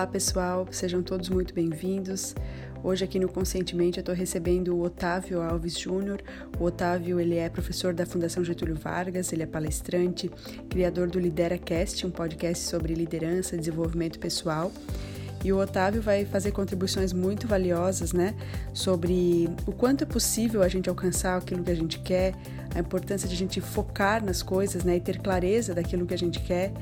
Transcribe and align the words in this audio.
Olá 0.00 0.06
pessoal, 0.06 0.66
sejam 0.70 1.02
todos 1.02 1.28
muito 1.28 1.52
bem-vindos. 1.52 2.34
Hoje 2.82 3.04
aqui 3.04 3.18
no 3.18 3.28
Conscientemente 3.28 3.98
eu 3.98 4.00
estou 4.00 4.14
recebendo 4.14 4.74
o 4.74 4.80
Otávio 4.80 5.42
Alves 5.42 5.78
Júnior. 5.78 6.22
O 6.58 6.64
Otávio 6.64 7.20
ele 7.20 7.36
é 7.36 7.50
professor 7.50 7.92
da 7.92 8.06
Fundação 8.06 8.42
Getúlio 8.42 8.74
Vargas, 8.74 9.30
ele 9.30 9.42
é 9.42 9.46
palestrante, 9.46 10.30
criador 10.70 11.10
do 11.10 11.20
LideraCast, 11.20 12.06
um 12.06 12.10
podcast 12.10 12.64
sobre 12.64 12.94
liderança 12.94 13.56
e 13.56 13.58
desenvolvimento 13.58 14.18
pessoal. 14.18 14.72
E 15.44 15.52
o 15.52 15.58
Otávio 15.58 16.00
vai 16.00 16.24
fazer 16.24 16.52
contribuições 16.52 17.12
muito 17.12 17.46
valiosas, 17.46 18.14
né, 18.14 18.34
sobre 18.72 19.50
o 19.66 19.72
quanto 19.72 20.04
é 20.04 20.06
possível 20.06 20.62
a 20.62 20.68
gente 20.68 20.88
alcançar 20.88 21.36
aquilo 21.36 21.62
que 21.62 21.70
a 21.70 21.76
gente 21.76 21.98
quer, 21.98 22.34
a 22.74 22.78
importância 22.78 23.28
de 23.28 23.34
a 23.34 23.38
gente 23.38 23.60
focar 23.60 24.24
nas 24.24 24.42
coisas, 24.42 24.82
né, 24.82 24.96
e 24.96 25.00
ter 25.00 25.18
clareza 25.18 25.74
daquilo 25.74 26.06
que 26.06 26.14
a 26.14 26.18
gente 26.18 26.40
quer 26.40 26.72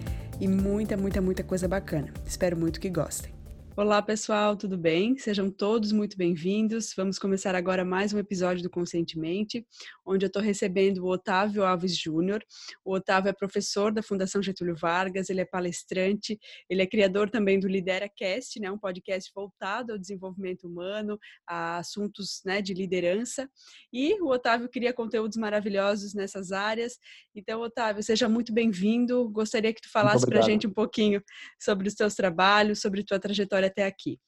e 0.40 0.48
muita, 0.48 0.96
muita, 0.96 1.20
muita 1.20 1.42
coisa 1.42 1.68
bacana. 1.68 2.08
Espero 2.26 2.56
muito 2.56 2.80
que 2.80 2.88
gostem. 2.88 3.37
Olá, 3.78 4.02
pessoal, 4.02 4.56
tudo 4.56 4.76
bem? 4.76 5.16
Sejam 5.16 5.52
todos 5.52 5.92
muito 5.92 6.18
bem-vindos. 6.18 6.92
Vamos 6.96 7.16
começar 7.16 7.54
agora 7.54 7.84
mais 7.84 8.12
um 8.12 8.18
episódio 8.18 8.60
do 8.60 8.68
Conscientemente, 8.68 9.64
onde 10.04 10.24
eu 10.24 10.26
estou 10.26 10.42
recebendo 10.42 11.04
o 11.04 11.08
Otávio 11.08 11.64
Alves 11.64 11.96
Júnior. 11.96 12.44
O 12.84 12.92
Otávio 12.92 13.30
é 13.30 13.32
professor 13.32 13.92
da 13.92 14.02
Fundação 14.02 14.42
Getúlio 14.42 14.74
Vargas, 14.74 15.30
ele 15.30 15.42
é 15.42 15.44
palestrante, 15.44 16.36
ele 16.68 16.82
é 16.82 16.88
criador 16.88 17.30
também 17.30 17.60
do 17.60 17.68
LideraCast, 17.68 18.58
né, 18.58 18.68
um 18.68 18.76
podcast 18.76 19.30
voltado 19.32 19.92
ao 19.92 19.98
desenvolvimento 19.98 20.66
humano, 20.66 21.16
a 21.46 21.78
assuntos 21.78 22.40
né, 22.44 22.60
de 22.60 22.74
liderança. 22.74 23.48
E 23.92 24.20
o 24.20 24.26
Otávio 24.26 24.68
cria 24.68 24.92
conteúdos 24.92 25.36
maravilhosos 25.36 26.14
nessas 26.14 26.50
áreas. 26.50 26.98
Então, 27.32 27.60
Otávio, 27.60 28.02
seja 28.02 28.28
muito 28.28 28.52
bem-vindo. 28.52 29.30
Gostaria 29.30 29.72
que 29.72 29.82
tu 29.82 29.88
falasse 29.88 30.26
para 30.26 30.40
a 30.40 30.42
gente 30.42 30.66
um 30.66 30.72
pouquinho 30.72 31.22
sobre 31.60 31.86
os 31.86 31.94
teus 31.94 32.16
trabalhos, 32.16 32.80
sobre 32.80 33.04
tua 33.04 33.20
trajetória 33.20 33.67
até 33.68 33.86
aqui? 33.86 34.18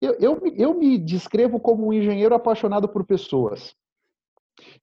Eu, 0.00 0.14
eu, 0.14 0.42
eu 0.56 0.74
me 0.74 0.98
descrevo 0.98 1.60
como 1.60 1.86
um 1.86 1.92
engenheiro 1.92 2.34
apaixonado 2.34 2.88
por 2.88 3.04
pessoas. 3.04 3.74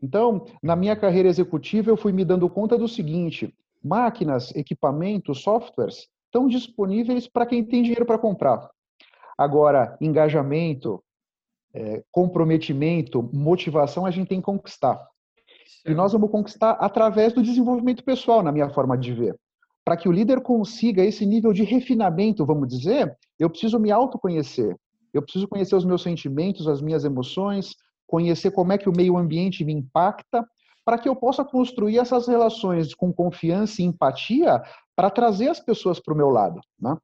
Então, 0.01 0.45
na 0.63 0.75
minha 0.75 0.95
carreira 0.95 1.27
executiva, 1.27 1.89
eu 1.89 1.97
fui 1.97 2.11
me 2.11 2.25
dando 2.25 2.49
conta 2.49 2.77
do 2.77 2.87
seguinte: 2.87 3.53
máquinas, 3.83 4.55
equipamentos, 4.55 5.41
softwares 5.41 6.07
estão 6.25 6.47
disponíveis 6.47 7.27
para 7.27 7.45
quem 7.45 7.63
tem 7.63 7.81
dinheiro 7.81 8.05
para 8.05 8.17
comprar. 8.17 8.69
Agora, 9.37 9.97
engajamento, 9.99 11.03
é, 11.73 12.03
comprometimento, 12.11 13.29
motivação, 13.33 14.05
a 14.05 14.11
gente 14.11 14.27
tem 14.27 14.39
que 14.39 14.45
conquistar. 14.45 15.05
E 15.85 15.93
nós 15.93 16.13
vamos 16.13 16.29
conquistar 16.29 16.71
através 16.71 17.33
do 17.33 17.41
desenvolvimento 17.41 18.03
pessoal, 18.03 18.43
na 18.43 18.51
minha 18.51 18.69
forma 18.69 18.97
de 18.97 19.13
ver 19.13 19.39
para 19.83 19.97
que 19.97 20.07
o 20.07 20.11
líder 20.11 20.41
consiga 20.41 21.03
esse 21.03 21.25
nível 21.25 21.51
de 21.51 21.63
refinamento, 21.63 22.45
vamos 22.45 22.67
dizer, 22.67 23.17
eu 23.39 23.49
preciso 23.49 23.79
me 23.79 23.91
autoconhecer. 23.91 24.75
Eu 25.13 25.21
preciso 25.21 25.47
conhecer 25.47 25.75
os 25.75 25.85
meus 25.85 26.03
sentimentos, 26.03 26.67
as 26.67 26.81
minhas 26.81 27.03
emoções, 27.03 27.75
conhecer 28.05 28.51
como 28.51 28.71
é 28.71 28.77
que 28.77 28.89
o 28.89 28.95
meio 28.95 29.17
ambiente 29.17 29.63
me 29.63 29.73
impacta, 29.73 30.45
para 30.85 30.97
que 30.97 31.07
eu 31.07 31.15
possa 31.15 31.43
construir 31.45 31.99
essas 31.99 32.27
relações 32.27 32.93
com 32.95 33.13
confiança 33.13 33.81
e 33.81 33.85
empatia 33.85 34.61
para 34.95 35.09
trazer 35.09 35.49
as 35.49 35.59
pessoas 35.59 35.99
para 35.99 36.13
o 36.13 36.17
meu 36.17 36.29
lado. 36.29 36.59
Né? 36.79 36.95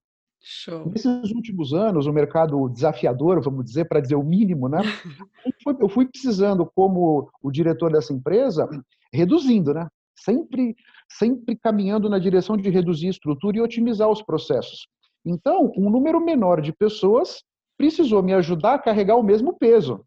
Show. 0.48 0.90
Nesses 0.90 1.32
últimos 1.32 1.74
anos, 1.74 2.06
o 2.06 2.14
mercado 2.14 2.70
desafiador, 2.70 3.42
vamos 3.42 3.66
dizer, 3.66 3.86
para 3.86 4.00
dizer 4.00 4.16
o 4.16 4.24
mínimo, 4.24 4.70
né? 4.70 4.80
Eu 5.80 5.90
fui 5.90 6.06
precisando, 6.06 6.70
como 6.76 7.32
o 7.42 7.52
diretor 7.52 7.92
dessa 7.92 8.14
empresa, 8.14 8.70
reduzindo, 9.12 9.74
né? 9.74 9.88
Sempre 10.16 10.76
sempre 11.12 11.56
caminhando 11.56 12.10
na 12.10 12.20
direção 12.20 12.58
de 12.58 12.70
reduzir 12.70 13.08
estrutura 13.08 13.58
e 13.58 13.62
otimizar 13.62 14.10
os 14.10 14.22
processos. 14.22 14.88
Então, 15.26 15.72
um 15.78 15.90
número 15.90 16.24
menor 16.24 16.62
de 16.62 16.74
pessoas 16.74 17.44
precisou 17.78 18.22
me 18.24 18.34
ajudar 18.34 18.76
a 18.76 18.80
carregar 18.80 19.16
o 19.16 19.24
mesmo 19.24 19.58
peso, 19.58 20.06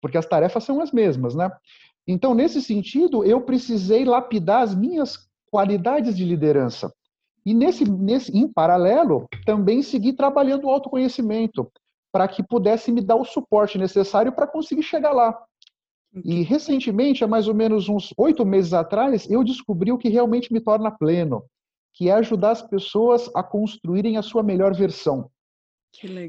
porque 0.00 0.18
as 0.18 0.26
tarefas 0.26 0.64
são 0.64 0.80
as 0.80 0.92
mesmas, 0.92 1.34
né? 1.34 1.50
Então, 2.06 2.34
nesse 2.34 2.62
sentido, 2.62 3.24
eu 3.24 3.40
precisei 3.40 4.04
lapidar 4.04 4.62
as 4.62 4.74
minhas 4.74 5.28
qualidades 5.50 6.16
de 6.16 6.24
liderança. 6.24 6.92
E 7.44 7.54
nesse, 7.54 7.84
nesse 7.84 8.36
em 8.36 8.50
paralelo, 8.50 9.26
também 9.44 9.82
seguir 9.82 10.14
trabalhando 10.14 10.64
o 10.64 10.70
autoconhecimento, 10.70 11.70
para 12.12 12.28
que 12.28 12.42
pudesse 12.42 12.90
me 12.90 13.00
dar 13.00 13.16
o 13.16 13.24
suporte 13.24 13.78
necessário 13.78 14.32
para 14.32 14.46
conseguir 14.46 14.82
chegar 14.82 15.12
lá. 15.12 15.38
E 16.24 16.42
recentemente, 16.42 17.22
há 17.22 17.28
mais 17.28 17.48
ou 17.48 17.54
menos 17.54 17.88
uns 17.88 18.12
oito 18.16 18.44
meses 18.44 18.72
atrás, 18.72 19.28
eu 19.30 19.44
descobri 19.44 19.92
o 19.92 19.98
que 19.98 20.08
realmente 20.08 20.52
me 20.52 20.60
torna 20.60 20.90
pleno, 20.90 21.44
que 21.92 22.08
é 22.08 22.12
ajudar 22.12 22.52
as 22.52 22.62
pessoas 22.62 23.30
a 23.34 23.42
construírem 23.42 24.16
a 24.16 24.22
sua 24.22 24.42
melhor 24.42 24.74
versão. 24.74 25.30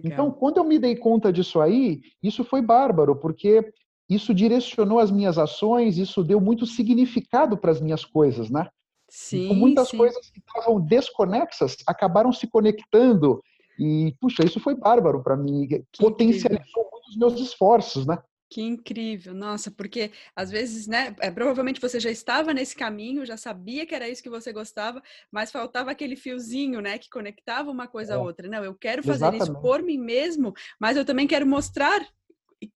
Então, 0.04 0.32
quando 0.32 0.58
eu 0.58 0.64
me 0.64 0.80
dei 0.80 0.96
conta 0.96 1.32
disso 1.32 1.60
aí, 1.60 2.02
isso 2.24 2.44
foi 2.44 2.62
bárbaro, 2.62 3.16
porque 3.16 3.72
isso 4.10 4.34
direcionou 4.34 5.00
as 5.00 5.12
minhas 5.12 5.38
ações, 5.38 5.98
isso 5.98 6.24
deu 6.24 6.42
muito 6.42 6.66
significado 6.66 7.58
para 7.58 7.72
as 7.72 7.80
minhas 7.80 8.04
coisas, 8.04 8.50
né? 8.50 8.68
Sim, 9.10 9.46
então, 9.46 9.56
muitas 9.56 9.90
sim. 9.90 9.98
coisas 9.98 10.30
que 10.30 10.40
estavam 10.40 10.80
desconexas 10.80 11.78
acabaram 11.88 12.32
se 12.32 12.48
conectando 12.48 13.42
e, 13.78 14.16
puxa, 14.20 14.44
isso 14.46 14.60
foi 14.60 14.76
bárbaro 14.76 15.24
para 15.24 15.38
mim, 15.38 15.68
que 15.68 15.84
potencializou 15.98 16.64
incrível. 16.64 16.90
muito 16.92 17.10
os 17.10 17.18
meus 17.18 17.40
esforços, 17.40 18.06
né? 18.06 18.18
Que 18.50 18.64
incrível, 18.64 19.32
nossa, 19.32 19.70
porque 19.70 20.12
às 20.36 20.50
vezes, 20.50 20.88
né, 20.88 21.16
é, 21.20 21.30
provavelmente 21.30 21.80
você 21.80 22.00
já 22.00 22.10
estava 22.10 22.52
nesse 22.52 22.76
caminho, 22.76 23.24
já 23.24 23.38
sabia 23.38 23.86
que 23.86 23.94
era 23.94 24.10
isso 24.10 24.24
que 24.24 24.30
você 24.30 24.52
gostava, 24.52 25.04
mas 25.32 25.52
faltava 25.52 25.92
aquele 25.92 26.16
fiozinho, 26.16 26.82
né, 26.82 26.98
que 26.98 27.12
conectava 27.12 27.70
uma 27.70 27.88
coisa 27.88 28.14
é. 28.14 28.16
a 28.16 28.20
outra. 28.20 28.50
Não, 28.50 28.64
eu 28.64 28.74
quero 28.74 29.04
fazer 29.04 29.26
Exatamente. 29.26 29.44
isso 29.44 29.62
por 29.62 29.84
mim 29.84 30.00
mesmo, 30.00 30.52
mas 30.80 30.98
eu 30.98 31.06
também 31.06 31.28
quero 31.28 31.46
mostrar 31.46 32.04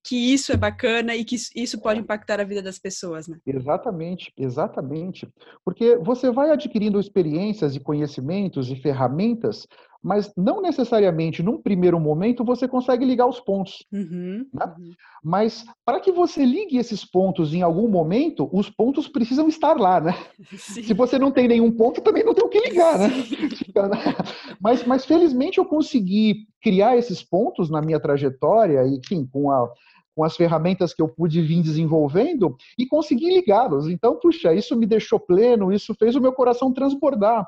que 0.03 0.33
isso 0.33 0.51
é 0.53 0.57
bacana 0.57 1.15
e 1.15 1.25
que 1.25 1.35
isso 1.55 1.81
pode 1.81 1.99
é. 1.99 2.03
impactar 2.03 2.39
a 2.39 2.43
vida 2.43 2.61
das 2.61 2.79
pessoas, 2.79 3.27
né? 3.27 3.37
Exatamente, 3.45 4.31
exatamente. 4.37 5.27
Porque 5.65 5.97
você 5.97 6.31
vai 6.31 6.51
adquirindo 6.51 6.99
experiências 6.99 7.75
e 7.75 7.79
conhecimentos 7.79 8.69
e 8.69 8.75
ferramentas 8.75 9.67
mas 10.03 10.33
não 10.35 10.61
necessariamente 10.61 11.41
num 11.41 11.61
primeiro 11.61 11.99
momento 11.99 12.43
você 12.43 12.67
consegue 12.67 13.05
ligar 13.05 13.25
os 13.25 13.39
pontos. 13.39 13.85
Uhum, 13.91 14.45
né? 14.53 14.65
uhum. 14.77 14.91
Mas 15.23 15.65
para 15.85 16.01
que 16.01 16.11
você 16.11 16.45
ligue 16.45 16.77
esses 16.77 17.05
pontos 17.05 17.53
em 17.53 17.61
algum 17.61 17.87
momento, 17.87 18.49
os 18.51 18.69
pontos 18.69 19.07
precisam 19.07 19.47
estar 19.47 19.77
lá, 19.77 20.01
né? 20.01 20.13
Sim. 20.57 20.83
Se 20.83 20.93
você 20.93 21.17
não 21.17 21.31
tem 21.31 21.47
nenhum 21.47 21.71
ponto, 21.71 22.01
também 22.01 22.25
não 22.25 22.33
tem 22.33 22.43
o 22.43 22.49
que 22.49 22.59
ligar, 22.59 22.99
né? 22.99 23.09
mas, 24.59 24.83
mas 24.83 25.05
felizmente 25.05 25.57
eu 25.57 25.65
consegui 25.65 26.47
criar 26.61 26.97
esses 26.97 27.23
pontos 27.23 27.69
na 27.69 27.81
minha 27.81 27.99
trajetória 27.99 28.83
e, 28.85 28.97
enfim, 28.97 29.25
com 29.25 29.49
a 29.49 29.69
com 30.15 30.23
as 30.23 30.35
ferramentas 30.35 30.93
que 30.93 31.01
eu 31.01 31.07
pude 31.07 31.41
vir 31.41 31.63
desenvolvendo 31.63 32.55
e 32.77 32.85
consegui 32.85 33.33
ligá-los. 33.33 33.89
Então, 33.89 34.15
puxa, 34.15 34.53
isso 34.53 34.75
me 34.75 34.85
deixou 34.85 35.19
pleno, 35.19 35.73
isso 35.73 35.95
fez 35.95 36.15
o 36.15 36.21
meu 36.21 36.31
coração 36.31 36.71
transbordar. 36.71 37.47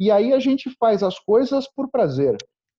E 0.00 0.10
aí 0.10 0.32
a 0.32 0.38
gente 0.38 0.70
faz 0.80 1.02
as 1.02 1.18
coisas 1.18 1.68
por 1.68 1.90
prazer. 1.90 2.34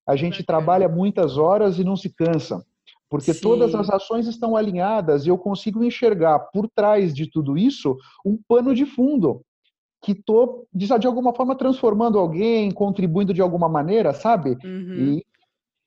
A 0.07 0.15
gente 0.15 0.43
trabalha 0.43 0.89
muitas 0.89 1.37
horas 1.37 1.77
e 1.77 1.83
não 1.83 1.95
se 1.95 2.09
cansa, 2.09 2.65
porque 3.07 3.31
Sim. 3.31 3.41
todas 3.41 3.75
as 3.75 3.91
ações 3.91 4.25
estão 4.25 4.55
alinhadas 4.55 5.23
e 5.23 5.29
eu 5.29 5.37
consigo 5.37 5.83
enxergar 5.83 6.39
por 6.39 6.67
trás 6.67 7.13
de 7.13 7.29
tudo 7.29 7.55
isso 7.55 7.95
um 8.25 8.39
pano 8.47 8.73
de 8.73 8.87
fundo 8.87 9.41
que 10.01 10.13
estou, 10.13 10.65
de 10.73 11.05
alguma 11.05 11.31
forma, 11.31 11.55
transformando 11.55 12.17
alguém, 12.17 12.71
contribuindo 12.71 13.35
de 13.35 13.41
alguma 13.41 13.69
maneira, 13.69 14.13
sabe? 14.13 14.57
Uhum. 14.63 14.95
E 14.95 15.25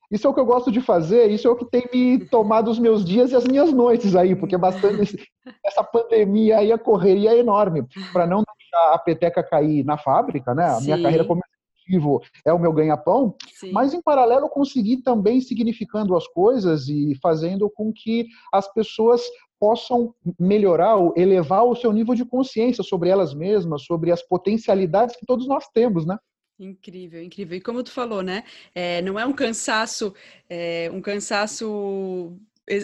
isso 0.09 0.25
é 0.25 0.29
o 0.29 0.33
que 0.33 0.39
eu 0.39 0.45
gosto 0.45 0.71
de 0.71 0.79
fazer, 0.79 1.29
isso 1.29 1.49
é 1.49 1.51
o 1.51 1.55
que 1.57 1.65
tem 1.65 1.85
me 1.93 2.19
tomado 2.31 2.71
os 2.71 2.79
meus 2.79 3.03
dias 3.03 3.31
e 3.31 3.35
as 3.35 3.43
minhas 3.43 3.73
noites 3.73 4.15
aí, 4.15 4.33
porque 4.33 4.57
bastante 4.57 5.17
essa 5.65 5.83
pandemia 5.83 6.59
aí, 6.59 6.71
a 6.71 6.77
correria 6.77 7.31
é 7.31 7.39
enorme, 7.39 7.85
para 8.13 8.25
não 8.25 8.44
a 8.93 8.97
peteca 8.97 9.43
cair 9.43 9.83
na 9.83 9.97
fábrica, 9.97 10.53
né? 10.53 10.65
A 10.65 10.75
Sim. 10.75 10.85
minha 10.85 11.01
carreira 11.01 11.25
como 11.25 11.41
executivo 11.85 12.21
é 12.45 12.51
o 12.51 12.59
meu 12.59 12.73
ganha-pão, 12.73 13.35
mas 13.71 13.93
em 13.93 14.01
paralelo 14.01 14.49
conseguir 14.49 14.97
também 14.97 15.39
significando 15.39 16.15
as 16.15 16.27
coisas 16.27 16.87
e 16.87 17.17
fazendo 17.21 17.69
com 17.69 17.93
que 17.93 18.27
as 18.51 18.71
pessoas 18.73 19.21
possam 19.59 20.13
melhorar 20.39 20.95
ou 20.95 21.13
elevar 21.15 21.63
o 21.63 21.75
seu 21.75 21.93
nível 21.93 22.13
de 22.13 22.25
consciência 22.25 22.83
sobre 22.83 23.09
elas 23.09 23.33
mesmas, 23.33 23.83
sobre 23.83 24.11
as 24.11 24.21
potencialidades 24.21 25.15
que 25.15 25.25
todos 25.25 25.47
nós 25.47 25.67
temos, 25.73 26.05
né? 26.05 26.17
Incrível, 26.59 27.21
incrível. 27.21 27.57
E 27.57 27.61
como 27.61 27.83
tu 27.83 27.91
falou, 27.91 28.21
né? 28.21 28.43
É, 28.73 29.01
não 29.01 29.19
é 29.19 29.25
um 29.25 29.33
cansaço, 29.33 30.13
é, 30.49 30.89
um 30.93 31.01
cansaço 31.01 32.37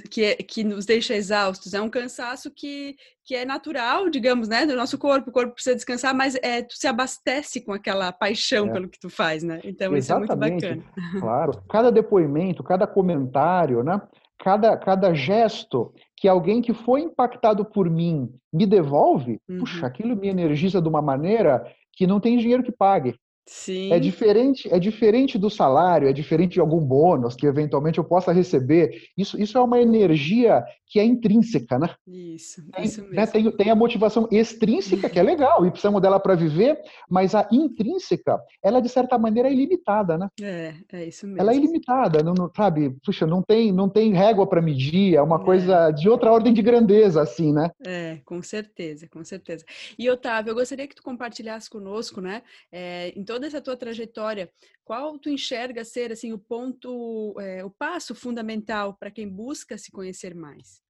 que, 0.10 0.24
é, 0.24 0.36
que 0.36 0.63
nos 0.63 0.86
deixa 0.86 1.16
exaustos, 1.16 1.74
é 1.74 1.81
um 1.81 1.89
cansaço 1.89 2.51
que, 2.51 2.95
que 3.25 3.36
é 3.36 3.45
natural, 3.45 4.10
digamos, 4.10 4.48
né, 4.48 4.66
do 4.66 4.75
nosso 4.75 4.98
corpo, 4.98 5.30
o 5.30 5.33
corpo 5.33 5.54
precisa 5.54 5.75
descansar, 5.75 6.13
mas 6.13 6.36
é, 6.42 6.62
tu 6.62 6.75
se 6.75 6.88
abastece 6.88 7.62
com 7.62 7.74
aquela 7.74 8.12
paixão 8.12 8.68
é. 8.68 8.72
pelo 8.72 8.89
que 8.89 9.00
tu 9.00 9.10
faz, 9.10 9.44
né? 9.44 9.60
Então 9.63 9.95
Exatamente. 9.95 10.57
isso 10.57 10.66
é 10.66 10.75
muito 10.75 10.86
bacana. 10.86 11.19
Claro, 11.19 11.63
cada 11.69 11.92
depoimento, 11.92 12.63
cada 12.63 12.86
comentário, 12.86 13.83
né, 13.83 14.01
cada, 14.38 14.75
cada 14.78 15.13
gesto 15.13 15.94
que 16.16 16.27
alguém 16.27 16.62
que 16.62 16.74
foi 16.74 17.01
impactado 17.01 17.66
por 17.66 17.89
mim 17.89 18.31
me 18.54 18.66
devolve, 18.66 19.39
uhum. 19.50 19.60
puxa, 19.60 19.88
aquilo 19.88 20.16
me 20.16 20.27
energiza 20.27 20.81
de 20.81 20.88
uma 20.88 21.01
maneira 21.01 21.66
que 21.94 22.06
não 22.06 22.19
tem 22.19 22.38
dinheiro 22.38 22.63
que 22.63 22.72
pague. 22.72 23.16
Sim. 23.46 23.92
É 23.92 24.00
diferente, 24.00 24.72
é 24.72 24.80
diferente 24.80 25.38
do 25.38 25.50
salário, 25.50 26.08
é 26.08 26.14
diferente 26.14 26.54
de 26.54 26.60
algum 26.60 26.80
bônus 26.80 27.36
que 27.36 27.46
eventualmente 27.46 27.98
eu 27.98 28.04
possa 28.04 28.32
receber. 28.32 28.92
Isso, 29.18 29.42
isso 29.42 29.58
é 29.58 29.62
uma 29.62 29.80
energia 29.80 30.64
que 30.92 31.00
é 31.00 31.06
intrínseca, 31.06 31.80
né? 31.80 31.90
Isso, 32.06 32.62
isso 32.84 33.02
mesmo. 33.02 33.14
Né? 33.14 33.26
Tem, 33.26 33.52
tem 33.52 33.70
a 33.70 33.76
motivação 33.76 34.28
extrínseca, 34.30 35.10
que 35.10 35.18
é 35.18 35.24
legal, 35.24 35.66
e 35.66 35.72
precisamos 35.72 36.02
dela 36.02 36.20
para 36.20 36.36
viver, 36.36 36.78
mas 37.10 37.34
a 37.34 37.48
intrínseca, 37.50 38.38
ela 38.62 38.82
de 38.82 38.90
certa 38.90 39.18
maneira 39.18 39.48
é 39.48 39.54
ilimitada, 39.54 40.18
né? 40.18 40.28
É, 40.42 40.74
é 40.92 41.06
isso 41.06 41.26
mesmo. 41.26 41.42
Ela 41.42 41.54
é 41.54 41.56
ilimitada, 41.56 42.22
não, 42.22 42.34
não 42.34 42.52
sabe? 42.54 42.94
Puxa, 43.06 43.26
não 43.26 43.42
tem, 43.42 43.72
não 43.72 43.88
tem 43.88 44.14
régua 44.14 44.46
para 44.46 44.62
medir, 44.62 45.16
é 45.16 45.22
uma 45.22 45.42
é. 45.42 45.46
coisa 45.46 45.92
de 45.92 46.10
outra 46.10 46.30
ordem 46.30 46.54
de 46.54 46.62
grandeza, 46.62 47.22
assim, 47.22 47.54
né? 47.54 47.72
É, 47.86 48.20
com 48.26 48.42
certeza, 48.42 49.08
com 49.08 49.24
certeza. 49.24 49.64
E 49.98 50.10
Otávio, 50.10 50.52
eu 50.52 50.56
gostaria 50.56 50.88
que 50.88 50.96
tu 50.96 51.04
compartilhasse 51.04 51.70
conosco, 51.70 52.20
né? 52.20 52.42
É, 52.70 53.14
em 53.16 53.24
toda 53.31 53.48
essa 53.48 53.62
tua 53.62 53.78
trajetória, 53.78 54.51
qual 54.83 55.18
tu 55.18 55.30
enxerga 55.30 55.86
ser 55.86 56.12
assim 56.12 56.33
o 56.33 56.38
ponto, 56.38 57.33
é, 57.39 57.63
o 57.63 57.69
passo 57.69 58.13
fundamental 58.13 58.94
para 58.94 59.10
quem 59.10 59.25
busca 59.25 59.78
se 59.78 59.89
conhecer 59.89 60.36
mais? 60.36 60.81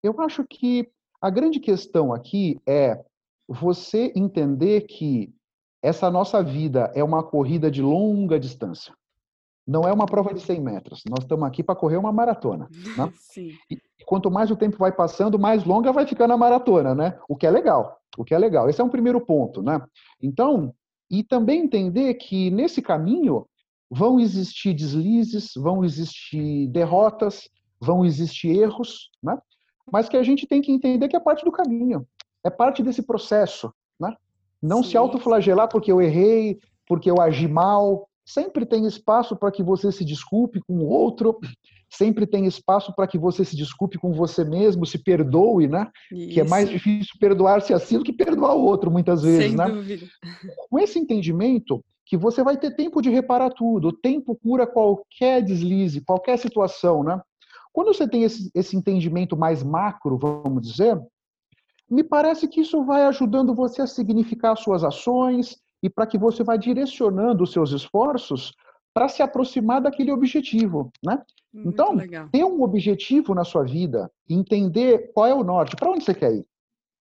Eu 0.00 0.20
acho 0.20 0.44
que 0.46 0.88
a 1.20 1.28
grande 1.30 1.58
questão 1.58 2.12
aqui 2.12 2.60
é 2.64 3.04
você 3.48 4.12
entender 4.14 4.82
que 4.82 5.34
essa 5.82 6.08
nossa 6.08 6.44
vida 6.44 6.92
é 6.94 7.02
uma 7.02 7.24
corrida 7.24 7.68
de 7.68 7.82
longa 7.82 8.38
distância. 8.38 8.94
Não 9.66 9.82
é 9.82 9.92
uma 9.92 10.06
prova 10.06 10.34
de 10.34 10.40
100 10.40 10.60
metros. 10.60 11.02
Nós 11.08 11.20
estamos 11.24 11.46
aqui 11.46 11.62
para 11.62 11.76
correr 11.76 11.96
uma 11.96 12.12
maratona. 12.12 12.68
Né? 12.96 13.12
Sim. 13.16 13.50
E 13.70 13.78
quanto 14.04 14.30
mais 14.30 14.50
o 14.50 14.56
tempo 14.56 14.76
vai 14.76 14.92
passando, 14.92 15.38
mais 15.38 15.64
longa 15.64 15.92
vai 15.92 16.06
ficando 16.06 16.32
a 16.32 16.36
maratona, 16.36 16.94
né? 16.94 17.18
O 17.28 17.36
que 17.36 17.46
é 17.46 17.50
legal. 17.50 17.98
O 18.18 18.24
que 18.24 18.34
é 18.34 18.38
legal. 18.38 18.68
Esse 18.68 18.80
é 18.80 18.84
um 18.84 18.90
primeiro 18.90 19.20
ponto, 19.20 19.62
né? 19.62 19.80
Então, 20.20 20.74
e 21.10 21.22
também 21.22 21.62
entender 21.62 22.14
que 22.14 22.50
nesse 22.50 22.82
caminho 22.82 23.46
vão 23.90 24.18
existir 24.18 24.72
deslizes, 24.72 25.52
vão 25.54 25.84
existir 25.84 26.66
derrotas, 26.68 27.48
vão 27.78 28.04
existir 28.04 28.48
erros, 28.48 29.10
né? 29.22 29.38
mas 29.92 30.08
que 30.08 30.16
a 30.16 30.22
gente 30.22 30.46
tem 30.46 30.62
que 30.62 30.72
entender 30.72 31.08
que 31.08 31.16
é 31.16 31.20
parte 31.20 31.44
do 31.44 31.52
caminho, 31.52 32.06
é 32.42 32.48
parte 32.48 32.82
desse 32.82 33.02
processo. 33.02 33.72
Né? 34.00 34.16
Não 34.62 34.82
Sim. 34.82 34.90
se 34.90 34.96
autoflagelar 34.96 35.68
porque 35.68 35.92
eu 35.92 36.00
errei, 36.00 36.58
porque 36.86 37.10
eu 37.10 37.20
agi 37.20 37.46
mal. 37.46 38.08
Sempre 38.24 38.64
tem 38.64 38.86
espaço 38.86 39.36
para 39.36 39.50
que 39.50 39.62
você 39.62 39.90
se 39.90 40.04
desculpe 40.04 40.60
com 40.60 40.74
o 40.74 40.88
outro, 40.88 41.38
sempre 41.90 42.26
tem 42.26 42.46
espaço 42.46 42.94
para 42.94 43.06
que 43.06 43.18
você 43.18 43.44
se 43.44 43.56
desculpe 43.56 43.98
com 43.98 44.12
você 44.12 44.44
mesmo, 44.44 44.86
se 44.86 44.98
perdoe, 44.98 45.68
né? 45.68 45.90
Isso. 46.10 46.34
Que 46.34 46.40
é 46.40 46.44
mais 46.44 46.68
difícil 46.68 47.14
perdoar-se 47.20 47.74
assim 47.74 47.98
do 47.98 48.04
que 48.04 48.12
perdoar 48.12 48.54
o 48.54 48.64
outro, 48.64 48.90
muitas 48.90 49.22
vezes, 49.22 49.48
Sem 49.48 49.56
né? 49.56 49.68
Dúvida. 49.68 50.06
Com 50.70 50.78
esse 50.78 50.98
entendimento, 50.98 51.84
que 52.06 52.16
você 52.16 52.42
vai 52.42 52.56
ter 52.56 52.74
tempo 52.76 53.00
de 53.00 53.10
reparar 53.10 53.50
tudo, 53.50 53.88
o 53.88 53.92
tempo 53.92 54.34
cura 54.36 54.66
qualquer 54.66 55.42
deslize, 55.42 56.00
qualquer 56.00 56.38
situação, 56.38 57.02
né? 57.02 57.20
Quando 57.72 57.92
você 57.92 58.06
tem 58.06 58.22
esse, 58.22 58.50
esse 58.54 58.76
entendimento 58.76 59.36
mais 59.36 59.62
macro, 59.62 60.18
vamos 60.18 60.62
dizer, 60.62 61.00
me 61.90 62.04
parece 62.04 62.46
que 62.48 62.60
isso 62.60 62.84
vai 62.84 63.04
ajudando 63.04 63.54
você 63.54 63.82
a 63.82 63.86
significar 63.86 64.56
suas 64.56 64.84
ações 64.84 65.56
e 65.82 65.90
para 65.90 66.06
que 66.06 66.16
você 66.16 66.44
vá 66.44 66.56
direcionando 66.56 67.42
os 67.42 67.52
seus 67.52 67.72
esforços 67.72 68.52
para 68.94 69.08
se 69.08 69.22
aproximar 69.22 69.80
daquele 69.80 70.12
objetivo, 70.12 70.92
né? 71.04 71.22
Muito 71.52 71.68
então, 71.68 71.94
legal. 71.94 72.28
ter 72.30 72.44
um 72.44 72.62
objetivo 72.62 73.34
na 73.34 73.44
sua 73.44 73.64
vida, 73.64 74.10
entender 74.28 75.12
qual 75.12 75.26
é 75.26 75.34
o 75.34 75.44
norte, 75.44 75.76
para 75.76 75.90
onde 75.90 76.04
você 76.04 76.14
quer 76.14 76.32
ir. 76.34 76.46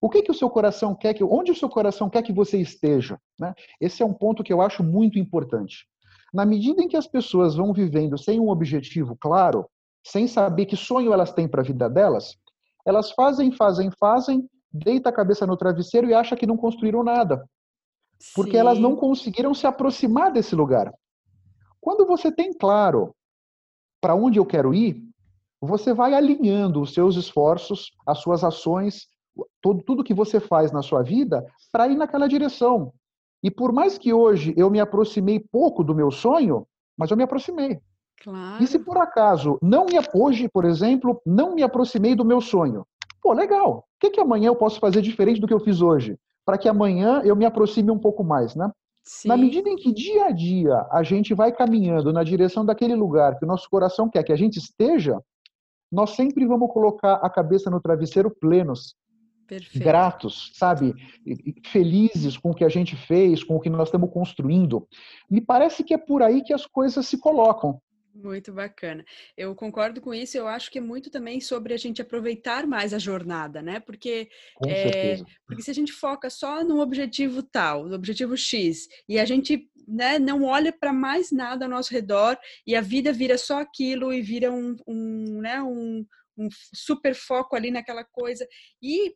O 0.02 0.10
que 0.10 0.24
que 0.24 0.32
o 0.32 0.34
seu 0.34 0.50
coração 0.50 0.96
quer 0.96 1.14
que, 1.14 1.24
onde 1.24 1.52
o 1.52 1.56
seu 1.56 1.70
coração 1.70 2.10
quer 2.10 2.24
que 2.24 2.34
você 2.34 2.60
esteja, 2.60 3.20
né? 3.40 3.54
Esse 3.80 4.02
é 4.02 4.06
um 4.06 4.14
ponto 4.14 4.44
que 4.44 4.52
eu 4.52 4.62
acho 4.62 4.84
muito 4.84 5.20
importante. 5.20 5.86
Na 6.34 6.46
medida 6.46 6.82
em 6.82 6.88
que 6.88 6.98
as 6.98 7.08
pessoas 7.08 7.56
vão 7.56 7.74
vivendo 7.74 8.18
sem 8.18 8.40
um 8.40 8.50
objetivo 8.50 9.16
claro, 9.16 9.66
sem 10.04 10.28
saber 10.28 10.66
que 10.66 10.76
sonho 10.76 11.14
elas 11.14 11.32
têm 11.32 11.48
para 11.48 11.62
a 11.62 11.64
vida 11.66 11.90
delas, 11.90 12.36
elas 12.86 13.12
fazem, 13.12 13.52
fazem, 13.52 13.92
fazem, 14.00 14.50
deita 14.72 15.10
a 15.10 15.14
cabeça 15.14 15.46
no 15.46 15.58
travesseiro 15.58 16.08
e 16.08 16.14
acha 16.14 16.36
que 16.36 16.48
não 16.48 16.58
construíram 16.58 17.04
nada. 17.04 17.46
Porque 18.36 18.52
Sim. 18.52 18.58
elas 18.58 18.80
não 18.80 18.96
conseguiram 18.96 19.54
se 19.54 19.66
aproximar 19.68 20.32
desse 20.32 20.56
lugar. 20.56 20.94
Quando 21.80 22.06
você 22.06 22.32
tem 22.32 22.54
claro 22.54 23.16
para 24.00 24.16
onde 24.16 24.40
eu 24.40 24.46
quero 24.46 24.74
ir, 24.74 25.04
você 25.60 25.94
vai 25.94 26.14
alinhando 26.14 26.82
os 26.82 26.94
seus 26.94 27.16
esforços, 27.16 27.92
as 28.06 28.20
suas 28.20 28.44
ações, 28.44 29.08
tudo, 29.62 29.84
tudo 29.84 30.04
que 30.04 30.14
você 30.14 30.40
faz 30.40 30.72
na 30.72 30.82
sua 30.82 31.04
vida 31.04 31.46
para 31.72 31.88
ir 31.88 31.96
naquela 31.96 32.28
direção. 32.28 32.94
E 33.44 33.50
por 33.50 33.72
mais 33.72 33.98
que 33.98 34.14
hoje 34.14 34.54
eu 34.58 34.70
me 34.70 34.80
aproximei 34.80 35.40
pouco 35.40 35.84
do 35.84 35.96
meu 35.96 36.12
sonho, 36.12 36.68
mas 36.98 37.10
eu 37.10 37.18
me 37.18 37.24
aproximei. 37.24 37.80
Claro. 38.24 38.64
E 38.64 38.68
se 38.68 38.78
por 38.78 38.98
acaso 38.98 39.58
não 39.62 39.86
me 39.86 39.94
hoje, 40.14 40.48
por 40.48 40.66
exemplo, 40.66 41.20
não 41.26 41.56
me 41.56 41.64
aproximei 41.64 42.16
do 42.16 42.26
meu 42.26 42.40
sonho, 42.40 42.86
pô, 43.22 43.34
legal. 43.34 43.80
O 43.80 43.84
que, 44.00 44.12
que 44.12 44.20
amanhã 44.20 44.48
eu 44.48 44.56
posso 44.56 44.80
fazer 44.80 45.02
diferente 45.02 45.42
do 45.42 45.48
que 45.48 45.54
eu 45.54 45.60
fiz 45.60 45.82
hoje? 45.82 46.18
Para 46.46 46.58
que 46.58 46.68
amanhã 46.68 47.22
eu 47.24 47.36
me 47.36 47.46
aproxime 47.46 47.92
um 47.92 48.00
pouco 48.00 48.24
mais, 48.24 48.56
né? 48.56 48.72
Sim. 49.04 49.28
Na 49.28 49.38
medida 49.38 49.70
em 49.70 49.76
que 49.76 49.92
dia 49.92 50.26
a 50.26 50.32
dia 50.32 50.86
a 50.92 51.04
gente 51.04 51.34
vai 51.34 51.52
caminhando 51.52 52.14
na 52.14 52.24
direção 52.24 52.66
daquele 52.66 52.96
lugar 52.96 53.38
que 53.38 53.46
o 53.46 53.48
nosso 53.48 53.70
coração 53.70 54.10
quer 54.10 54.24
que 54.24 54.32
a 54.32 54.36
gente 54.36 54.58
esteja, 54.58 55.20
nós 55.92 56.12
sempre 56.12 56.46
vamos 56.46 56.72
colocar 56.72 57.16
a 57.16 57.30
cabeça 57.30 57.70
no 57.70 57.82
travesseiro 57.82 58.32
plenos, 58.32 58.96
Perfeito. 59.48 59.84
gratos, 59.84 60.52
sabe? 60.54 60.94
Felizes 61.66 62.38
com 62.38 62.52
o 62.52 62.56
que 62.56 62.64
a 62.64 62.70
gente 62.70 62.96
fez, 62.96 63.44
com 63.44 63.56
o 63.56 63.60
que 63.60 63.70
nós 63.70 63.90
estamos 63.90 64.12
construindo. 64.12 64.88
Me 65.30 65.42
parece 65.42 65.84
que 65.84 65.94
é 65.94 65.98
por 65.98 66.22
aí 66.22 66.42
que 66.42 66.54
as 66.54 66.66
coisas 66.66 67.06
se 67.06 67.18
colocam. 67.18 67.82
Muito 68.14 68.52
bacana. 68.52 69.06
Eu 69.38 69.56
concordo 69.56 70.02
com 70.02 70.14
isso. 70.14 70.38
Eu 70.38 70.48
acho 70.48 70.70
que 70.70 70.80
é 70.80 70.82
muito 70.82 71.10
também 71.10 71.40
sobre 71.40 71.74
a 71.74 71.78
gente 71.78 72.02
aproveitar 72.02 72.68
mais 72.68 72.94
a 72.94 73.00
jornada, 73.00 73.62
né? 73.62 73.80
Porque, 73.80 74.30
é, 74.68 75.18
porque 75.48 75.62
se 75.62 75.72
a 75.72 75.74
gente 75.74 75.94
foca 75.94 76.30
só 76.30 76.64
no 76.64 76.82
objetivo 76.82 77.42
tal, 77.42 77.88
no 77.88 77.96
objetivo 77.96 78.36
X, 78.36 78.88
e 79.08 79.18
a 79.18 79.26
gente 79.26 79.70
né, 79.88 80.20
não 80.20 80.44
olha 80.44 80.72
para 80.72 80.94
mais 80.94 81.32
nada 81.32 81.66
ao 81.66 81.72
nosso 81.72 81.92
redor 81.92 82.38
e 82.66 82.76
a 82.76 82.82
vida 82.82 83.14
vira 83.14 83.38
só 83.38 83.60
aquilo 83.60 84.14
e 84.14 84.22
vira 84.22 84.52
um, 84.52 84.76
um, 84.88 85.42
né, 85.42 85.62
um, 85.62 86.06
um 86.38 86.48
super 86.74 87.16
foco 87.16 87.56
ali 87.56 87.72
naquela 87.72 88.04
coisa 88.04 88.48
e 88.82 89.14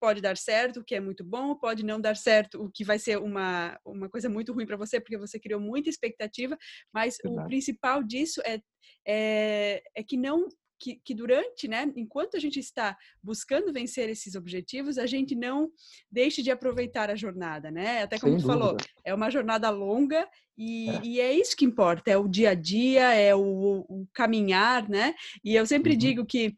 pode 0.00 0.20
dar 0.20 0.36
certo, 0.36 0.80
o 0.80 0.84
que 0.84 0.94
é 0.94 1.00
muito 1.00 1.24
bom, 1.24 1.54
pode 1.54 1.84
não 1.84 2.00
dar 2.00 2.16
certo, 2.16 2.62
o 2.62 2.70
que 2.70 2.84
vai 2.84 2.98
ser 2.98 3.18
uma, 3.18 3.78
uma 3.84 4.08
coisa 4.08 4.28
muito 4.28 4.52
ruim 4.52 4.66
para 4.66 4.76
você, 4.76 5.00
porque 5.00 5.18
você 5.18 5.38
criou 5.38 5.60
muita 5.60 5.88
expectativa, 5.88 6.56
mas 6.92 7.16
Verdade. 7.22 7.44
o 7.44 7.48
principal 7.48 8.02
disso 8.02 8.40
é, 8.44 8.60
é, 9.06 9.82
é 9.94 10.02
que 10.02 10.16
não 10.16 10.48
que, 10.78 11.00
que, 11.04 11.14
durante, 11.14 11.66
né, 11.68 11.90
enquanto 11.96 12.36
a 12.36 12.40
gente 12.40 12.58
está 12.58 12.96
buscando 13.22 13.72
vencer 13.72 14.08
esses 14.08 14.34
objetivos, 14.34 14.98
a 14.98 15.06
gente 15.06 15.34
não 15.34 15.70
deixe 16.10 16.42
de 16.42 16.50
aproveitar 16.50 17.10
a 17.10 17.16
jornada, 17.16 17.70
né? 17.70 18.02
Até 18.02 18.18
como 18.18 18.32
Sem 18.32 18.42
tu 18.42 18.46
dúvida. 18.46 18.64
falou, 18.66 18.76
é 19.04 19.14
uma 19.14 19.30
jornada 19.30 19.70
longa 19.70 20.28
e 20.56 20.88
é. 20.88 21.00
e 21.02 21.20
é. 21.20 21.32
isso 21.32 21.56
que 21.56 21.64
importa, 21.64 22.10
é 22.10 22.16
o 22.16 22.28
dia 22.28 22.50
a 22.50 22.54
dia, 22.54 23.12
é 23.14 23.34
o, 23.34 23.84
o 23.88 24.06
caminhar, 24.12 24.88
né? 24.88 25.14
E 25.44 25.54
eu 25.54 25.66
sempre 25.66 25.92
uhum. 25.92 25.98
digo 25.98 26.26
que 26.26 26.54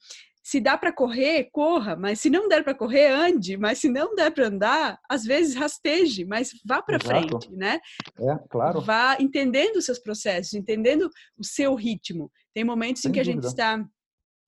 se 0.48 0.62
dá 0.62 0.78
para 0.78 0.90
correr, 0.90 1.50
corra, 1.52 1.94
mas 1.94 2.20
se 2.20 2.30
não 2.30 2.48
der 2.48 2.64
para 2.64 2.74
correr, 2.74 3.08
ande, 3.08 3.58
mas 3.58 3.80
se 3.80 3.86
não 3.90 4.14
der 4.14 4.30
para 4.30 4.46
andar, 4.46 4.98
às 5.06 5.22
vezes 5.22 5.54
rasteje, 5.54 6.24
mas 6.24 6.52
vá 6.64 6.80
para 6.80 6.98
frente, 6.98 7.52
né? 7.52 7.78
É, 8.18 8.38
claro. 8.48 8.80
Vá 8.80 9.18
entendendo 9.20 9.76
os 9.76 9.84
seus 9.84 9.98
processos, 9.98 10.54
entendendo 10.54 11.10
o 11.36 11.44
seu 11.44 11.74
ritmo. 11.74 12.32
Tem 12.54 12.64
momentos 12.64 13.02
Sem 13.02 13.10
em 13.10 13.12
que 13.12 13.20
dúvida. 13.20 13.30
a 13.30 13.42
gente 13.42 13.50
está 13.50 13.86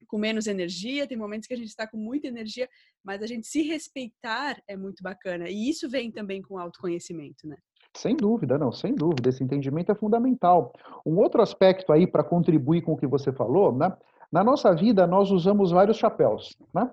com 0.06 0.16
menos 0.16 0.46
energia, 0.46 1.06
tem 1.06 1.18
momentos 1.18 1.46
que 1.46 1.52
a 1.52 1.56
gente 1.58 1.68
está 1.68 1.86
com 1.86 1.98
muita 1.98 2.28
energia, 2.28 2.66
mas 3.04 3.22
a 3.22 3.26
gente 3.26 3.46
se 3.46 3.60
respeitar 3.60 4.56
é 4.66 4.78
muito 4.78 5.02
bacana. 5.02 5.50
E 5.50 5.68
isso 5.68 5.86
vem 5.86 6.10
também 6.10 6.40
com 6.40 6.56
autoconhecimento, 6.56 7.46
né? 7.46 7.58
Sem 7.94 8.16
dúvida, 8.16 8.56
não, 8.56 8.72
sem 8.72 8.94
dúvida. 8.94 9.28
Esse 9.28 9.44
entendimento 9.44 9.92
é 9.92 9.94
fundamental. 9.94 10.72
Um 11.04 11.18
outro 11.18 11.42
aspecto 11.42 11.92
aí 11.92 12.06
para 12.06 12.24
contribuir 12.24 12.80
com 12.80 12.92
o 12.92 12.96
que 12.96 13.06
você 13.06 13.30
falou, 13.30 13.70
né? 13.70 13.94
Na 14.32 14.44
nossa 14.44 14.74
vida, 14.74 15.06
nós 15.06 15.30
usamos 15.30 15.70
vários 15.70 15.96
chapéus, 15.96 16.56
né? 16.72 16.90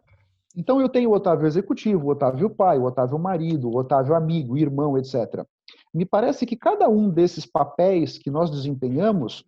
Então, 0.55 0.81
eu 0.81 0.89
tenho 0.89 1.11
o 1.11 1.13
Otávio 1.13 1.45
executivo, 1.45 2.07
o 2.07 2.09
Otávio 2.09 2.49
pai, 2.49 2.79
o 2.79 2.85
Otávio 2.85 3.19
marido, 3.19 3.69
o 3.69 3.77
Otávio 3.77 4.15
amigo, 4.15 4.57
irmão, 4.57 4.97
etc. 4.97 5.45
Me 5.93 6.03
parece 6.03 6.47
que 6.47 6.55
cada 6.55 6.89
um 6.89 7.11
desses 7.11 7.45
papéis 7.45 8.17
que 8.17 8.31
nós 8.31 8.49
desempenhamos, 8.49 9.43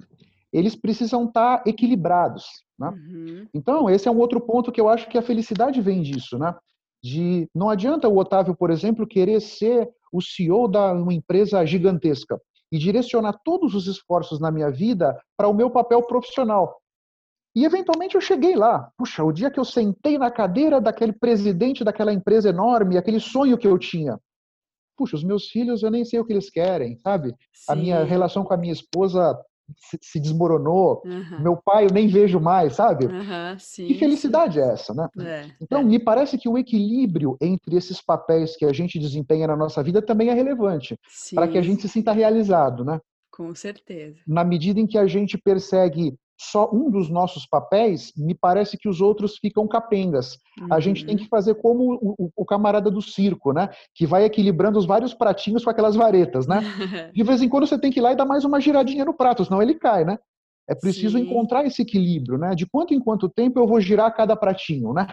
eles 0.54 0.76
precisam 0.76 1.26
estar 1.26 1.64
equilibrados. 1.66 2.46
Né? 2.78 2.90
Uhum. 2.90 3.48
Então, 3.54 3.90
esse 3.90 4.08
é 4.08 4.12
um 4.12 4.20
outro 4.20 4.40
ponto 4.40 4.72
que 4.72 4.80
eu 4.80 4.88
acho 4.88 5.10
que 5.10 5.18
a 5.18 5.22
felicidade 5.24 5.82
vem 5.82 6.04
disso. 6.04 6.38
Né? 6.38 6.54
De, 7.04 7.50
não 7.56 7.72
adianta 7.72 8.08
o 8.08 8.18
Otávio, 8.18 8.56
por 8.56 8.70
exemplo, 8.70 9.08
querer 9.08 9.40
ser 9.42 9.90
o 10.12 10.22
CEO 10.22 10.68
da 10.68 10.94
uma 10.94 11.14
empresa 11.14 11.66
gigantesca 11.66 12.40
e 12.72 12.78
direcionar 12.78 13.40
todos 13.44 13.74
os 13.74 13.88
esforços 13.88 14.40
na 14.40 14.52
minha 14.52 14.70
vida 14.70 15.20
para 15.36 15.48
o 15.48 15.54
meu 15.54 15.72
papel 15.72 16.04
profissional. 16.04 16.79
E 17.60 17.66
eventualmente 17.66 18.16
eu 18.16 18.22
cheguei 18.22 18.56
lá. 18.56 18.90
Puxa, 18.98 19.22
o 19.22 19.34
dia 19.34 19.52
que 19.52 19.60
eu 19.60 19.66
sentei 19.66 20.18
na 20.18 20.32
cadeira 20.32 20.80
daquele 20.80 21.12
presidente 21.12 21.84
daquela 21.84 22.14
empresa 22.14 22.48
enorme, 22.48 22.98
aquele 22.98 23.20
sonho 23.20 23.58
que 23.58 23.68
eu 23.68 23.78
tinha. 23.78 24.18
puxa, 24.96 25.18
os 25.18 25.26
meus 25.26 25.50
filhos 25.50 25.84
eu 25.84 25.92
nem 25.92 26.06
sei 26.06 26.22
o 26.22 26.26
que 26.26 26.32
eles 26.32 26.50
querem, 26.50 26.98
sabe? 27.00 27.36
Sim. 27.52 27.72
A 27.72 27.76
minha 27.76 28.04
relação 28.06 28.46
com 28.46 28.54
a 28.54 28.58
minha 28.58 28.72
esposa 28.72 29.38
se, 30.02 30.22
desmoronou, 30.22 31.02
uhum. 31.06 31.42
meu 31.42 31.58
pai 31.58 31.86
eu 31.86 31.92
nem 31.92 32.08
vejo 32.08 32.40
mais, 32.40 32.76
sabe? 32.76 33.08
Uhum, 33.08 33.60
sim, 33.60 33.88
que 33.88 33.96
felicidade 33.96 34.54
sim. 34.54 34.62
é 34.62 34.72
essa, 34.72 34.94
né? 34.94 35.10
É, 35.20 35.52
então, 35.62 35.82
é. 35.82 35.84
me 35.84 36.00
parece 36.00 36.38
que 36.38 36.48
o 36.48 36.58
equilíbrio 36.58 37.38
entre 37.42 37.76
esses 37.76 38.02
papéis 38.02 38.56
que 38.56 38.66
a 38.66 38.72
gente 38.72 38.98
desempenha 38.98 39.48
na 39.48 39.56
nossa 39.58 39.84
vida 39.84 40.02
também 40.02 40.30
é 40.30 40.34
relevante, 40.34 40.98
para 41.36 41.48
que 41.48 41.58
a 41.58 41.62
gente 41.62 41.82
se 41.82 41.90
sinta 41.90 42.14
realizado, 42.14 42.86
né? 42.86 43.02
Com 43.30 43.54
certeza. 43.54 44.18
Na 44.26 44.46
medida 44.46 44.80
em 44.80 44.88
que 44.88 44.98
a 44.98 45.08
gente 45.08 45.38
persegue 45.38 46.18
só 46.40 46.70
um 46.72 46.90
dos 46.90 47.10
nossos 47.10 47.46
papéis, 47.46 48.14
me 48.16 48.34
parece 48.34 48.78
que 48.78 48.88
os 48.88 49.02
outros 49.02 49.38
ficam 49.38 49.68
capengas. 49.68 50.40
Uhum. 50.60 50.74
A 50.74 50.80
gente 50.80 51.06
tem 51.06 51.18
que 51.18 51.24
uhum. 51.24 51.30
fazer 51.30 51.56
como 51.56 52.16
o, 52.18 52.32
o, 52.34 52.46
camarada 52.46 52.90
do 52.90 53.02
circo, 53.02 53.52
né? 53.52 53.70
Que 53.94 54.08
vai 54.08 54.24
equilibrando 54.24 54.80
os 54.80 54.86
vários 54.86 55.14
pratinhos 55.14 55.66
com 55.66 55.70
aquelas 55.70 55.98
varetas, 55.98 56.48
né? 56.48 56.62
De 57.14 57.24
vez 57.24 57.42
em 57.42 57.50
quando 57.50 57.68
você 57.68 57.78
tem 57.78 57.92
que 57.92 58.00
ir 58.00 58.02
lá 58.02 58.14
e 58.14 58.16
dar 58.16 58.26
mais 58.26 58.46
uma 58.46 58.62
giradinha 58.62 59.04
no 59.04 59.14
prato, 59.14 59.44
senão 59.44 59.62
ele 59.62 59.76
cai, 59.76 60.06
né? 60.06 60.18
É 60.68 60.74
preciso 60.74 61.18
Sim. 61.18 61.26
encontrar 61.26 61.66
esse 61.66 61.82
equilíbrio, 61.82 62.38
né? 62.38 62.56
De 62.56 62.66
quanto 62.66 62.94
em 62.94 63.00
quanto 63.02 63.28
tempo 63.28 63.60
eu 63.60 63.68
vou 63.68 63.82
girar 63.82 64.16
cada 64.16 64.36
pratinho, 64.36 64.94
né? 64.94 65.08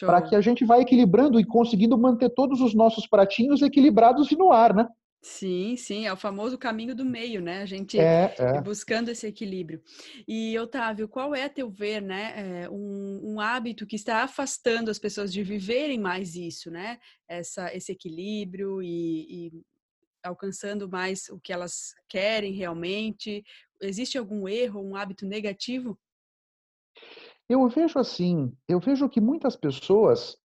Para 0.00 0.22
que 0.22 0.36
a 0.36 0.40
gente 0.40 0.64
vá 0.64 0.78
equilibrando 0.78 1.40
e 1.40 1.44
conseguindo 1.44 1.98
manter 1.98 2.30
todos 2.30 2.60
os 2.60 2.74
nossos 2.74 3.08
pratinhos 3.08 3.60
equilibrados 3.62 4.30
e 4.30 4.36
no 4.36 4.52
ar, 4.52 4.74
né? 4.74 4.86
Sim, 5.22 5.76
sim, 5.76 6.06
é 6.06 6.12
o 6.12 6.16
famoso 6.16 6.56
caminho 6.56 6.94
do 6.94 7.04
meio, 7.04 7.42
né? 7.42 7.60
A 7.60 7.66
gente 7.66 7.98
é, 7.98 8.34
é. 8.38 8.60
buscando 8.62 9.10
esse 9.10 9.26
equilíbrio. 9.26 9.82
E, 10.26 10.58
Otávio, 10.58 11.06
qual 11.06 11.34
é, 11.34 11.44
a 11.44 11.48
teu 11.50 11.70
ver, 11.70 12.00
né, 12.00 12.62
é, 12.62 12.70
um, 12.70 13.34
um, 13.34 13.40
hábito 13.40 13.86
que 13.86 13.96
está 13.96 14.22
afastando 14.22 14.90
as 14.90 14.98
pessoas 14.98 15.30
de 15.30 15.42
viverem 15.42 16.00
mais 16.00 16.36
isso, 16.36 16.70
né? 16.70 16.98
Essa, 17.28 17.74
esse 17.74 17.92
equilíbrio 17.92 18.82
e, 18.82 19.48
e 19.48 19.62
alcançando 20.24 20.88
mais 20.88 21.28
o 21.28 21.38
que 21.38 21.52
elas 21.52 21.94
querem 22.08 22.54
realmente? 22.54 23.44
Existe 23.82 24.16
algum 24.16 24.48
erro, 24.48 24.80
um 24.80 24.96
hábito 24.96 25.26
negativo? 25.26 25.98
Eu 27.46 27.68
vejo 27.68 27.98
assim, 27.98 28.56
eu 28.66 28.80
vejo 28.80 29.08
que 29.08 29.20
muitas 29.20 29.54
pessoas 29.54 30.38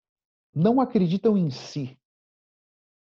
não 0.53 0.81
acreditam 0.81 1.37
em 1.37 1.49
si. 1.49 1.97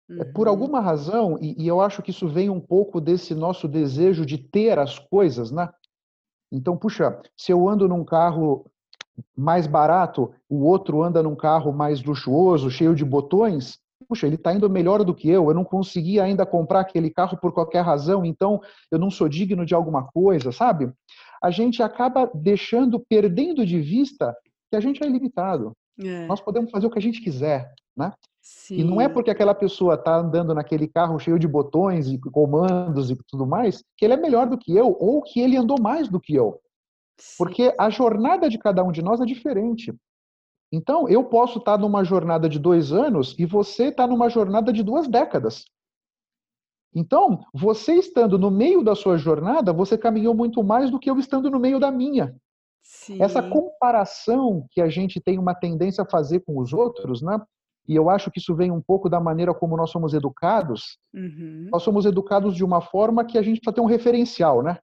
Uhum. 0.08 0.32
Por 0.32 0.48
alguma 0.48 0.80
razão, 0.80 1.38
e, 1.40 1.62
e, 1.62 1.66
eu 1.66 1.80
acho 1.80 2.02
que 2.02 2.10
isso 2.10 2.28
vem 2.28 2.50
um 2.50 2.60
pouco 2.60 3.00
desse 3.00 3.34
nosso 3.34 3.68
desejo 3.68 4.26
de 4.26 4.38
ter 4.38 4.78
as 4.78 4.98
coisas, 4.98 5.50
né? 5.50 5.68
Então, 6.50 6.76
puxa, 6.76 7.20
se 7.36 7.52
eu 7.52 7.68
ando 7.68 7.88
num 7.88 8.04
carro 8.04 8.66
mais 9.36 9.66
barato, 9.66 10.32
o 10.48 10.64
outro 10.64 11.02
anda 11.02 11.22
num 11.22 11.36
carro 11.36 11.72
mais 11.72 12.02
luxuoso, 12.02 12.70
cheio 12.70 12.94
de 12.94 13.04
botões, 13.04 13.78
puxa, 14.08 14.26
ele 14.26 14.36
está 14.36 14.52
indo 14.52 14.68
melhor 14.68 15.02
do 15.04 15.14
que 15.14 15.28
eu, 15.28 15.48
eu 15.48 15.54
não 15.54 15.64
consegui 15.64 16.20
ainda 16.20 16.44
comprar 16.44 16.80
aquele 16.80 17.10
carro 17.10 17.38
por 17.38 17.52
qualquer 17.52 17.82
razão, 17.82 18.24
então 18.24 18.60
eu 18.90 18.98
não 18.98 19.10
sou 19.10 19.28
digno 19.28 19.64
de 19.64 19.74
alguma 19.74 20.04
coisa, 20.04 20.52
sabe? 20.52 20.92
A 21.42 21.50
gente 21.50 21.82
acaba 21.82 22.30
deixando, 22.34 23.00
perdendo 23.00 23.64
de 23.64 23.80
vista 23.80 24.36
que 24.70 24.76
a 24.76 24.80
gente 24.80 25.02
é 25.02 25.06
ilimitado. 25.06 25.72
É. 25.98 26.26
Nós 26.26 26.40
podemos 26.40 26.70
fazer 26.70 26.86
o 26.86 26.90
que 26.90 26.98
a 26.98 27.02
gente 27.02 27.20
quiser, 27.20 27.72
né? 27.96 28.12
Sim. 28.42 28.78
E 28.78 28.84
não 28.84 29.00
é 29.00 29.08
porque 29.08 29.30
aquela 29.30 29.54
pessoa 29.54 29.94
está 29.94 30.16
andando 30.16 30.52
naquele 30.52 30.88
carro 30.88 31.18
cheio 31.18 31.38
de 31.38 31.46
botões 31.46 32.08
e 32.08 32.18
comandos 32.18 33.08
e 33.08 33.16
tudo 33.28 33.46
mais 33.46 33.84
que 33.96 34.04
ele 34.04 34.14
é 34.14 34.16
melhor 34.16 34.48
do 34.48 34.58
que 34.58 34.76
eu 34.76 34.96
ou 34.98 35.22
que 35.22 35.40
ele 35.40 35.56
andou 35.56 35.80
mais 35.80 36.08
do 36.08 36.20
que 36.20 36.34
eu. 36.34 36.60
Sim. 37.16 37.36
Porque 37.38 37.74
a 37.78 37.88
jornada 37.88 38.50
de 38.50 38.58
cada 38.58 38.82
um 38.82 38.90
de 38.90 39.00
nós 39.00 39.20
é 39.20 39.24
diferente. 39.24 39.94
Então, 40.72 41.08
eu 41.08 41.22
posso 41.22 41.58
estar 41.58 41.72
tá 41.72 41.78
numa 41.78 42.02
jornada 42.02 42.48
de 42.48 42.58
dois 42.58 42.92
anos 42.92 43.36
e 43.38 43.46
você 43.46 43.88
está 43.88 44.06
numa 44.06 44.28
jornada 44.28 44.72
de 44.72 44.82
duas 44.82 45.06
décadas. 45.06 45.64
Então, 46.94 47.44
você 47.54 47.94
estando 47.94 48.38
no 48.38 48.50
meio 48.50 48.82
da 48.82 48.94
sua 48.94 49.16
jornada, 49.16 49.72
você 49.72 49.96
caminhou 49.96 50.34
muito 50.34 50.64
mais 50.64 50.90
do 50.90 50.98
que 50.98 51.08
eu 51.08 51.18
estando 51.18 51.50
no 51.50 51.60
meio 51.60 51.78
da 51.78 51.90
minha. 51.90 52.34
Sim. 52.82 53.22
Essa 53.22 53.42
comparação 53.42 54.66
que 54.70 54.80
a 54.80 54.88
gente 54.88 55.20
tem 55.20 55.38
uma 55.38 55.54
tendência 55.54 56.02
a 56.02 56.10
fazer 56.10 56.40
com 56.40 56.58
os 56.58 56.72
outros, 56.72 57.22
né? 57.22 57.40
E 57.88 57.96
eu 57.96 58.08
acho 58.08 58.30
que 58.30 58.38
isso 58.38 58.54
vem 58.54 58.70
um 58.70 58.80
pouco 58.80 59.08
da 59.08 59.20
maneira 59.20 59.52
como 59.52 59.76
nós 59.76 59.90
somos 59.90 60.14
educados. 60.14 60.98
Uhum. 61.12 61.68
Nós 61.70 61.82
somos 61.82 62.04
educados 62.04 62.54
de 62.54 62.64
uma 62.64 62.80
forma 62.80 63.24
que 63.24 63.36
a 63.36 63.42
gente 63.42 63.60
precisa 63.60 63.74
ter 63.74 63.80
um 63.80 63.86
referencial, 63.86 64.62
né? 64.62 64.78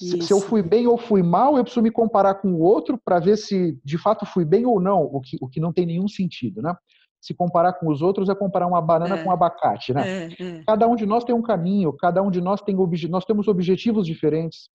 Se, 0.00 0.20
se, 0.22 0.32
eu 0.32 0.40
fui 0.40 0.60
bem 0.60 0.88
ou 0.88 0.98
fui 0.98 1.22
mal, 1.22 1.56
eu 1.56 1.62
preciso 1.62 1.82
me 1.82 1.90
comparar 1.90 2.34
com 2.36 2.52
o 2.52 2.60
outro 2.60 2.98
para 3.04 3.20
ver 3.20 3.36
se 3.36 3.78
de 3.84 3.96
fato 3.96 4.26
fui 4.26 4.44
bem 4.44 4.66
ou 4.66 4.80
não, 4.80 5.02
o 5.02 5.20
que, 5.20 5.36
o 5.40 5.48
que 5.48 5.60
não 5.60 5.72
tem 5.72 5.86
nenhum 5.86 6.08
sentido, 6.08 6.60
né? 6.60 6.74
Se 7.20 7.32
comparar 7.32 7.74
com 7.74 7.88
os 7.88 8.02
outros 8.02 8.28
é 8.28 8.34
comparar 8.34 8.66
uma 8.66 8.82
banana 8.82 9.16
é. 9.16 9.22
com 9.22 9.28
um 9.28 9.32
abacate, 9.32 9.94
né? 9.94 10.26
É, 10.26 10.42
é. 10.42 10.64
Cada 10.66 10.88
um 10.88 10.96
de 10.96 11.06
nós 11.06 11.22
tem 11.22 11.34
um 11.34 11.42
caminho, 11.42 11.92
cada 11.92 12.20
um 12.22 12.30
de 12.30 12.40
nós 12.40 12.60
tem 12.60 12.76
nós 13.08 13.24
temos 13.24 13.46
objetivos 13.46 14.04
diferentes. 14.04 14.68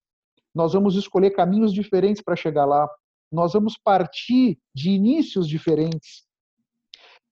Nós 0.55 0.73
vamos 0.73 0.95
escolher 0.95 1.31
caminhos 1.31 1.73
diferentes 1.73 2.23
para 2.23 2.35
chegar 2.35 2.65
lá. 2.65 2.89
Nós 3.31 3.53
vamos 3.53 3.77
partir 3.77 4.57
de 4.73 4.89
inícios 4.89 5.47
diferentes 5.47 6.28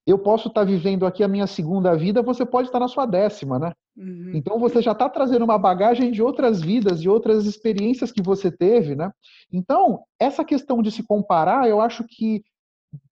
eu 0.08 0.18
posso 0.18 0.48
estar 0.48 0.62
tá 0.62 0.66
vivendo 0.66 1.06
aqui 1.06 1.22
a 1.22 1.28
minha 1.28 1.46
segunda 1.46 1.94
vida, 1.94 2.22
você 2.22 2.46
pode 2.46 2.70
estar 2.70 2.80
na 2.80 2.88
sua 2.88 3.06
décima, 3.06 3.60
né? 3.60 3.74
Uhum. 3.98 4.32
Então 4.34 4.58
você 4.58 4.82
já 4.82 4.94
está 4.94 5.10
trazendo 5.10 5.44
uma 5.44 5.58
bagagem 5.58 6.12
de 6.12 6.24
outras 6.24 6.62
vidas, 6.62 7.02
de 7.02 7.10
outras 7.10 7.46
experiências 7.46 8.10
que 8.10 8.22
você 8.22 8.50
teve, 8.50 8.96
né? 8.96 9.12
Então, 9.52 10.04
essa 10.18 10.46
questão 10.46 10.82
de 10.82 10.92
se 10.92 11.04
comparar, 11.04 11.68
eu 11.68 11.82
acho 11.82 12.06
que 12.08 12.42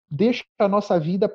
deixa 0.09 0.43
a 0.59 0.67
nossa 0.67 0.99
vida, 0.99 1.33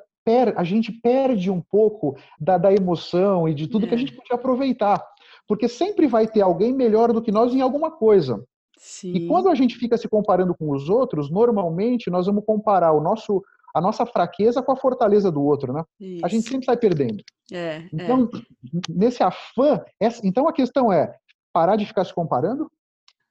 a 0.56 0.64
gente 0.64 0.92
perde 0.92 1.50
um 1.50 1.60
pouco 1.60 2.18
da, 2.38 2.58
da 2.58 2.72
emoção 2.72 3.48
e 3.48 3.54
de 3.54 3.66
tudo 3.66 3.86
é. 3.86 3.88
que 3.88 3.94
a 3.94 3.96
é. 3.96 4.00
gente 4.00 4.12
podia 4.12 4.34
aproveitar. 4.34 5.02
Porque 5.48 5.68
sempre 5.68 6.06
vai 6.06 6.26
ter 6.26 6.42
alguém 6.42 6.74
melhor 6.74 7.12
do 7.12 7.22
que 7.22 7.32
nós 7.32 7.54
em 7.54 7.60
alguma 7.60 7.90
coisa. 7.90 8.44
Sim. 8.76 9.12
E 9.14 9.26
quando 9.26 9.48
a 9.48 9.54
gente 9.54 9.76
fica 9.76 9.96
se 9.96 10.08
comparando 10.08 10.54
com 10.54 10.70
os 10.70 10.88
outros, 10.88 11.30
normalmente 11.30 12.10
nós 12.10 12.26
vamos 12.26 12.44
comparar 12.44 12.92
o 12.92 13.00
nosso 13.00 13.42
a 13.76 13.80
nossa 13.80 14.06
fraqueza 14.06 14.62
com 14.62 14.72
a 14.72 14.76
fortaleza 14.76 15.30
do 15.30 15.42
outro, 15.42 15.70
né? 15.70 15.84
Isso. 16.00 16.24
A 16.24 16.28
gente 16.28 16.48
sempre 16.48 16.64
sai 16.64 16.78
perdendo. 16.78 17.22
É, 17.52 17.86
então, 17.92 18.26
é. 18.34 18.80
nesse 18.88 19.22
afã, 19.22 19.84
essa, 20.00 20.26
então 20.26 20.48
a 20.48 20.52
questão 20.52 20.90
é 20.90 21.14
parar 21.52 21.76
de 21.76 21.84
ficar 21.84 22.06
se 22.06 22.14
comparando 22.14 22.72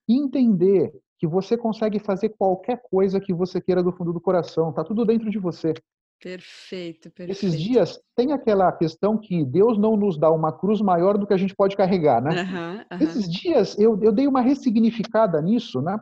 e 0.08 0.16
entender 0.16 0.94
que 1.18 1.26
você 1.26 1.58
consegue 1.58 1.98
fazer 1.98 2.30
qualquer 2.30 2.80
coisa 2.92 3.20
que 3.20 3.34
você 3.34 3.60
queira 3.60 3.82
do 3.82 3.92
fundo 3.92 4.14
do 4.14 4.22
coração, 4.22 4.72
tá 4.72 4.84
tudo 4.84 5.04
dentro 5.04 5.32
de 5.32 5.40
você. 5.40 5.74
Perfeito, 6.22 7.10
perfeito. 7.10 7.32
Esses 7.32 7.60
dias 7.60 8.00
tem 8.16 8.32
aquela 8.32 8.72
questão 8.72 9.18
que 9.18 9.44
Deus 9.44 9.80
não 9.80 9.98
nos 9.98 10.16
dá 10.16 10.32
uma 10.32 10.52
cruz 10.52 10.80
maior 10.80 11.18
do 11.18 11.26
que 11.26 11.34
a 11.34 11.38
gente 11.38 11.56
pode 11.56 11.76
carregar, 11.76 12.22
né? 12.22 12.44
Uhum, 12.44 12.98
uhum. 12.98 13.04
Esses 13.04 13.28
dias 13.28 13.76
eu, 13.80 14.00
eu 14.04 14.12
dei 14.12 14.28
uma 14.28 14.42
ressignificada 14.42 15.42
nisso, 15.42 15.82
né? 15.82 16.00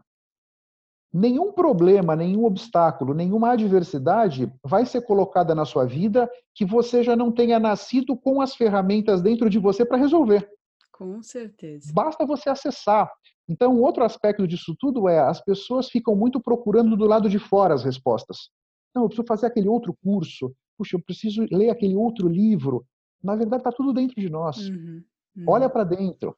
Nenhum 1.14 1.52
problema, 1.52 2.16
nenhum 2.16 2.44
obstáculo, 2.46 3.14
nenhuma 3.14 3.52
adversidade 3.52 4.52
vai 4.64 4.86
ser 4.86 5.02
colocada 5.02 5.54
na 5.54 5.64
sua 5.64 5.86
vida 5.86 6.30
que 6.56 6.66
você 6.66 7.04
já 7.04 7.16
não 7.16 7.32
tenha 7.32 7.60
nascido 7.60 8.18
com 8.18 8.42
as 8.42 8.56
ferramentas 8.56 9.22
dentro 9.22 9.50
de 9.50 9.60
você 9.60 9.86
para 9.86 9.98
resolver. 9.98 10.50
Com 10.92 11.22
certeza. 11.22 11.92
Basta 11.94 12.26
você 12.26 12.50
acessar. 12.50 13.12
Então, 13.48 13.80
outro 13.80 14.04
aspecto 14.04 14.48
disso 14.48 14.76
tudo 14.80 15.08
é 15.08 15.20
as 15.20 15.44
pessoas 15.44 15.90
ficam 15.90 16.16
muito 16.16 16.42
procurando 16.42 16.96
do 16.98 17.06
lado 17.06 17.30
de 17.30 17.38
fora 17.38 17.74
as 17.74 17.84
respostas. 17.84 18.50
Não, 18.96 19.04
eu 19.04 19.10
preciso 19.10 19.28
fazer 19.28 19.48
aquele 19.48 19.68
outro 19.68 19.96
curso. 20.04 20.54
Puxa, 20.78 20.96
eu 20.96 21.04
preciso 21.04 21.46
ler 21.52 21.70
aquele 21.70 21.96
outro 21.96 22.28
livro. 22.28 22.86
Na 23.22 23.36
verdade, 23.36 23.62
está 23.62 23.72
tudo 23.72 23.94
dentro 23.94 24.20
de 24.20 24.30
nós. 24.30 24.58
Uhum, 24.70 25.04
uhum. 25.38 25.46
Olha 25.48 25.70
para 25.70 25.84
dentro 25.84 26.36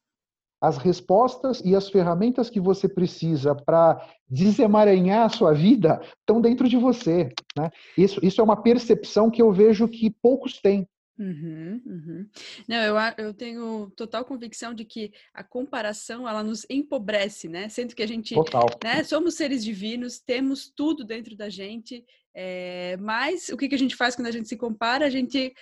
as 0.65 0.77
respostas 0.77 1.62
e 1.63 1.75
as 1.75 1.89
ferramentas 1.89 2.50
que 2.50 2.60
você 2.60 2.89
precisa 2.89 3.53
para 3.53 4.01
desemaranhar 4.27 5.25
a 5.25 5.29
sua 5.29 5.53
vida 5.53 6.01
estão 6.19 6.41
dentro 6.41 6.67
de 6.67 6.77
você. 6.77 7.31
Né? 7.57 7.69
Isso, 7.98 8.19
isso 8.24 8.41
é 8.41 8.43
uma 8.43 8.62
percepção 8.62 9.29
que 9.29 9.41
eu 9.41 9.51
vejo 9.51 9.88
que 9.88 10.10
poucos 10.10 10.60
têm. 10.60 10.88
Uhum, 11.17 11.81
uhum. 11.86 12.29
Não, 12.67 12.77
eu, 12.77 12.95
eu 13.17 13.34
tenho 13.34 13.89
total 13.95 14.25
convicção 14.25 14.74
de 14.74 14.84
que 14.84 15.13
a 15.34 15.43
comparação 15.43 16.27
ela 16.27 16.43
nos 16.43 16.65
empobrece, 16.69 17.48
né? 17.48 17.69
Sendo 17.69 17.95
que 17.95 18.03
a 18.03 18.07
gente 18.07 18.36
né, 18.84 19.01
somos 19.01 19.36
seres 19.36 19.63
divinos, 19.63 20.19
temos 20.19 20.69
tudo 20.75 21.05
dentro 21.05 21.38
da 21.38 21.48
gente, 21.48 22.03
é, 22.34 22.98
mas 22.98 23.48
o 23.48 23.55
que, 23.55 23.69
que 23.69 23.75
a 23.75 23.79
gente 23.79 23.95
faz 23.95 24.13
quando 24.13 24.27
a 24.27 24.31
gente 24.31 24.50
se 24.50 24.57
compara? 24.57 25.05
A 25.05 25.10
gente 25.10 25.53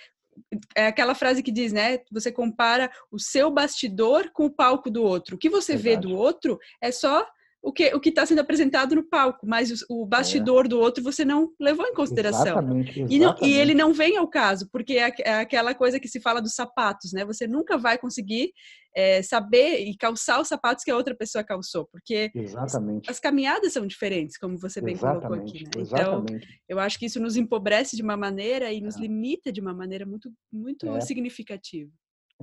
é 0.76 0.86
aquela 0.86 1.14
frase 1.14 1.42
que 1.42 1.52
diz, 1.52 1.72
né? 1.72 1.98
Você 2.10 2.30
compara 2.30 2.90
o 3.10 3.18
seu 3.18 3.50
bastidor 3.50 4.30
com 4.32 4.46
o 4.46 4.50
palco 4.50 4.90
do 4.90 5.02
outro. 5.02 5.36
O 5.36 5.38
que 5.38 5.50
você 5.50 5.76
Verdade. 5.76 6.06
vê 6.06 6.14
do 6.14 6.16
outro 6.16 6.58
é 6.80 6.90
só 6.90 7.26
o 7.64 7.72
que 7.72 7.94
o 7.94 7.98
que 7.98 8.10
está 8.10 8.26
sendo 8.26 8.40
apresentado 8.40 8.94
no 8.94 9.02
palco, 9.02 9.46
mas 9.46 9.70
o, 9.88 10.02
o 10.02 10.06
bastidor 10.06 10.66
é. 10.66 10.68
do 10.68 10.78
outro 10.78 11.02
você 11.02 11.24
não 11.24 11.50
levou 11.58 11.86
em 11.86 11.94
consideração. 11.94 12.42
Exatamente, 12.42 13.00
exatamente. 13.00 13.14
E, 13.14 13.18
não, 13.18 13.36
e, 13.40 13.54
ele 13.54 13.74
não 13.74 13.92
vem 13.92 14.18
ao 14.18 14.28
caso, 14.28 14.68
porque 14.70 14.98
é, 14.98 15.12
é, 15.20 15.34
aquela 15.36 15.74
coisa 15.74 15.98
que 15.98 16.06
se 16.06 16.20
fala 16.20 16.42
dos 16.42 16.54
sapatos, 16.54 17.12
né? 17.12 17.24
Você 17.24 17.46
nunca 17.46 17.78
vai 17.78 17.96
conseguir 17.96 18.52
é, 18.94 19.22
saber 19.22 19.80
e 19.80 19.96
calçar 19.96 20.40
os 20.40 20.48
sapatos 20.48 20.84
que 20.84 20.90
a 20.90 20.96
outra 20.96 21.14
pessoa 21.14 21.42
calçou, 21.42 21.88
porque 21.90 22.30
exatamente. 22.34 23.10
as 23.10 23.18
caminhadas 23.18 23.72
são 23.72 23.86
diferentes, 23.86 24.38
como 24.38 24.56
você 24.56 24.80
bem 24.80 24.94
exatamente, 24.94 25.26
colocou 25.26 25.48
aqui. 25.48 25.64
Né? 25.64 25.84
Então, 25.84 26.24
eu 26.68 26.78
acho 26.78 26.98
que 26.98 27.06
isso 27.06 27.20
nos 27.20 27.36
empobrece 27.36 27.96
de 27.96 28.02
uma 28.02 28.16
maneira 28.16 28.72
e 28.72 28.80
nos 28.80 28.96
é. 28.96 29.00
limita 29.00 29.50
de 29.50 29.60
uma 29.60 29.74
maneira 29.74 30.06
muito, 30.06 30.32
muito 30.52 30.86
é. 30.88 31.00
significativa. 31.00 31.90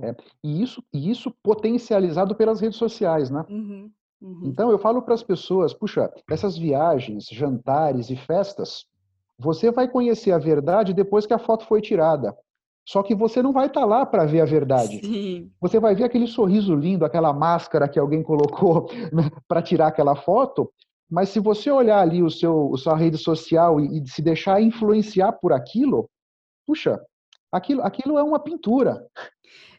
É, 0.00 0.14
e, 0.42 0.62
isso, 0.62 0.82
e 0.92 1.10
isso 1.10 1.30
potencializado 1.42 2.34
pelas 2.34 2.60
redes 2.60 2.78
sociais, 2.78 3.30
né? 3.30 3.44
Uhum, 3.48 3.90
uhum. 4.20 4.40
Então 4.44 4.70
eu 4.70 4.78
falo 4.78 5.02
para 5.02 5.14
as 5.14 5.22
pessoas, 5.22 5.74
puxa, 5.74 6.10
essas 6.30 6.56
viagens, 6.56 7.26
jantares 7.26 8.10
e 8.10 8.16
festas, 8.16 8.86
você 9.38 9.70
vai 9.70 9.88
conhecer 9.88 10.32
a 10.32 10.38
verdade 10.38 10.94
depois 10.94 11.26
que 11.26 11.34
a 11.34 11.38
foto 11.38 11.66
foi 11.66 11.80
tirada. 11.80 12.36
Só 12.84 13.02
que 13.02 13.14
você 13.14 13.42
não 13.42 13.52
vai 13.52 13.66
estar 13.66 13.80
tá 13.80 13.86
lá 13.86 14.04
para 14.04 14.24
ver 14.24 14.40
a 14.40 14.44
verdade. 14.44 15.00
Sim. 15.00 15.50
Você 15.60 15.78
vai 15.78 15.94
ver 15.94 16.04
aquele 16.04 16.26
sorriso 16.26 16.74
lindo, 16.74 17.04
aquela 17.04 17.32
máscara 17.32 17.88
que 17.88 17.98
alguém 17.98 18.22
colocou 18.22 18.86
para 19.46 19.62
tirar 19.62 19.88
aquela 19.88 20.16
foto. 20.16 20.72
Mas 21.10 21.28
se 21.28 21.38
você 21.38 21.70
olhar 21.70 22.00
ali 22.00 22.22
o 22.22 22.30
seu, 22.30 22.72
a 22.74 22.78
sua 22.78 22.96
rede 22.96 23.18
social 23.18 23.80
e, 23.80 24.00
e, 24.00 24.08
se 24.08 24.22
deixar 24.22 24.60
influenciar 24.60 25.32
por 25.32 25.52
aquilo, 25.52 26.08
puxa, 26.66 27.00
aquilo, 27.52 27.82
aquilo 27.82 28.18
é 28.18 28.22
uma 28.22 28.38
pintura. 28.38 29.06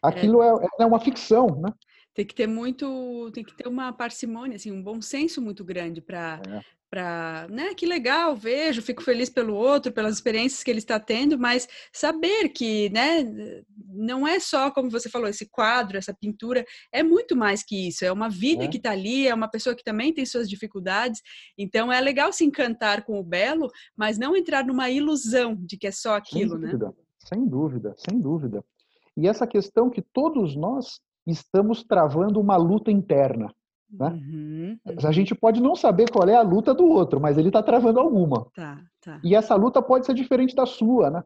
Aquilo 0.02 0.42
é, 0.42 0.48
é, 0.48 0.82
é 0.82 0.86
uma 0.86 1.00
ficção, 1.00 1.46
né? 1.60 1.72
tem 2.14 2.24
que 2.24 2.34
ter 2.34 2.46
muito, 2.46 3.28
tem 3.32 3.42
que 3.42 3.56
ter 3.56 3.66
uma 3.66 3.92
parcimônia, 3.92 4.54
assim, 4.54 4.70
um 4.70 4.80
bom 4.80 5.02
senso 5.02 5.42
muito 5.42 5.64
grande 5.64 6.00
para 6.00 6.40
é 6.46 6.60
para, 6.94 7.48
né, 7.50 7.74
que 7.74 7.84
legal, 7.84 8.36
vejo, 8.36 8.80
fico 8.80 9.02
feliz 9.02 9.28
pelo 9.28 9.56
outro, 9.56 9.92
pelas 9.92 10.14
experiências 10.14 10.62
que 10.62 10.70
ele 10.70 10.78
está 10.78 11.00
tendo, 11.00 11.36
mas 11.36 11.66
saber 11.92 12.50
que, 12.50 12.88
né, 12.90 13.24
não 13.88 14.24
é 14.24 14.38
só, 14.38 14.70
como 14.70 14.88
você 14.88 15.10
falou, 15.10 15.26
esse 15.26 15.50
quadro, 15.50 15.98
essa 15.98 16.14
pintura, 16.14 16.64
é 16.92 17.02
muito 17.02 17.34
mais 17.34 17.64
que 17.64 17.88
isso, 17.88 18.04
é 18.04 18.12
uma 18.12 18.28
vida 18.28 18.66
é. 18.66 18.68
que 18.68 18.76
está 18.76 18.92
ali, 18.92 19.26
é 19.26 19.34
uma 19.34 19.48
pessoa 19.48 19.74
que 19.74 19.82
também 19.82 20.14
tem 20.14 20.24
suas 20.24 20.48
dificuldades, 20.48 21.20
então 21.58 21.92
é 21.92 22.00
legal 22.00 22.32
se 22.32 22.44
encantar 22.44 23.04
com 23.04 23.18
o 23.18 23.24
belo, 23.24 23.68
mas 23.96 24.16
não 24.16 24.36
entrar 24.36 24.64
numa 24.64 24.88
ilusão 24.88 25.56
de 25.56 25.76
que 25.76 25.88
é 25.88 25.92
só 25.92 26.14
aquilo, 26.14 26.52
sem 26.52 26.60
né? 26.60 26.66
dúvida, 26.68 26.86
né? 26.86 26.94
Sem 27.18 27.48
dúvida, 27.48 27.94
sem 27.96 28.20
dúvida. 28.20 28.64
E 29.16 29.26
essa 29.26 29.48
questão 29.48 29.90
que 29.90 30.00
todos 30.00 30.54
nós 30.54 31.00
estamos 31.26 31.82
travando 31.82 32.40
uma 32.40 32.56
luta 32.56 32.92
interna. 32.92 33.52
Né? 33.90 34.08
Uhum, 34.08 34.78
uhum. 34.86 35.08
A 35.08 35.12
gente 35.12 35.34
pode 35.34 35.60
não 35.60 35.76
saber 35.76 36.10
qual 36.10 36.28
é 36.28 36.34
a 36.34 36.42
luta 36.42 36.74
do 36.74 36.84
outro, 36.84 37.20
mas 37.20 37.38
ele 37.38 37.48
está 37.48 37.62
travando 37.62 38.00
alguma. 38.00 38.46
Tá, 38.54 38.80
tá. 39.00 39.20
E 39.22 39.34
essa 39.34 39.54
luta 39.54 39.80
pode 39.80 40.06
ser 40.06 40.14
diferente 40.14 40.54
da 40.54 40.66
sua, 40.66 41.10
né? 41.10 41.24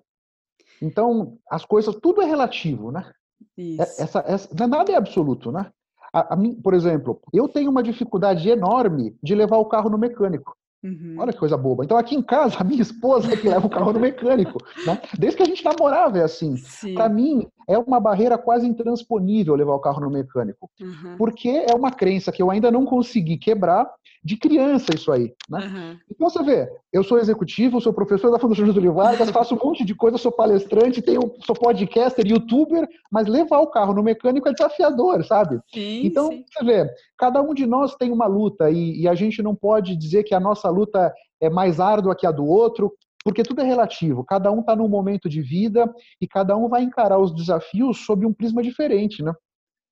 Então, 0.81 1.39
as 1.51 1.65
coisas, 1.65 1.95
tudo 1.97 2.23
é 2.23 2.25
relativo, 2.25 2.93
né? 2.93 3.11
É, 3.57 3.63
Isso. 3.63 4.03
Essa, 4.03 4.25
essa, 4.27 4.67
nada 4.67 4.93
é 4.93 4.97
absoluto, 4.97 5.51
né? 5.51 5.71
A, 6.13 6.35
a 6.35 6.37
mim, 6.37 6.55
por 6.55 6.75
exemplo, 6.75 7.21
eu 7.33 7.49
tenho 7.49 7.71
uma 7.71 7.83
dificuldade 7.83 8.49
enorme 8.49 9.17
de 9.23 9.35
levar 9.35 9.59
o 9.59 9.67
carro 9.67 9.91
no 9.91 9.99
mecânico. 9.99 10.57
Uhum. 10.83 11.17
Olha 11.19 11.33
que 11.33 11.39
coisa 11.39 11.57
boba. 11.57 11.85
Então, 11.85 11.97
aqui 11.97 12.15
em 12.15 12.23
casa, 12.23 12.57
a 12.61 12.65
minha 12.65 12.83
esposa 12.83 13.33
é 13.33 13.37
que 13.37 13.49
leva 13.49 13.67
o 13.67 13.71
carro 13.71 13.93
no 13.93 14.01
mecânico. 14.01 14.59
Né? 14.87 15.01
Desde 15.19 15.37
que 15.37 15.43
a 15.43 15.47
gente 15.47 15.65
namorava 15.65 16.19
é 16.19 16.23
assim. 16.23 16.55
Para 16.95 17.09
mim, 17.09 17.47
é 17.69 17.79
uma 17.79 18.01
barreira 18.01 18.39
quase 18.39 18.67
intransponível 18.67 19.55
levar 19.55 19.75
o 19.75 19.81
carro 19.81 20.01
no 20.01 20.11
mecânico. 20.11 20.71
Uhum. 20.81 21.17
Porque 21.19 21.49
é 21.49 21.75
uma 21.75 21.91
crença 21.91 22.33
que 22.33 22.43
eu 22.43 22.51
ainda 22.51 22.71
não 22.71 22.87
consegui 22.87 23.37
quebrar 23.37 23.89
de 24.25 24.37
criança 24.37 24.95
isso 24.95 25.13
aí. 25.13 25.33
Né? 25.49 25.61
Uhum. 25.61 25.99
Então, 26.11 26.31
você 26.31 26.43
vê, 26.43 26.69
eu 26.93 27.05
sou 27.05 27.19
executivo, 27.19 27.81
sou 27.81 27.93
professor 27.93 28.31
da 28.31 28.39
Fundação 28.39 28.67
Getúlio 28.67 28.95
Vargas, 28.95 29.31
faço 29.31 29.55
um 29.55 29.59
monte 29.63 29.85
de 29.85 29.95
coisa, 29.95 30.19
sou 30.19 30.33
palestrante, 30.33 31.03
tenho, 31.03 31.33
sou 31.45 31.55
podcaster, 31.55 32.27
youtuber, 32.27 32.89
mas 33.11 33.27
levar 33.27 33.59
o 33.59 33.69
carro 33.69 33.93
no 33.93 34.03
mecânico 34.03 34.49
é 34.49 34.53
desafiador, 34.53 35.25
sabe? 35.25 35.61
Sim, 35.73 36.07
então, 36.07 36.29
sim. 36.29 36.45
você 36.51 36.65
vê, 36.65 36.91
cada 37.17 37.43
um 37.43 37.53
de 37.53 37.67
nós 37.67 37.95
tem 37.95 38.11
uma 38.11 38.27
luta 38.27 38.71
e, 38.71 39.03
e 39.03 39.09
a 39.09 39.15
gente 39.15 39.43
não 39.43 39.55
pode 39.55 39.95
dizer 39.95 40.25
que 40.25 40.35
a 40.35 40.41
nossa 40.41 40.69
luta 40.71 41.13
é 41.41 41.49
mais 41.49 41.79
árdua 41.79 42.17
que 42.17 42.27
a 42.27 42.33
do 42.33 42.45
outro, 42.45 42.93
porque 43.25 43.43
tudo 43.43 43.61
é 43.61 43.65
relativo. 43.65 44.25
Cada 44.25 44.51
um 44.51 44.61
está 44.61 44.75
num 44.75 44.89
momento 44.89 45.29
de 45.29 45.43
vida 45.43 45.93
e 46.21 46.27
cada 46.27 46.57
um 46.57 46.69
vai 46.69 46.83
encarar 46.83 47.19
os 47.19 47.35
desafios 47.35 48.05
sob 48.05 48.27
um 48.27 48.33
prisma 48.33 48.63
diferente, 48.63 49.23
né? 49.23 49.33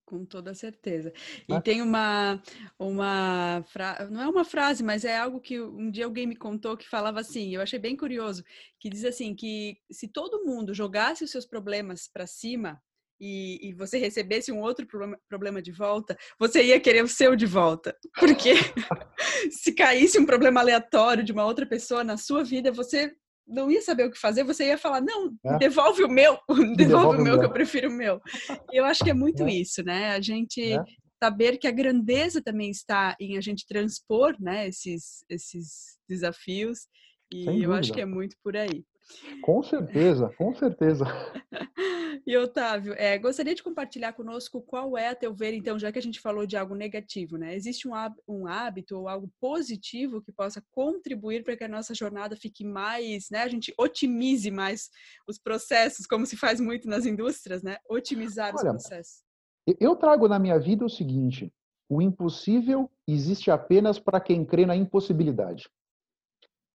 Com 0.07 0.25
toda 0.25 0.55
certeza. 0.55 1.13
E 1.49 1.53
ah. 1.53 1.61
tem 1.61 1.83
uma, 1.83 2.41
uma 2.79 3.65
fra... 3.67 4.09
não 4.09 4.23
é 4.23 4.29
uma 4.29 4.45
frase, 4.45 4.85
mas 4.85 5.05
é 5.05 5.19
algo 5.19 5.41
que 5.41 5.61
um 5.61 5.91
dia 5.91 6.05
alguém 6.05 6.29
me 6.29 6.37
contou 6.37 6.77
que 6.77 6.89
falava 6.89 7.19
assim, 7.19 7.53
eu 7.53 7.61
achei 7.61 7.77
bem 7.77 7.97
curioso, 7.97 8.45
que 8.79 8.89
diz 8.89 9.05
assim, 9.05 9.35
que 9.35 9.77
se 9.91 10.07
todo 10.07 10.45
mundo 10.45 10.73
jogasse 10.73 11.25
os 11.25 11.31
seus 11.33 11.45
problemas 11.45 12.09
para 12.09 12.25
cima 12.25 12.81
e, 13.21 13.71
e, 13.71 13.73
você 13.73 13.99
recebesse 13.99 14.53
um 14.53 14.61
outro 14.61 14.87
problema, 14.87 15.19
problema 15.29 15.63
de 15.63 15.73
volta, 15.73 16.17
você 16.39 16.63
ia 16.63 16.79
querer 16.79 17.03
o 17.03 17.09
seu 17.09 17.35
de 17.35 17.47
volta. 17.47 17.97
Porque 18.21 18.53
se 19.51 19.75
caísse 19.75 20.19
um 20.21 20.27
problema 20.27 20.61
aleatório 20.61 21.25
de 21.25 21.33
uma 21.33 21.45
outra 21.45 21.67
pessoa 21.67 22.05
na 22.05 22.17
sua 22.17 22.45
vida, 22.45 22.71
você 22.71 23.13
não 23.47 23.71
ia 23.71 23.81
saber 23.81 24.05
o 24.05 24.11
que 24.11 24.19
fazer, 24.19 24.43
você 24.45 24.67
ia 24.67 24.79
falar, 24.79 25.01
não, 25.01 25.33
é. 25.45 25.59
devolve 25.59 26.03
o 26.03 26.09
meu, 26.09 26.39
devolve, 26.49 26.77
devolve 26.77 27.21
o 27.21 27.25
meu, 27.25 27.39
que 27.39 27.45
eu 27.45 27.53
prefiro 27.53 27.89
o 27.89 27.93
meu. 27.93 28.21
E 28.73 28.77
eu 28.79 28.85
acho 28.85 29.05
que 29.05 29.11
é 29.11 29.15
muito 29.15 29.45
é. 29.45 29.53
isso, 29.53 29.83
né? 29.83 30.11
A 30.11 30.21
gente 30.21 30.73
é. 30.73 30.83
saber 31.23 31.57
que 31.59 31.67
a 31.67 31.73
grandeza 31.73 32.43
também 32.43 32.71
está 32.71 33.17
em 33.21 33.37
a 33.37 33.41
gente 33.41 33.67
transpor, 33.67 34.35
né, 34.41 34.67
esses, 34.69 35.25
esses 35.29 35.99
desafios, 36.09 36.89
e 37.33 37.63
eu 37.63 37.73
acho 37.73 37.93
que 37.93 38.01
é 38.01 38.07
muito 38.07 38.37
por 38.43 38.57
aí. 38.57 38.85
Com 39.43 39.63
certeza, 39.63 40.31
com 40.37 40.55
certeza. 40.55 41.05
E 42.27 42.37
Otávio, 42.37 42.93
é, 42.95 43.17
gostaria 43.17 43.55
de 43.55 43.63
compartilhar 43.63 44.13
conosco 44.13 44.61
qual 44.61 44.99
é, 44.99 45.11
a 45.11 45.15
teu 45.15 45.33
ver, 45.33 45.55
então, 45.55 45.79
já 45.79 45.93
que 45.93 45.99
a 45.99 46.03
gente 46.03 46.19
falou 46.19 46.45
de 46.45 46.57
algo 46.57 46.75
negativo, 46.75 47.37
né? 47.37 47.55
Existe 47.55 47.87
um, 47.87 47.93
um 48.27 48.49
hábito 48.49 48.99
ou 48.99 49.09
algo 49.09 49.31
positivo 49.41 50.21
que 50.21 50.33
possa 50.33 50.61
contribuir 50.73 51.45
para 51.45 51.57
que 51.57 51.63
a 51.63 51.69
nossa 51.69 51.95
jornada 51.95 52.35
fique 52.35 52.65
mais, 52.65 53.31
né? 53.31 53.43
A 53.43 53.49
gente 53.49 53.73
otimize 53.79 54.51
mais 54.51 54.91
os 55.29 55.39
processos, 55.39 56.05
como 56.05 56.27
se 56.27 56.37
faz 56.37 56.59
muito 56.59 56.89
nas 56.89 57.07
indústrias, 57.07 57.63
né? 57.63 57.77
Otimizar 57.89 58.53
Olha, 58.57 58.73
os 58.73 58.83
processos. 58.83 59.23
Eu 59.79 59.95
trago 59.95 60.27
na 60.27 60.41
minha 60.41 60.59
vida 60.59 60.85
o 60.85 60.91
seguinte: 60.91 61.53
o 61.89 62.03
impossível 62.03 62.91
existe 63.07 63.53
apenas 63.53 64.01
para 64.01 64.21
quem 64.21 64.45
crê 64.45 64.67
na 64.67 64.75
impossibilidade. 64.75 65.69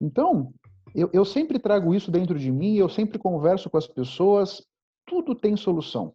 Então, 0.00 0.52
eu, 0.94 1.10
eu 1.12 1.24
sempre 1.24 1.58
trago 1.58 1.94
isso 1.94 2.10
dentro 2.10 2.38
de 2.38 2.50
mim, 2.50 2.76
eu 2.76 2.88
sempre 2.88 3.18
converso 3.18 3.70
com 3.70 3.76
as 3.76 3.86
pessoas, 3.86 4.64
tudo 5.06 5.34
tem 5.34 5.56
solução. 5.56 6.14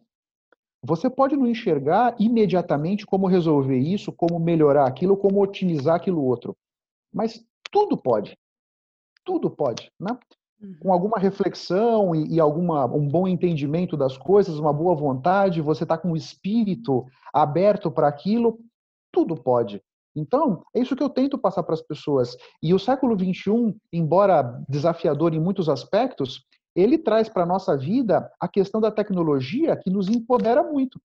Você 0.82 1.10
pode 1.10 1.36
não 1.36 1.46
enxergar 1.46 2.14
imediatamente 2.18 3.04
como 3.04 3.26
resolver 3.26 3.78
isso, 3.78 4.12
como 4.12 4.38
melhorar 4.38 4.86
aquilo, 4.86 5.16
como 5.16 5.42
otimizar 5.42 5.96
aquilo 5.96 6.24
outro. 6.24 6.56
Mas 7.12 7.44
tudo 7.70 7.96
pode. 7.96 8.38
Tudo 9.24 9.50
pode, 9.50 9.90
né? 9.98 10.16
Uhum. 10.60 10.76
Com 10.80 10.92
alguma 10.92 11.18
reflexão 11.18 12.14
e, 12.14 12.34
e, 12.34 12.40
alguma, 12.40 12.86
um 12.86 13.06
bom 13.06 13.26
entendimento 13.26 13.96
das 13.96 14.16
coisas, 14.16 14.58
uma 14.58 14.72
boa 14.72 14.94
vontade, 14.94 15.60
você 15.60 15.82
está 15.82 15.98
com 15.98 16.12
o 16.12 16.16
espírito 16.16 17.04
aberto 17.32 17.90
para 17.90 18.08
aquilo, 18.08 18.58
tudo 19.12 19.36
pode. 19.36 19.82
Então, 20.18 20.62
é 20.74 20.80
isso 20.80 20.96
que 20.96 21.02
eu 21.02 21.08
tento 21.08 21.38
passar 21.38 21.62
para 21.62 21.74
as 21.74 21.82
pessoas. 21.82 22.36
E 22.62 22.74
o 22.74 22.78
século 22.78 23.16
XXI, 23.18 23.74
embora 23.92 24.62
desafiador 24.68 25.34
em 25.34 25.40
muitos 25.40 25.68
aspectos, 25.68 26.44
ele 26.74 26.98
traz 26.98 27.28
para 27.28 27.42
a 27.42 27.46
nossa 27.46 27.76
vida 27.76 28.30
a 28.40 28.48
questão 28.48 28.80
da 28.80 28.90
tecnologia 28.90 29.76
que 29.76 29.90
nos 29.90 30.08
empodera 30.08 30.62
muito. 30.62 31.00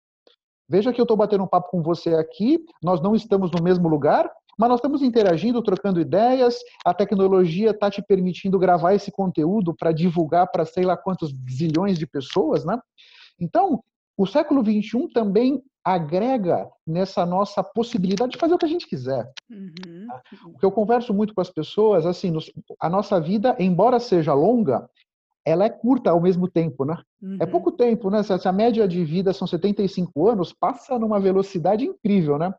Veja 0.67 0.93
que 0.93 0.99
eu 0.99 1.03
estou 1.03 1.17
batendo 1.17 1.43
um 1.43 1.47
papo 1.47 1.69
com 1.69 1.81
você 1.81 2.15
aqui, 2.15 2.63
nós 2.81 3.01
não 3.01 3.15
estamos 3.15 3.51
no 3.51 3.61
mesmo 3.61 3.87
lugar, 3.87 4.31
mas 4.57 4.69
nós 4.69 4.77
estamos 4.77 5.01
interagindo, 5.01 5.61
trocando 5.61 5.99
ideias, 5.99 6.57
a 6.85 6.93
tecnologia 6.93 7.71
está 7.71 7.89
te 7.89 8.01
permitindo 8.01 8.59
gravar 8.59 8.93
esse 8.93 9.11
conteúdo 9.11 9.73
para 9.73 9.91
divulgar 9.91 10.47
para 10.51 10.65
sei 10.65 10.83
lá 10.85 10.95
quantos 10.95 11.33
zilhões 11.49 11.97
de 11.97 12.05
pessoas, 12.05 12.63
né? 12.63 12.79
Então, 13.39 13.83
o 14.17 14.27
século 14.27 14.63
XXI 14.63 15.07
também 15.11 15.61
agrega 15.83 16.69
nessa 16.87 17.25
nossa 17.25 17.63
possibilidade 17.63 18.33
de 18.33 18.37
fazer 18.37 18.53
o 18.53 18.57
que 18.57 18.65
a 18.65 18.69
gente 18.69 18.87
quiser. 18.87 19.31
Uhum. 19.49 20.07
Tá? 20.07 20.21
O 20.47 20.57
que 20.57 20.65
eu 20.65 20.71
converso 20.71 21.13
muito 21.13 21.33
com 21.33 21.41
as 21.41 21.49
pessoas, 21.49 22.05
assim, 22.05 22.33
a 22.79 22.89
nossa 22.89 23.19
vida, 23.19 23.55
embora 23.59 23.99
seja 23.99 24.33
longa, 24.33 24.89
ela 25.45 25.65
é 25.65 25.69
curta 25.69 26.11
ao 26.11 26.21
mesmo 26.21 26.47
tempo, 26.47 26.85
né? 26.85 26.95
É 27.21 27.25
uhum. 27.25 27.37
É 27.41 27.45
pouco 27.45 27.71
tempo, 27.71 28.09
né? 28.09 28.23
Se 28.23 28.47
a 28.47 28.51
média 28.51 28.87
de 28.87 29.03
vida 29.03 29.33
são 29.33 29.45
75 29.45 30.29
anos, 30.29 30.53
passa 30.53 30.97
numa 30.97 31.19
velocidade 31.19 31.85
incrível, 31.85 32.37
né? 32.37 32.53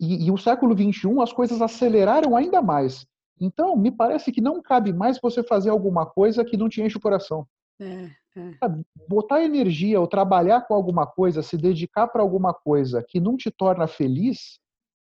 E, 0.00 0.26
e 0.26 0.30
o 0.30 0.38
século 0.38 0.74
21 0.74 1.20
as 1.20 1.32
coisas 1.32 1.60
aceleraram 1.60 2.34
ainda 2.34 2.62
mais. 2.62 3.06
Então, 3.38 3.76
me 3.76 3.90
parece 3.90 4.32
que 4.32 4.40
não 4.40 4.62
cabe 4.62 4.92
mais 4.92 5.18
você 5.20 5.42
fazer 5.42 5.70
alguma 5.70 6.06
coisa 6.06 6.44
que 6.44 6.56
não 6.56 6.68
te 6.68 6.80
enche 6.80 6.96
o 6.96 7.00
coração. 7.00 7.46
É, 7.80 8.08
é. 8.36 8.68
Botar 9.08 9.42
energia 9.42 10.00
ou 10.00 10.06
trabalhar 10.06 10.62
com 10.62 10.74
alguma 10.74 11.06
coisa, 11.06 11.42
se 11.42 11.56
dedicar 11.56 12.08
para 12.08 12.22
alguma 12.22 12.54
coisa 12.54 13.04
que 13.06 13.20
não 13.20 13.36
te 13.36 13.50
torna 13.50 13.86
feliz, 13.86 14.58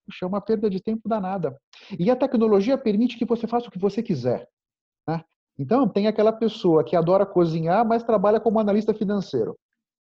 puxa, 0.06 0.24
é 0.24 0.28
uma 0.28 0.40
perda 0.40 0.70
de 0.70 0.80
tempo 0.80 1.08
danada. 1.08 1.56
E 1.98 2.10
a 2.10 2.16
tecnologia 2.16 2.78
permite 2.78 3.18
que 3.18 3.24
você 3.24 3.46
faça 3.46 3.68
o 3.68 3.70
que 3.70 3.78
você 3.78 4.02
quiser. 4.02 4.48
Né? 5.08 5.22
Então, 5.58 5.88
tem 5.88 6.06
aquela 6.06 6.32
pessoa 6.32 6.84
que 6.84 6.94
adora 6.94 7.26
cozinhar, 7.26 7.84
mas 7.86 8.04
trabalha 8.04 8.38
como 8.38 8.60
analista 8.60 8.94
financeiro. 8.94 9.56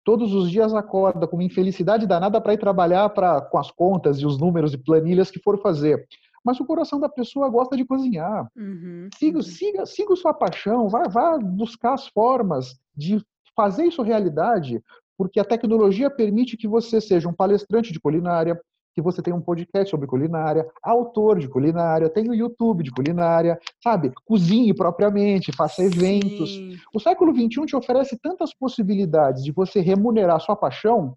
Todos 0.04 0.34
os 0.34 0.50
dias 0.50 0.74
acorda 0.74 1.26
com 1.26 1.40
infelicidade 1.40 2.06
danada 2.06 2.38
para 2.40 2.52
ir 2.52 2.58
trabalhar 2.58 3.08
pra, 3.08 3.40
com 3.40 3.56
as 3.56 3.70
contas 3.70 4.18
e 4.18 4.26
os 4.26 4.38
números 4.38 4.74
e 4.74 4.78
planilhas 4.78 5.30
que 5.30 5.40
for 5.40 5.60
fazer 5.62 6.06
mas 6.44 6.60
o 6.60 6.64
coração 6.64 7.00
da 7.00 7.08
pessoa 7.08 7.48
gosta 7.48 7.76
de 7.76 7.84
cozinhar. 7.84 8.46
Uhum, 8.56 9.08
siga, 9.18 9.38
uhum. 9.38 9.42
siga, 9.42 9.86
siga 9.86 10.16
sua 10.16 10.34
paixão, 10.34 10.88
vá, 10.88 11.04
vá 11.08 11.38
buscar 11.38 11.94
as 11.94 12.06
formas 12.08 12.78
de 12.94 13.20
fazer 13.56 13.84
isso 13.84 14.02
realidade, 14.02 14.82
porque 15.16 15.40
a 15.40 15.44
tecnologia 15.44 16.10
permite 16.10 16.56
que 16.56 16.68
você 16.68 17.00
seja 17.00 17.28
um 17.28 17.32
palestrante 17.32 17.92
de 17.92 18.00
culinária, 18.00 18.60
que 18.94 19.02
você 19.02 19.20
tenha 19.20 19.34
um 19.34 19.40
podcast 19.40 19.90
sobre 19.90 20.06
culinária, 20.06 20.66
autor 20.82 21.40
de 21.40 21.48
culinária, 21.48 22.08
tenha 22.08 22.30
o 22.30 22.34
YouTube 22.34 22.84
de 22.84 22.92
culinária, 22.92 23.58
sabe? 23.82 24.12
Cozinhe 24.24 24.72
propriamente, 24.72 25.52
faça 25.52 25.82
eventos. 25.82 26.54
Sim. 26.54 26.76
O 26.94 27.00
século 27.00 27.34
XXI 27.34 27.66
te 27.66 27.76
oferece 27.76 28.16
tantas 28.20 28.54
possibilidades 28.54 29.42
de 29.42 29.50
você 29.50 29.80
remunerar 29.80 30.40
sua 30.40 30.54
paixão 30.54 31.16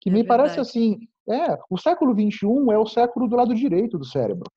que 0.00 0.08
é 0.08 0.12
me 0.12 0.20
verdade. 0.20 0.38
parece 0.38 0.60
assim, 0.60 1.00
é, 1.28 1.58
o 1.68 1.76
século 1.76 2.12
XXI 2.12 2.46
é 2.72 2.78
o 2.78 2.86
século 2.86 3.26
do 3.26 3.34
lado 3.34 3.54
direito 3.54 3.98
do 3.98 4.04
cérebro. 4.04 4.48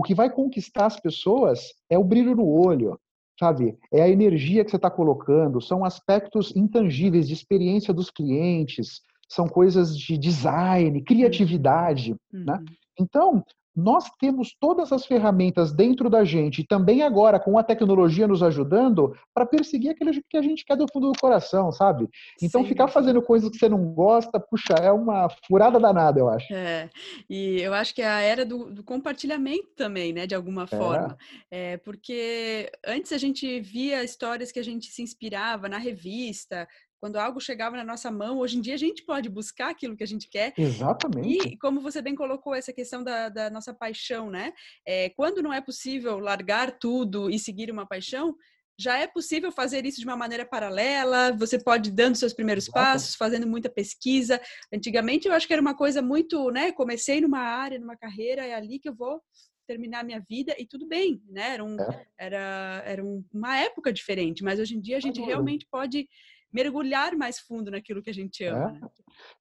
O 0.00 0.02
que 0.02 0.14
vai 0.14 0.30
conquistar 0.30 0.86
as 0.86 0.98
pessoas 0.98 1.74
é 1.90 1.98
o 1.98 2.02
brilho 2.02 2.34
no 2.34 2.48
olho, 2.48 2.98
sabe? 3.38 3.76
É 3.92 4.00
a 4.00 4.08
energia 4.08 4.64
que 4.64 4.70
você 4.70 4.76
está 4.76 4.90
colocando, 4.90 5.60
são 5.60 5.84
aspectos 5.84 6.56
intangíveis 6.56 7.28
de 7.28 7.34
experiência 7.34 7.92
dos 7.92 8.10
clientes, 8.10 9.02
são 9.28 9.46
coisas 9.46 9.94
de 9.94 10.16
design, 10.16 11.02
criatividade, 11.02 12.12
uhum. 12.32 12.44
né? 12.46 12.64
Então, 12.98 13.44
nós 13.80 14.04
temos 14.18 14.54
todas 14.58 14.92
as 14.92 15.06
ferramentas 15.06 15.72
dentro 15.72 16.10
da 16.10 16.24
gente, 16.24 16.66
também 16.66 17.02
agora 17.02 17.40
com 17.40 17.58
a 17.58 17.62
tecnologia 17.62 18.28
nos 18.28 18.42
ajudando, 18.42 19.16
para 19.34 19.46
perseguir 19.46 19.90
aquilo 19.90 20.10
que 20.28 20.36
a 20.36 20.42
gente 20.42 20.64
quer 20.64 20.76
do 20.76 20.86
fundo 20.92 21.10
do 21.10 21.18
coração, 21.18 21.72
sabe? 21.72 22.08
Então, 22.42 22.62
Sim. 22.62 22.68
ficar 22.68 22.88
fazendo 22.88 23.22
coisas 23.22 23.50
que 23.50 23.58
você 23.58 23.68
não 23.68 23.92
gosta, 23.92 24.38
puxa, 24.38 24.74
é 24.74 24.92
uma 24.92 25.28
furada 25.46 25.78
danada, 25.80 26.20
eu 26.20 26.28
acho. 26.28 26.52
É, 26.52 26.90
e 27.28 27.60
eu 27.60 27.72
acho 27.72 27.94
que 27.94 28.02
é 28.02 28.08
a 28.08 28.20
era 28.20 28.44
do, 28.44 28.70
do 28.70 28.84
compartilhamento 28.84 29.70
também, 29.76 30.12
né, 30.12 30.26
de 30.26 30.34
alguma 30.34 30.64
é. 30.64 30.66
forma. 30.66 31.16
É. 31.50 31.72
é, 31.72 31.76
porque 31.78 32.70
antes 32.86 33.12
a 33.12 33.18
gente 33.18 33.60
via 33.60 34.04
histórias 34.04 34.52
que 34.52 34.58
a 34.58 34.64
gente 34.64 34.86
se 34.86 35.02
inspirava 35.02 35.68
na 35.68 35.78
revista, 35.78 36.68
quando 37.00 37.16
algo 37.16 37.40
chegava 37.40 37.76
na 37.76 37.84
nossa 37.84 38.10
mão, 38.10 38.38
hoje 38.38 38.58
em 38.58 38.60
dia 38.60 38.74
a 38.74 38.78
gente 38.78 39.02
pode 39.04 39.28
buscar 39.28 39.70
aquilo 39.70 39.96
que 39.96 40.04
a 40.04 40.06
gente 40.06 40.28
quer. 40.28 40.52
Exatamente. 40.56 41.48
E 41.48 41.58
como 41.58 41.80
você 41.80 42.02
bem 42.02 42.14
colocou 42.14 42.54
essa 42.54 42.72
questão 42.72 43.02
da, 43.02 43.28
da 43.30 43.48
nossa 43.48 43.72
paixão, 43.72 44.30
né? 44.30 44.52
É, 44.86 45.08
quando 45.10 45.42
não 45.42 45.52
é 45.52 45.60
possível 45.60 46.18
largar 46.18 46.78
tudo 46.78 47.30
e 47.30 47.38
seguir 47.38 47.70
uma 47.70 47.86
paixão, 47.86 48.36
já 48.78 48.98
é 48.98 49.06
possível 49.06 49.50
fazer 49.50 49.84
isso 49.84 50.00
de 50.00 50.06
uma 50.06 50.16
maneira 50.16 50.44
paralela, 50.44 51.32
você 51.36 51.58
pode 51.58 51.90
ir 51.90 51.92
dando 51.92 52.16
seus 52.16 52.32
primeiros 52.32 52.64
Exato. 52.64 52.78
passos, 52.78 53.14
fazendo 53.14 53.46
muita 53.46 53.68
pesquisa. 53.68 54.40
Antigamente 54.72 55.26
eu 55.26 55.34
acho 55.34 55.46
que 55.46 55.52
era 55.52 55.60
uma 55.60 55.74
coisa 55.74 56.00
muito, 56.00 56.50
né? 56.50 56.72
Comecei 56.72 57.20
numa 57.20 57.40
área, 57.40 57.78
numa 57.78 57.96
carreira, 57.96 58.46
é 58.46 58.54
ali 58.54 58.78
que 58.78 58.88
eu 58.88 58.94
vou 58.94 59.20
terminar 59.66 60.04
minha 60.04 60.20
vida 60.28 60.54
e 60.58 60.66
tudo 60.66 60.86
bem, 60.86 61.22
né? 61.28 61.54
Era, 61.54 61.64
um, 61.64 61.80
é. 61.80 62.06
era, 62.18 62.82
era 62.84 63.04
uma 63.32 63.56
época 63.58 63.92
diferente, 63.92 64.42
mas 64.42 64.58
hoje 64.58 64.74
em 64.74 64.80
dia 64.80 64.96
a 64.96 65.00
gente 65.00 65.20
realmente 65.20 65.66
pode 65.70 66.08
mergulhar 66.52 67.16
mais 67.16 67.38
fundo 67.38 67.70
naquilo 67.70 68.02
que 68.02 68.10
a 68.10 68.14
gente 68.14 68.44
ama. 68.44 68.70
É. 68.76 68.80
Né? 68.80 68.88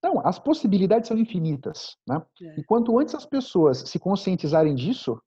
Não, 0.03 0.25
as 0.25 0.39
possibilidades 0.39 1.07
são 1.07 1.17
infinitas, 1.17 1.97
né? 2.07 2.21
É. 2.41 2.59
E 2.59 2.63
quanto 2.63 2.97
antes 2.99 3.15
as 3.15 3.25
pessoas 3.25 3.79
se 3.79 3.99
conscientizarem 3.99 4.75
disso, 4.75 5.19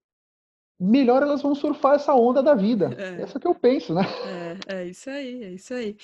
melhor 0.83 1.23
elas 1.23 1.41
vão 1.41 1.55
surfar 1.55 1.95
essa 1.95 2.13
onda 2.15 2.43
da 2.43 2.55
vida. 2.55 2.91
É. 3.03 3.23
Essa 3.23 3.41
que 3.41 3.47
eu 3.47 3.55
penso, 3.55 3.95
né? 3.95 4.03
É, 4.69 4.77
é 4.77 4.87
isso 4.87 5.11
aí, 5.11 5.43
é 5.43 5.51
isso 5.53 5.75
aí. 5.75 5.97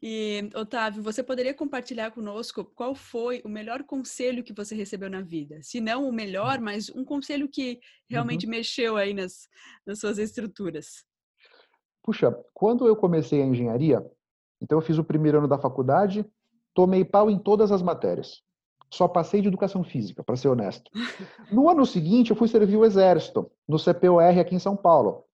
E, 0.00 0.48
Otávio, 0.54 1.02
você 1.02 1.22
poderia 1.22 1.52
compartilhar 1.52 2.12
conosco 2.12 2.64
qual 2.64 2.94
foi 2.94 3.42
o 3.44 3.48
melhor 3.48 3.82
conselho 3.82 4.44
que 4.44 4.52
você 4.52 4.74
recebeu 4.74 5.10
na 5.10 5.20
vida? 5.20 5.58
Se 5.62 5.80
não 5.80 6.08
o 6.08 6.12
melhor, 6.12 6.58
uhum. 6.58 6.64
mas 6.64 6.90
um 6.90 7.04
conselho 7.04 7.48
que 7.48 7.80
realmente 8.08 8.46
uhum. 8.46 8.50
mexeu 8.50 8.96
aí 8.96 9.12
nas, 9.12 9.48
nas 9.84 9.98
suas 9.98 10.18
estruturas. 10.18 11.04
Puxa, 12.02 12.32
quando 12.52 12.86
eu 12.86 12.94
comecei 12.94 13.42
a 13.42 13.46
engenharia, 13.46 14.04
então, 14.64 14.78
eu 14.78 14.82
fiz 14.82 14.96
o 14.96 15.04
primeiro 15.04 15.38
ano 15.38 15.46
da 15.46 15.58
faculdade, 15.58 16.24
tomei 16.72 17.04
pau 17.04 17.30
em 17.30 17.38
todas 17.38 17.70
as 17.70 17.82
matérias. 17.82 18.40
Só 18.90 19.06
passei 19.06 19.42
de 19.42 19.48
educação 19.48 19.84
física, 19.84 20.24
para 20.24 20.36
ser 20.36 20.48
honesto. 20.48 20.90
No 21.52 21.68
ano 21.68 21.84
seguinte, 21.84 22.30
eu 22.30 22.36
fui 22.36 22.48
servir 22.48 22.76
o 22.76 22.84
Exército, 22.84 23.50
no 23.68 23.78
CPOR 23.78 24.38
aqui 24.40 24.54
em 24.54 24.58
São 24.58 24.74
Paulo. 24.74 25.24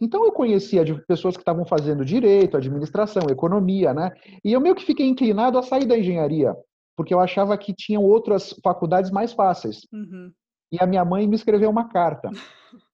Então, 0.00 0.24
eu 0.24 0.32
conhecia 0.32 0.84
de 0.84 0.94
pessoas 1.06 1.36
que 1.36 1.42
estavam 1.42 1.64
fazendo 1.64 2.04
direito, 2.04 2.56
administração, 2.56 3.22
economia, 3.30 3.94
né? 3.94 4.10
E 4.44 4.52
eu 4.52 4.60
meio 4.60 4.74
que 4.74 4.84
fiquei 4.84 5.06
inclinado 5.06 5.56
a 5.58 5.62
sair 5.62 5.86
da 5.86 5.96
engenharia, 5.96 6.56
porque 6.96 7.14
eu 7.14 7.20
achava 7.20 7.56
que 7.56 7.72
tinham 7.72 8.02
outras 8.02 8.52
faculdades 8.64 9.12
mais 9.12 9.32
fáceis. 9.32 9.86
Uhum. 9.92 10.32
E 10.72 10.78
a 10.82 10.86
minha 10.88 11.04
mãe 11.04 11.28
me 11.28 11.36
escreveu 11.36 11.70
uma 11.70 11.88
carta. 11.88 12.30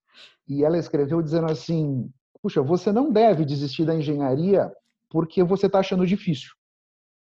E 0.50 0.64
ela 0.64 0.78
escreveu 0.78 1.20
dizendo 1.20 1.52
assim: 1.52 2.10
Puxa, 2.42 2.62
você 2.62 2.90
não 2.90 3.12
deve 3.12 3.44
desistir 3.44 3.84
da 3.84 3.94
engenharia 3.94 4.72
porque 5.10 5.42
você 5.42 5.66
está 5.66 5.80
achando 5.80 6.06
difícil. 6.06 6.50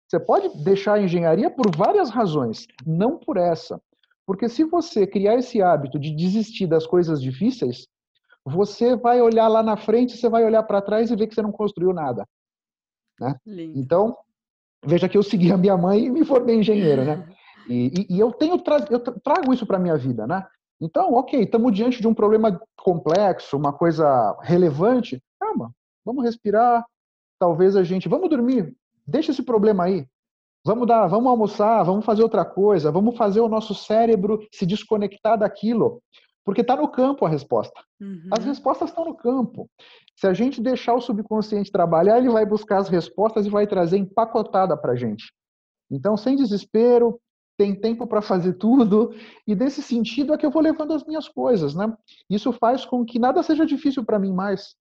Você 0.07 0.19
pode 0.19 0.63
deixar 0.63 0.95
a 0.95 1.01
engenharia 1.01 1.49
por 1.49 1.75
várias 1.75 2.09
razões, 2.09 2.67
não 2.85 3.17
por 3.17 3.37
essa. 3.37 3.81
Porque 4.25 4.47
se 4.47 4.63
você 4.63 5.05
criar 5.07 5.35
esse 5.35 5.61
hábito 5.61 5.99
de 5.99 6.15
desistir 6.15 6.67
das 6.67 6.85
coisas 6.85 7.21
difíceis, 7.21 7.87
você 8.45 8.95
vai 8.95 9.21
olhar 9.21 9.47
lá 9.47 9.63
na 9.63 9.77
frente, 9.77 10.17
você 10.17 10.29
vai 10.29 10.45
olhar 10.45 10.63
para 10.63 10.81
trás 10.81 11.09
e 11.09 11.15
ver 11.15 11.27
que 11.27 11.35
você 11.35 11.41
não 11.41 11.51
construiu 11.51 11.93
nada. 11.93 12.27
Né? 13.19 13.35
Então, 13.75 14.17
veja 14.85 15.07
que 15.07 15.17
eu 15.17 15.23
segui 15.23 15.51
a 15.51 15.57
minha 15.57 15.77
mãe 15.77 16.05
e 16.05 16.09
me 16.09 16.25
formei 16.25 16.55
engenheiro, 16.57 17.03
né? 17.03 17.27
E, 17.65 18.07
e, 18.09 18.15
e 18.15 18.19
eu 18.19 18.29
tenho 18.29 18.61
eu 18.89 18.99
trago 18.99 19.53
isso 19.53 19.65
para 19.65 19.79
minha 19.79 19.95
vida, 19.95 20.27
né? 20.27 20.45
Então, 20.81 21.13
ok, 21.13 21.43
estamos 21.43 21.73
diante 21.73 22.01
de 22.01 22.07
um 22.09 22.13
problema 22.13 22.61
complexo, 22.75 23.55
uma 23.55 23.71
coisa 23.71 24.37
relevante. 24.41 25.23
Calma, 25.39 25.71
vamos 26.03 26.25
respirar, 26.25 26.85
talvez 27.39 27.75
a 27.75 27.83
gente, 27.83 28.09
vamos 28.09 28.29
dormir, 28.29 28.75
deixa 29.05 29.31
esse 29.31 29.43
problema 29.43 29.85
aí. 29.85 30.07
Vamos 30.65 30.87
dar, 30.87 31.07
vamos 31.07 31.29
almoçar, 31.29 31.83
vamos 31.83 32.05
fazer 32.05 32.23
outra 32.23 32.45
coisa, 32.45 32.91
vamos 32.91 33.17
fazer 33.17 33.41
o 33.41 33.49
nosso 33.49 33.75
cérebro 33.75 34.47
se 34.49 34.65
desconectar 34.65 35.37
daquilo, 35.37 36.01
porque 36.45 36.61
está 36.61 36.75
no 36.75 36.87
campo 36.87 37.25
a 37.25 37.29
resposta. 37.29 37.81
Uhum. 37.99 38.29
As 38.31 38.45
respostas 38.45 38.89
estão 38.89 39.03
no 39.03 39.15
campo. 39.15 39.69
Se 40.15 40.25
a 40.25 40.33
gente 40.33 40.61
deixar 40.61 40.93
o 40.93 41.01
subconsciente 41.01 41.71
trabalhar, 41.71 42.17
ele 42.17 42.29
vai 42.29 42.45
buscar 42.45 42.77
as 42.77 42.87
respostas 42.87 43.45
e 43.45 43.49
vai 43.49 43.67
trazer 43.67 43.97
empacotada 43.97 44.77
para 44.77 44.93
a 44.93 44.95
gente. 44.95 45.33
Então, 45.91 46.15
sem 46.15 46.35
desespero, 46.37 47.19
tem 47.57 47.75
tempo 47.75 48.07
para 48.07 48.21
fazer 48.21 48.53
tudo, 48.53 49.13
e 49.45 49.55
nesse 49.55 49.81
sentido 49.81 50.33
é 50.33 50.37
que 50.37 50.45
eu 50.45 50.51
vou 50.51 50.61
levando 50.61 50.93
as 50.93 51.03
minhas 51.03 51.27
coisas, 51.27 51.75
né? 51.75 51.93
Isso 52.29 52.51
faz 52.53 52.83
com 52.85 53.05
que 53.05 53.19
nada 53.19 53.43
seja 53.43 53.65
difícil 53.65 54.03
para 54.03 54.17
mim 54.17 54.33
mais. 54.33 54.75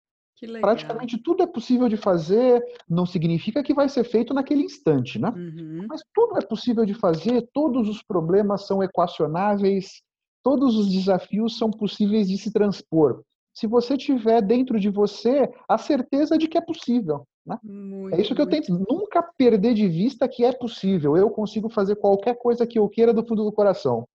Praticamente 0.60 1.18
tudo 1.18 1.44
é 1.44 1.48
possível 1.48 1.88
de 1.88 1.98
fazer, 1.98 2.64
não 2.90 3.06
significa 3.06 3.62
que 3.62 3.74
vai 3.74 3.88
ser 3.88 4.04
feito 4.04 4.34
naquele 4.34 4.64
instante, 4.64 5.20
né? 5.20 5.30
Uhum. 5.30 5.86
Mas 5.88 6.02
tudo 6.14 6.38
é 6.38 6.42
possível 6.42 6.86
de 6.86 6.94
fazer, 6.94 7.48
todos 7.54 7.88
os 7.88 8.02
problemas 8.02 8.66
são 8.66 8.82
equacionáveis, 8.82 10.02
todos 10.44 10.76
os 10.76 10.92
desafios 10.92 11.58
são 11.58 11.70
possíveis 11.70 12.28
de 12.28 12.38
se 12.38 12.52
transpor. 12.52 13.22
Se 13.54 13.68
você 13.68 13.98
tiver 13.98 14.42
dentro 14.42 14.80
de 14.80 14.90
você 14.90 15.52
a 15.68 15.78
certeza 15.78 16.38
de 16.38 16.48
que 16.48 16.58
é 16.58 16.62
possível. 16.62 17.28
Né? 17.46 17.58
Muito, 17.64 18.16
é 18.16 18.22
isso 18.22 18.34
que 18.34 18.42
eu 18.42 18.48
tento 18.48 18.72
nunca 18.90 19.22
perder 19.38 19.74
de 19.74 19.88
vista 19.88 20.28
que 20.28 20.44
é 20.44 20.52
possível. 20.52 21.18
Eu 21.18 21.30
consigo 21.30 21.70
fazer 21.70 21.96
qualquer 21.96 22.36
coisa 22.36 22.66
que 22.66 22.80
eu 22.80 22.88
queira 22.88 23.14
do 23.14 23.26
fundo 23.26 23.44
do 23.44 23.52
coração. 23.52 24.08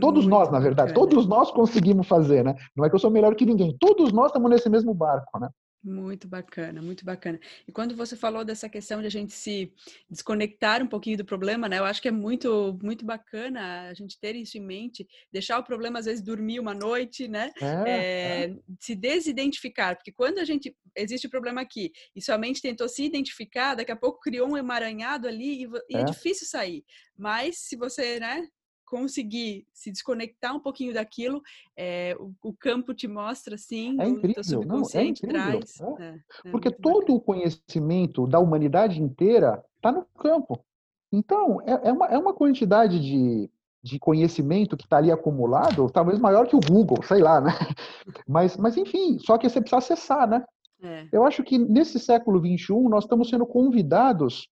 Todos 0.00 0.24
muito 0.24 0.30
nós, 0.30 0.50
na 0.50 0.58
verdade, 0.58 0.92
bacana. 0.92 1.08
todos 1.08 1.26
nós 1.26 1.50
conseguimos 1.50 2.06
fazer, 2.06 2.44
né? 2.44 2.54
Não 2.76 2.84
é 2.84 2.90
que 2.90 2.94
eu 2.94 2.98
sou 2.98 3.10
melhor 3.10 3.34
que 3.34 3.46
ninguém. 3.46 3.74
Todos 3.78 4.12
nós 4.12 4.26
estamos 4.26 4.50
nesse 4.50 4.68
mesmo 4.68 4.92
barco, 4.92 5.38
né? 5.38 5.48
Muito 5.82 6.26
bacana, 6.26 6.82
muito 6.82 7.04
bacana. 7.04 7.38
E 7.66 7.70
quando 7.70 7.94
você 7.94 8.16
falou 8.16 8.44
dessa 8.44 8.68
questão 8.68 9.00
de 9.00 9.06
a 9.06 9.10
gente 9.10 9.32
se 9.32 9.72
desconectar 10.10 10.82
um 10.82 10.88
pouquinho 10.88 11.16
do 11.16 11.24
problema, 11.24 11.68
né? 11.68 11.78
Eu 11.78 11.84
acho 11.84 12.02
que 12.02 12.08
é 12.08 12.10
muito, 12.10 12.76
muito 12.82 13.04
bacana 13.04 13.88
a 13.88 13.94
gente 13.94 14.18
ter 14.18 14.34
isso 14.34 14.58
em 14.58 14.60
mente, 14.60 15.06
deixar 15.32 15.56
o 15.56 15.62
problema 15.62 16.00
às 16.00 16.06
vezes 16.06 16.22
dormir 16.22 16.58
uma 16.58 16.74
noite, 16.74 17.28
né? 17.28 17.52
É, 17.60 17.66
é, 17.66 18.44
é. 18.44 18.56
Se 18.80 18.96
desidentificar, 18.96 19.94
porque 19.94 20.10
quando 20.10 20.38
a 20.38 20.44
gente 20.44 20.76
existe 20.96 21.28
o 21.28 21.30
problema 21.30 21.60
aqui 21.60 21.92
e 22.14 22.20
sua 22.20 22.36
mente 22.36 22.60
tentou 22.60 22.88
se 22.88 23.04
identificar, 23.04 23.76
daqui 23.76 23.92
a 23.92 23.96
pouco 23.96 24.18
criou 24.18 24.50
um 24.50 24.56
emaranhado 24.56 25.28
ali 25.28 25.62
e, 25.62 25.68
e 25.90 25.96
é. 25.96 26.00
é 26.00 26.04
difícil 26.04 26.46
sair. 26.48 26.84
Mas 27.16 27.58
se 27.58 27.76
você, 27.76 28.18
né, 28.18 28.48
conseguir 28.88 29.66
se 29.72 29.90
desconectar 29.90 30.54
um 30.54 30.60
pouquinho 30.60 30.94
daquilo, 30.94 31.42
é, 31.76 32.16
o, 32.18 32.32
o, 32.42 32.52
campo 32.52 32.94
te 32.94 33.06
mostra 33.06 33.54
assim, 33.54 34.00
é 34.00 34.08
incrível, 34.08 34.64
não, 34.66 34.82
é 34.82 35.12
traz. 35.12 35.80
É. 35.80 36.20
é 36.46 36.50
Porque 36.50 36.70
todo 36.70 37.00
bacana. 37.00 37.18
o 37.18 37.20
conhecimento 37.20 38.26
da 38.26 38.38
humanidade 38.38 39.00
inteira 39.02 39.62
está 39.76 39.92
no 39.92 40.04
campo. 40.18 40.64
Então, 41.12 41.60
é, 41.62 41.88
é, 41.88 41.92
uma, 41.92 42.06
é 42.06 42.18
uma 42.18 42.32
quantidade 42.32 42.98
de, 43.00 43.50
de 43.82 43.98
conhecimento 43.98 44.76
que 44.76 44.84
está 44.84 44.96
ali 44.96 45.12
acumulado, 45.12 45.90
talvez 45.90 46.18
maior 46.18 46.46
que 46.46 46.56
o 46.56 46.60
Google, 46.60 47.02
sei 47.02 47.20
lá, 47.20 47.40
né? 47.40 47.50
Mas, 48.26 48.56
mas 48.56 48.76
enfim, 48.76 49.18
só 49.18 49.36
que 49.36 49.48
você 49.48 49.60
precisa 49.60 49.78
acessar, 49.78 50.28
né? 50.28 50.44
É. 50.82 51.08
Eu 51.12 51.24
acho 51.24 51.42
que 51.42 51.58
nesse 51.58 51.98
século 51.98 52.38
XXI 52.38 52.88
nós 52.88 53.04
estamos 53.04 53.28
sendo 53.28 53.44
convidados 53.44 54.48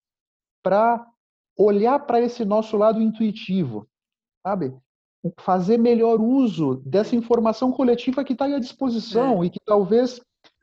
para 0.62 1.06
olhar 1.56 1.98
para 2.00 2.20
esse 2.20 2.44
nosso 2.44 2.76
lado 2.76 3.00
intuitivo, 3.00 3.88
sabe? 4.46 4.72
Fazer 5.38 5.76
melhor 5.76 6.20
uso 6.20 6.80
dessa 6.86 7.16
informação 7.16 7.72
coletiva 7.72 8.22
que 8.22 8.32
está 8.32 8.44
à 8.44 8.60
disposição 8.60 9.42
é. 9.42 9.46
e 9.46 9.50
que 9.50 9.58
talvez 9.66 10.20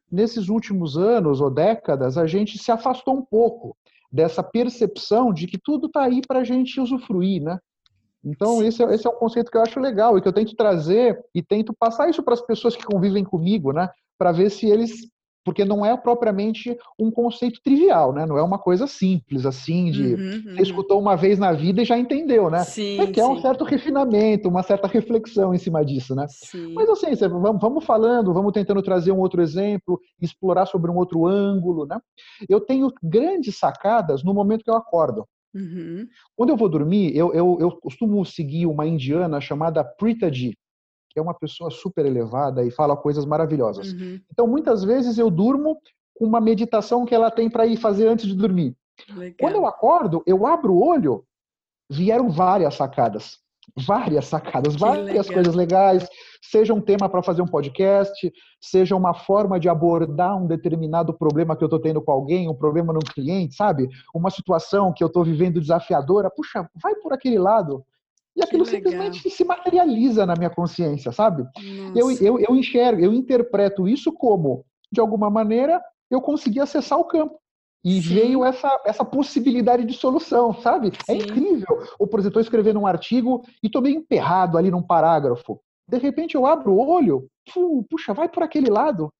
nesses 0.10 0.48
últimos 0.48 0.98
anos 0.98 1.42
ou 1.42 1.52
décadas 1.52 2.18
a 2.18 2.26
gente 2.26 2.58
se 2.58 2.72
afastou 2.72 3.16
um 3.16 3.26
pouco. 3.26 3.76
dessa 4.10 4.44
percepção 4.44 5.34
de 5.34 5.48
que 5.48 5.58
tudo 5.58 5.88
está 5.88 6.04
aí 6.04 6.22
para 6.22 6.42
a 6.42 6.44
gente 6.44 6.80
usufruir, 6.80 7.42
né? 7.42 7.58
Então, 8.24 8.64
esse 8.64 8.84
é, 8.84 8.94
esse 8.94 9.08
é 9.08 9.10
um 9.10 9.16
conceito 9.16 9.50
que 9.50 9.58
eu 9.58 9.64
acho 9.64 9.80
legal 9.80 10.16
e 10.16 10.22
que 10.22 10.28
eu 10.28 10.32
tento 10.32 10.56
trazer 10.56 11.20
e 11.34 11.42
tento 11.42 11.74
passar 11.74 12.08
isso 12.08 12.22
para 12.22 12.36
as 12.36 12.42
pessoas 12.42 12.76
que 12.76 12.86
convivem 12.86 13.24
comigo, 13.24 13.74
né? 13.74 13.90
Para 14.16 14.32
ver 14.32 14.52
se 14.52 14.68
eles 14.68 15.10
porque 15.44 15.66
não 15.66 15.86
é 15.86 15.96
propriamente 15.96 16.78
um 16.98 17.12
conceito 17.12 17.62
trivial, 17.62 18.14
né? 18.14 18.26
Não 18.26 18.38
é 18.38 18.44
uma 18.44 18.58
coisa 18.58 18.88
simples 18.88 19.46
assim 19.46 19.92
de 19.92 20.14
uhum, 20.14 20.22
uhum. 20.22 20.56
você 20.56 20.62
escutou 20.62 21.00
uma 21.00 21.16
vez 21.16 21.38
na 21.38 21.52
vida 21.52 21.82
e 21.82 21.86
já 21.86 21.98
entendeu, 21.98 22.50
né? 22.50 22.64
Sim, 22.64 23.00
é 23.00 23.08
que 23.08 23.20
é 23.20 23.26
um 23.26 23.40
certo 23.42 23.64
refinamento, 23.64 24.48
uma 24.48 24.64
certa 24.64 24.88
reflexão 24.88 25.54
em 25.54 25.58
cima 25.58 25.84
disso, 25.84 26.16
né? 26.16 26.26
Sim. 26.30 26.74
Mas 26.74 26.90
assim, 26.90 27.14
vamos, 27.16 27.62
vamos 27.62 27.86
falando, 27.86 28.34
vamos 28.34 28.54
tentando 28.54 28.82
trazer 28.82 29.12
um 29.12 29.20
outro 29.20 29.42
exemplo, 29.42 30.00
explorar 30.22 30.66
sobre 30.66 30.90
um 30.90 30.96
outro 30.96 31.28
ângulo, 31.28 31.86
né? 31.86 32.00
Eu 32.48 32.62
tenho 32.62 32.92
grandes 33.02 33.58
sacadas 33.58 34.24
no 34.24 34.34
momento 34.34 34.64
que 34.64 34.70
eu 34.70 34.76
acordo. 34.76 35.26
Uhum. 35.54 36.08
Quando 36.36 36.50
eu 36.50 36.58
vou 36.58 36.68
dormir, 36.68 37.16
eu, 37.16 37.32
eu, 37.34 37.58
eu 37.60 37.72
costumo 37.72 38.26
seguir 38.26 38.66
uma 38.66 38.88
indiana 38.88 39.40
chamada 39.40 39.84
Pritaji 39.84 40.58
que 41.14 41.20
é 41.20 41.22
uma 41.22 41.34
pessoa 41.34 41.70
super 41.70 42.06
elevada 42.06 42.66
e 42.66 42.72
fala 42.72 42.98
coisas 42.98 43.26
maravilhosas. 43.26 43.94
Uhum. 43.94 44.20
Então, 44.32 44.48
muitas 44.48 44.84
vezes 44.84 45.18
eu 45.18 45.30
durmo 45.30 45.78
com 46.16 46.26
uma 46.26 46.42
meditação 46.42 47.06
que 47.06 47.14
ela 47.14 47.30
tem 47.30 47.50
para 47.50 47.66
ir 47.66 47.78
fazer 47.78 48.08
antes 48.08 48.26
de 48.26 48.36
dormir. 48.36 48.76
Legal. 49.16 49.36
Quando 49.40 49.56
eu 49.56 49.66
acordo, 49.66 50.24
eu 50.26 50.46
abro 50.46 50.74
o 50.74 50.86
olho, 50.86 51.24
vieram 51.90 52.30
várias 52.30 52.76
sacadas. 52.76 53.42
Várias 53.78 54.26
sacadas, 54.26 54.76
que 54.76 54.82
várias 54.82 55.08
legal. 55.08 55.34
coisas 55.34 55.56
legais, 55.56 56.10
seja 56.42 56.74
um 56.74 56.82
tema 56.82 57.08
para 57.08 57.24
fazer 57.24 57.42
um 57.42 57.48
podcast, 57.48 58.32
seja 58.62 58.94
uma 58.94 59.14
forma 59.14 59.58
de 59.58 59.70
abordar 59.70 60.38
um 60.38 60.46
determinado 60.46 61.14
problema 61.14 61.56
que 61.56 61.64
eu 61.64 61.68
estou 61.68 61.80
tendo 61.80 62.02
com 62.02 62.12
alguém, 62.12 62.50
um 62.50 62.56
problema 62.56 62.92
no 62.92 63.00
cliente, 63.00 63.56
sabe? 63.56 63.88
Uma 64.14 64.30
situação 64.30 64.94
que 64.94 65.02
eu 65.02 65.08
estou 65.08 65.24
vivendo 65.24 65.62
desafiadora. 65.62 66.30
Puxa, 66.30 66.70
vai 66.76 66.94
por 66.96 67.14
aquele 67.14 67.40
lado. 67.40 67.86
E 68.36 68.44
aquilo 68.44 68.66
simplesmente 68.66 69.30
se 69.30 69.44
materializa 69.44 70.26
na 70.26 70.36
minha 70.36 70.50
consciência, 70.50 71.12
sabe? 71.12 71.46
Eu, 71.96 72.12
eu, 72.12 72.40
eu 72.40 72.56
enxergo, 72.56 73.04
eu 73.04 73.14
interpreto 73.14 73.88
isso 73.88 74.12
como, 74.12 74.66
de 74.92 75.00
alguma 75.00 75.30
maneira, 75.30 75.82
eu 76.10 76.20
consegui 76.20 76.60
acessar 76.60 77.00
o 77.00 77.06
campo. 77.06 77.40
E 77.86 78.02
Sim. 78.02 78.16
veio 78.16 78.46
essa, 78.46 78.82
essa 78.86 79.04
possibilidade 79.04 79.84
de 79.86 79.94
solução, 79.94 80.54
sabe? 80.62 80.92
É 81.08 81.14
Sim. 81.14 81.20
É 81.20 81.24
incrível. 81.24 81.84
Ou, 82.00 82.08
por 82.08 82.20
exemplo, 82.20 82.40
estou 82.40 82.42
escrevendo 82.42 82.80
um 82.80 82.88
artigo 82.88 83.44
e 83.62 83.68
estou 83.68 83.82
meio 83.82 83.98
emperrado 83.98 84.58
ali 84.58 84.72
num 84.72 84.82
parágrafo. 84.82 85.60
De 85.88 85.98
repente 85.98 86.36
eu 86.36 86.46
abro 86.46 86.72
o 86.72 86.90
olho, 86.90 87.28
puxa, 87.90 88.14
vai 88.14 88.30
por 88.30 88.42
aquele 88.42 88.70
lado. 88.70 89.12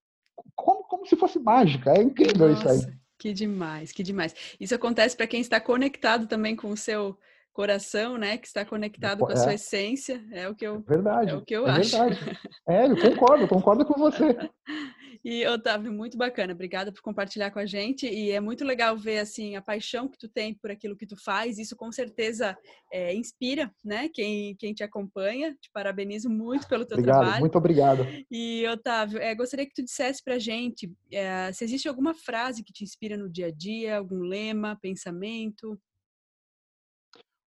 Como, 0.56 0.84
como 0.84 1.06
se 1.06 1.16
fosse 1.16 1.40
mágica. 1.40 1.92
É 1.92 2.02
incrível 2.02 2.48
Nossa, 2.50 2.74
isso 2.74 2.88
aí. 2.88 2.94
Que 3.20 3.34
demais, 3.34 3.92
que 3.92 4.02
demais. 4.02 4.34
Isso 4.60 4.74
acontece 4.74 5.16
para 5.16 5.28
quem 5.28 5.42
está 5.42 5.60
conectado 5.60 6.26
também 6.26 6.56
com 6.56 6.70
o 6.70 6.78
seu 6.78 7.18
coração, 7.54 8.18
né, 8.18 8.38
que 8.38 8.48
está 8.48 8.66
conectado 8.66 9.20
com 9.20 9.32
a 9.32 9.36
sua 9.36 9.52
é. 9.52 9.56
essência, 9.56 10.24
é 10.32 10.50
o 10.50 10.56
que 10.56 10.66
eu, 10.66 10.78
é 10.78 10.92
verdade, 10.92 11.32
é 11.32 11.36
o 11.36 11.42
que 11.42 11.56
eu 11.56 11.68
é 11.68 11.72
acho. 11.72 11.98
Verdade. 11.98 12.40
É, 12.68 12.86
eu 12.88 12.98
concordo, 12.98 13.48
concordo 13.48 13.86
com 13.86 13.94
você. 13.94 14.36
E 15.26 15.48
Otávio, 15.48 15.90
muito 15.90 16.18
bacana, 16.18 16.52
obrigada 16.52 16.92
por 16.92 17.02
compartilhar 17.02 17.50
com 17.50 17.58
a 17.60 17.66
gente 17.66 18.06
e 18.06 18.32
é 18.32 18.42
muito 18.42 18.66
legal 18.66 18.98
ver 18.98 19.20
assim 19.20 19.56
a 19.56 19.62
paixão 19.62 20.10
que 20.10 20.18
tu 20.18 20.28
tem 20.28 20.54
por 20.54 20.70
aquilo 20.70 20.98
que 20.98 21.08
tu 21.08 21.16
faz. 21.16 21.58
Isso 21.58 21.78
com 21.78 21.90
certeza 21.94 22.58
é, 22.92 23.16
inspira, 23.16 23.74
né? 23.86 24.10
Quem, 24.14 24.54
quem 24.58 24.74
te 24.74 24.84
acompanha. 24.84 25.54
Te 25.54 25.72
parabenizo 25.72 26.30
muito 26.30 26.68
pelo 26.68 26.86
teu 26.86 26.98
obrigado, 26.98 27.22
trabalho. 27.22 27.40
Muito 27.40 27.58
obrigado. 27.58 28.06
E 28.30 28.68
Otávio, 28.68 29.18
é, 29.18 29.34
gostaria 29.34 29.66
que 29.66 29.74
tu 29.74 29.82
dissesse 29.82 30.22
para 30.22 30.36
a 30.36 30.40
gente 30.40 30.92
é, 31.10 31.54
se 31.54 31.64
existe 31.64 31.88
alguma 31.88 32.14
frase 32.14 32.62
que 32.62 32.74
te 32.74 32.84
inspira 32.84 33.16
no 33.16 33.30
dia 33.30 33.48
a 33.48 33.52
dia, 33.52 33.98
algum 33.98 34.20
lema, 34.24 34.78
pensamento. 34.82 35.80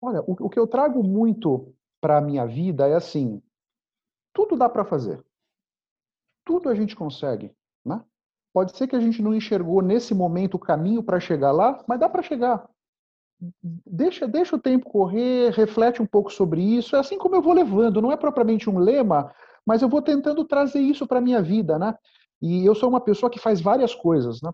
Olha, 0.03 0.21
o, 0.23 0.33
o 0.47 0.51
que 0.51 0.59
eu 0.59 0.67
trago 0.67 1.03
muito 1.03 1.73
para 2.01 2.19
a 2.19 2.21
minha 2.21 2.45
vida 2.45 2.89
é 2.89 2.95
assim: 2.95 3.41
tudo 4.35 4.57
dá 4.57 4.69
para 4.69 4.85
fazer. 4.85 5.25
Tudo 6.45 6.69
a 6.69 6.75
gente 6.75 6.97
consegue. 6.97 7.55
Né? 7.85 8.03
Pode 8.53 8.77
ser 8.77 8.89
que 8.89 8.97
a 8.97 9.01
gente 9.01 9.23
não 9.23 9.33
enxergou 9.33 9.81
nesse 9.81 10.13
momento 10.13 10.55
o 10.55 10.59
caminho 10.59 11.03
para 11.03 11.21
chegar 11.21 11.53
lá, 11.53 11.83
mas 11.87 12.01
dá 12.01 12.09
para 12.09 12.23
chegar. 12.23 12.69
Deixa, 13.63 14.27
deixa 14.27 14.57
o 14.57 14.61
tempo 14.61 14.91
correr, 14.91 15.51
reflete 15.51 16.03
um 16.03 16.07
pouco 16.07 16.33
sobre 16.33 16.61
isso. 16.61 16.97
É 16.97 16.99
assim 16.99 17.17
como 17.17 17.37
eu 17.37 17.43
vou 17.43 17.53
levando. 17.53 18.03
Não 18.03 18.11
é 18.11 18.17
propriamente 18.17 18.69
um 18.69 18.79
lema, 18.79 19.33
mas 19.65 19.83
eu 19.83 19.89
vou 19.89 20.03
tentando 20.03 20.45
trazer 20.45 20.81
isso 20.81 21.07
para 21.07 21.19
a 21.19 21.23
minha 21.23 21.41
vida. 21.41 21.79
Né? 21.79 21.97
E 22.41 22.65
eu 22.67 22.75
sou 22.75 22.89
uma 22.89 23.01
pessoa 23.01 23.31
que 23.31 23.39
faz 23.39 23.61
várias 23.61 23.95
coisas. 23.95 24.43
Né? 24.43 24.51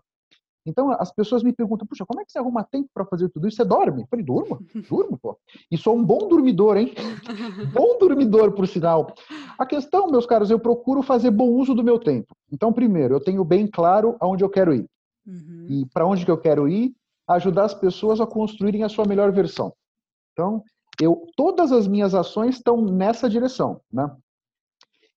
Então 0.65 0.91
as 0.91 1.11
pessoas 1.11 1.41
me 1.41 1.53
perguntam, 1.53 1.87
puxa, 1.87 2.05
como 2.05 2.21
é 2.21 2.25
que 2.25 2.31
você 2.31 2.37
arruma 2.37 2.63
tempo 2.63 2.89
para 2.93 3.05
fazer 3.05 3.29
tudo 3.29 3.47
isso? 3.47 3.57
Você 3.57 3.65
dorme? 3.65 4.01
Eu 4.03 4.07
falei, 4.07 4.25
durmo, 4.25 4.59
durmo, 4.89 5.17
pô. 5.17 5.37
E 5.71 5.77
sou 5.77 5.95
um 5.95 6.03
bom 6.03 6.27
dormidor, 6.27 6.77
hein? 6.77 6.93
bom 7.73 7.97
dormidor, 7.97 8.51
por 8.51 8.67
sinal. 8.67 9.13
A 9.57 9.65
questão, 9.65 10.09
meus 10.09 10.25
caros, 10.25 10.51
eu 10.51 10.59
procuro 10.59 11.01
fazer 11.01 11.31
bom 11.31 11.49
uso 11.49 11.73
do 11.73 11.83
meu 11.83 11.99
tempo. 11.99 12.35
Então, 12.51 12.73
primeiro, 12.73 13.15
eu 13.15 13.19
tenho 13.19 13.43
bem 13.43 13.67
claro 13.67 14.15
aonde 14.19 14.43
eu 14.43 14.49
quero 14.49 14.73
ir. 14.73 14.85
Uhum. 15.25 15.67
E 15.69 15.85
para 15.93 16.05
onde 16.05 16.25
que 16.25 16.31
eu 16.31 16.37
quero 16.37 16.67
ir, 16.67 16.93
ajudar 17.27 17.65
as 17.65 17.73
pessoas 17.73 18.19
a 18.19 18.27
construírem 18.27 18.83
a 18.83 18.89
sua 18.89 19.05
melhor 19.05 19.31
versão. 19.31 19.73
Então, 20.33 20.63
eu 21.01 21.27
todas 21.35 21.71
as 21.71 21.87
minhas 21.87 22.13
ações 22.13 22.55
estão 22.55 22.81
nessa 22.81 23.29
direção, 23.29 23.79
né? 23.91 24.09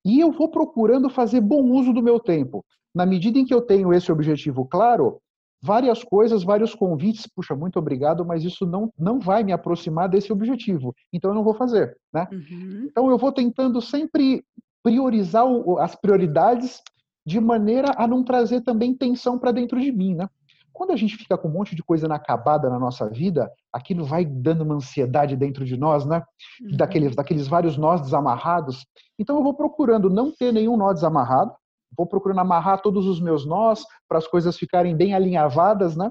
E 0.05 0.20
eu 0.20 0.33
vou 0.33 0.50
procurando 0.50 1.09
fazer 1.09 1.40
bom 1.40 1.62
uso 1.70 1.92
do 1.92 2.02
meu 2.02 2.18
tempo. 2.18 2.64
Na 2.94 3.07
medida 3.07 3.38
em 3.38 3.44
que 3.44 3.55
eu 3.55 3.62
tenho 3.62 3.92
esse 3.92 4.11
objetivo 4.11 4.66
claro, 4.66 5.20
várias 5.62 6.03
coisas, 6.03 6.42
vários 6.42 6.75
convites, 6.75 7.27
puxa, 7.27 7.55
muito 7.55 7.79
obrigado, 7.79 8.25
mas 8.25 8.42
isso 8.42 8.66
não, 8.66 8.92
não 8.98 9.20
vai 9.20 9.44
me 9.44 9.53
aproximar 9.53 10.09
desse 10.09 10.33
objetivo, 10.33 10.94
então 11.12 11.31
eu 11.31 11.35
não 11.35 11.44
vou 11.44 11.55
fazer, 11.55 11.96
né? 12.12 12.27
Uhum. 12.33 12.88
Então 12.90 13.09
eu 13.09 13.16
vou 13.16 13.31
tentando 13.31 13.81
sempre 13.81 14.44
priorizar 14.83 15.46
o, 15.46 15.79
as 15.79 15.94
prioridades 15.94 16.83
de 17.25 17.40
maneira 17.40 17.94
a 17.96 18.07
não 18.07 18.25
trazer 18.25 18.62
também 18.62 18.92
tensão 18.92 19.38
para 19.38 19.53
dentro 19.53 19.81
de 19.81 19.92
mim, 19.92 20.16
né? 20.16 20.29
Quando 20.72 20.90
a 20.90 20.96
gente 20.96 21.16
fica 21.16 21.37
com 21.37 21.48
um 21.48 21.53
monte 21.53 21.77
de 21.77 21.83
coisa 21.83 22.07
inacabada 22.07 22.68
na 22.68 22.79
nossa 22.79 23.09
vida, 23.09 23.48
aquilo 23.72 24.05
vai 24.05 24.25
dando 24.25 24.62
uma 24.62 24.75
ansiedade 24.75 25.37
dentro 25.37 25.64
de 25.64 25.77
nós, 25.77 26.05
né? 26.05 26.22
Uhum. 26.61 26.77
Daqueles, 26.77 27.14
daqueles 27.14 27.46
vários 27.46 27.77
nós 27.77 28.01
desamarrados. 28.01 28.85
Então 29.18 29.37
eu 29.37 29.42
vou 29.44 29.55
procurando 29.55 30.11
não 30.11 30.33
ter 30.33 30.53
nenhum 30.53 30.77
nó 30.77 30.92
desamarrado, 30.92 31.53
vou 31.96 32.07
procurando 32.07 32.40
amarrar 32.40 32.81
todos 32.81 33.07
os 33.07 33.20
meus 33.20 33.46
nós 33.46 33.85
para 34.09 34.18
as 34.18 34.26
coisas 34.26 34.57
ficarem 34.57 34.96
bem 34.96 35.14
alinhavadas, 35.14 35.96
né? 35.96 36.11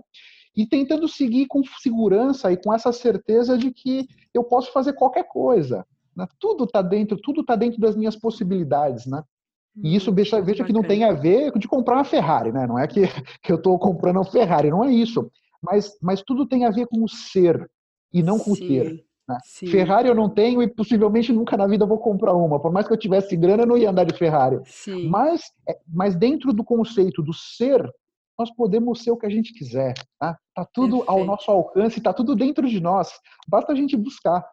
E 0.56 0.66
tentando 0.68 1.08
seguir 1.08 1.48
com 1.48 1.62
segurança 1.82 2.52
e 2.52 2.58
com 2.58 2.74
essa 2.74 2.92
certeza 2.92 3.58
de 3.58 3.72
que 3.72 4.08
eu 4.34 4.44
posso 4.44 4.72
fazer 4.74 4.94
qualquer 4.94 5.24
coisa. 5.28 5.86
Né? 6.16 6.28
Tudo 6.40 6.66
está 6.66 6.82
dentro, 6.82 7.18
tudo 7.22 7.42
está 7.42 7.56
dentro 7.56 7.80
das 7.80 7.96
minhas 7.96 8.16
possibilidades, 8.16 9.06
né? 9.06 9.24
E 9.82 9.96
isso 9.96 10.12
veja, 10.12 10.42
veja 10.42 10.66
que 10.66 10.74
não 10.74 10.84
tem 10.84 11.06
a 11.06 11.14
ver 11.14 11.58
de 11.58 11.68
comprar 11.68 11.96
uma 11.96 12.04
Ferrari, 12.04 12.52
né? 12.52 12.68
Não 12.68 12.78
é 12.78 12.88
que, 12.88 13.04
que 13.42 13.52
eu 13.52 13.56
estou 13.56 13.80
comprando 13.80 14.18
uma 14.18 14.26
Ferrari, 14.26 14.70
não 14.70 14.84
é 14.84 14.92
isso. 14.92 15.32
Mas, 15.62 15.98
mas 16.02 16.22
tudo 16.22 16.46
tem 16.46 16.66
a 16.66 16.72
ver 16.72 16.88
com 16.88 17.04
o 17.04 17.08
ser 17.08 17.70
e 18.12 18.22
não 18.22 18.38
com 18.38 18.54
Sim. 18.54 18.64
o 18.64 18.68
ter. 18.68 19.06
Né? 19.28 19.38
Ferrari 19.70 20.08
eu 20.08 20.16
não 20.16 20.30
tenho 20.30 20.62
e 20.62 20.68
possivelmente 20.68 21.32
nunca 21.32 21.56
na 21.56 21.68
vida 21.68 21.86
vou 21.86 21.98
comprar 21.98 22.34
uma. 22.34 22.60
Por 22.60 22.72
mais 22.72 22.88
que 22.88 22.94
eu 22.94 22.98
tivesse 22.98 23.36
grana, 23.36 23.64
eu 23.64 23.68
não 23.68 23.78
ia 23.78 23.90
andar 23.90 24.04
de 24.04 24.18
Ferrari. 24.18 24.60
Mas, 25.10 25.42
é, 25.68 25.78
mas 25.88 26.16
dentro 26.16 26.52
do 26.54 26.64
conceito 26.64 27.22
do 27.22 27.34
ser, 27.34 27.84
nós 28.38 28.54
podemos 28.56 29.04
ser 29.04 29.12
o 29.12 29.18
que 29.18 29.26
a 29.26 29.30
gente 29.30 29.54
quiser. 29.54 29.94
Tá, 30.20 30.38
tá 30.56 30.68
tudo 30.74 30.98
perfeito. 30.98 31.12
ao 31.12 31.26
nosso 31.26 31.52
alcance, 31.52 32.02
tá 32.02 32.14
tudo 32.14 32.36
dentro 32.36 32.68
de 32.68 32.80
nós. 32.80 33.12
Basta 33.48 33.72
a 33.72 33.76
gente 33.76 33.96
buscar. 33.96 34.44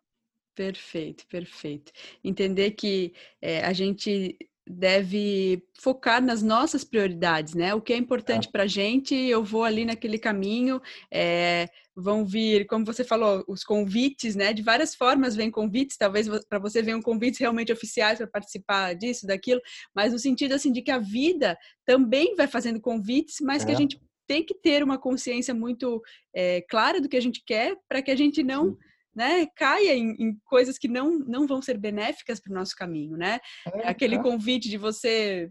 Perfeito, 0.55 1.25
perfeito. 1.29 1.93
Entender 2.23 2.73
que 2.73 3.15
é, 3.41 3.65
a 3.65 3.73
gente 3.73 4.37
deve 4.69 5.63
focar 5.79 6.23
nas 6.23 6.43
nossas 6.43 6.85
prioridades, 6.85 7.55
né? 7.55 7.75
O 7.75 7.81
que 7.81 7.93
é 7.93 7.97
importante 7.97 8.49
é. 8.49 8.51
para 8.51 8.65
a 8.65 8.67
gente, 8.67 9.15
eu 9.15 9.43
vou 9.43 9.65
ali 9.65 9.85
naquele 9.85 10.19
caminho. 10.19 10.81
É, 11.13 11.67
vão 11.97 12.25
vir, 12.25 12.67
como 12.67 12.85
você 12.85 13.03
falou, 13.03 13.45
os 13.49 13.65
convites, 13.65 14.37
né? 14.37 14.53
De 14.53 14.63
várias 14.63 14.95
formas 14.95 15.35
vêm 15.35 15.51
convites. 15.51 15.97
Talvez 15.97 16.29
para 16.49 16.59
você 16.59 16.83
venham 16.83 17.01
convites 17.01 17.41
realmente 17.41 17.73
oficiais 17.73 18.19
para 18.19 18.27
participar 18.27 18.95
disso, 18.95 19.27
daquilo. 19.27 19.61
Mas 19.95 20.13
no 20.13 20.19
sentido 20.19 20.53
assim 20.53 20.71
de 20.71 20.83
que 20.83 20.91
a 20.91 20.99
vida 20.99 21.57
também 21.85 22.35
vai 22.37 22.47
fazendo 22.47 22.81
convites, 22.81 23.37
mas 23.41 23.63
é. 23.63 23.67
que 23.67 23.73
a 23.73 23.75
é. 23.75 23.79
gente 23.79 24.01
tem 24.27 24.45
que 24.45 24.55
ter 24.55 24.83
uma 24.83 24.99
consciência 24.99 25.55
muito 25.55 26.03
é, 26.35 26.61
clara 26.69 27.01
do 27.01 27.09
que 27.09 27.17
a 27.17 27.23
gente 27.23 27.43
quer 27.45 27.75
para 27.89 28.03
que 28.03 28.11
a 28.11 28.17
gente 28.17 28.43
não 28.43 28.71
Sim 28.73 28.89
né, 29.19 29.47
caia 29.57 29.97
em, 29.97 30.11
em, 30.13 30.39
coisas 30.45 30.79
que 30.79 30.87
não, 30.87 31.19
não 31.19 31.45
vão 31.45 31.61
ser 31.61 31.77
benéficas 31.77 32.39
para 32.39 32.53
o 32.53 32.55
nosso 32.55 32.77
caminho, 32.77 33.17
né? 33.17 33.41
É, 33.67 33.89
Aquele 33.89 34.15
é. 34.15 34.23
convite 34.23 34.69
de 34.69 34.79
você 34.79 35.51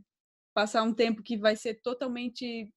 passar 0.54 0.84
um 0.84 0.94
tempo 0.94 1.22
que 1.22 1.36
vai 1.36 1.54
ser 1.58 1.82
totalmente 1.82 2.72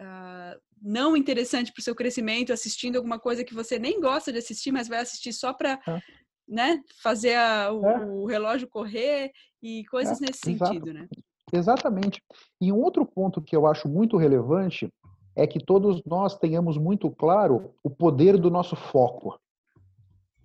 uh, 0.00 0.60
não 0.80 1.16
interessante 1.16 1.72
para 1.72 1.80
o 1.80 1.82
seu 1.82 1.92
crescimento, 1.92 2.52
assistindo 2.52 2.94
alguma 2.94 3.18
coisa 3.18 3.42
que 3.42 3.52
você 3.52 3.80
nem 3.80 4.00
gosta 4.00 4.30
de 4.30 4.38
assistir, 4.38 4.70
mas 4.70 4.86
vai 4.86 5.00
assistir 5.00 5.32
só 5.32 5.52
para 5.52 5.72
é. 5.88 6.00
né, 6.46 6.80
fazer 7.02 7.34
a, 7.34 7.72
o, 7.72 7.84
é. 7.84 8.06
o, 8.06 8.24
relógio 8.24 8.68
correr 8.68 9.32
e 9.60 9.84
coisas 9.86 10.22
é, 10.22 10.26
nesse 10.26 10.38
sentido, 10.44 10.92
né? 10.94 11.08
Exatamente. 11.52 12.22
E 12.60 12.70
um 12.70 12.80
outro 12.80 13.04
ponto 13.04 13.42
que 13.42 13.56
eu 13.56 13.66
acho 13.66 13.88
muito 13.88 14.16
relevante 14.16 14.88
é 15.34 15.48
que 15.48 15.58
todos 15.58 16.00
nós 16.06 16.38
tenhamos 16.38 16.78
muito 16.78 17.10
claro 17.10 17.74
o 17.82 17.90
poder 17.90 18.38
do 18.38 18.50
nosso 18.50 18.76
foco. 18.76 19.41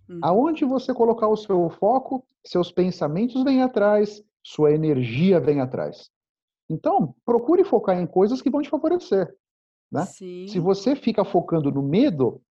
Uhum. 0.10 0.20
Aonde 0.22 0.66
você 0.66 0.94
colocar 0.94 1.28
o 1.28 1.38
seu 1.38 1.70
foco, 1.70 2.26
seus 2.46 2.72
pensamentos 2.72 3.44
vêm 3.44 3.62
atrás, 3.62 4.24
sua 4.44 4.72
energia 4.72 5.40
vem 5.40 5.60
atrás. 5.60 6.10
Então, 6.70 7.14
procure 7.26 7.64
focar 7.64 8.00
em 8.00 8.08
coisas 8.08 8.42
que 8.42 8.50
vão 8.50 8.62
te 8.62 8.70
favorecer. 8.70 9.34
Né? 9.92 10.06
Se 10.50 10.60
você 10.60 10.96
fica 10.96 11.24
focando 11.24 11.72
no 11.72 11.82
medo, 11.82 12.42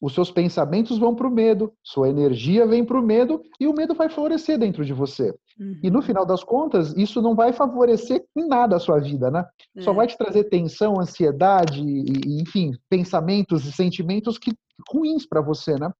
os 0.00 0.14
seus 0.14 0.30
pensamentos 0.30 0.98
vão 0.98 1.14
para 1.14 1.28
o 1.28 1.30
medo, 1.30 1.72
sua 1.82 2.08
energia 2.08 2.66
vem 2.66 2.84
para 2.84 2.98
o 2.98 3.02
medo 3.02 3.40
e 3.60 3.68
o 3.68 3.72
medo 3.72 3.94
vai 3.94 4.08
florescer 4.08 4.58
dentro 4.58 4.84
de 4.84 4.92
você. 4.92 5.32
Uhum. 5.58 5.78
E 5.82 5.90
no 5.90 5.98
uhum. 5.98 6.02
final 6.02 6.26
das 6.26 6.42
contas, 6.42 6.92
isso 6.96 7.22
não 7.22 7.36
vai 7.36 7.52
favorecer 7.52 8.24
em 8.36 8.48
nada 8.48 8.76
a 8.76 8.80
sua 8.80 8.98
vida, 8.98 9.30
né? 9.30 9.44
É. 9.76 9.82
Só 9.82 9.92
vai 9.92 10.08
te 10.08 10.18
trazer 10.18 10.44
tensão, 10.44 11.00
ansiedade, 11.00 11.80
e, 11.80 12.42
enfim, 12.42 12.72
pensamentos 12.88 13.64
e 13.64 13.72
sentimentos 13.72 14.38
que 14.38 14.52
ruins 14.92 15.24
para 15.24 15.40
você, 15.40 15.78
né? 15.78 15.92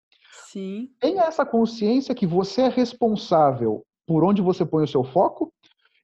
Sim. 0.52 0.90
Tenha 1.00 1.22
essa 1.22 1.46
consciência 1.46 2.14
que 2.14 2.26
você 2.26 2.62
é 2.62 2.68
responsável 2.68 3.82
por 4.06 4.22
onde 4.22 4.42
você 4.42 4.66
põe 4.66 4.84
o 4.84 4.88
seu 4.88 5.02
foco 5.02 5.50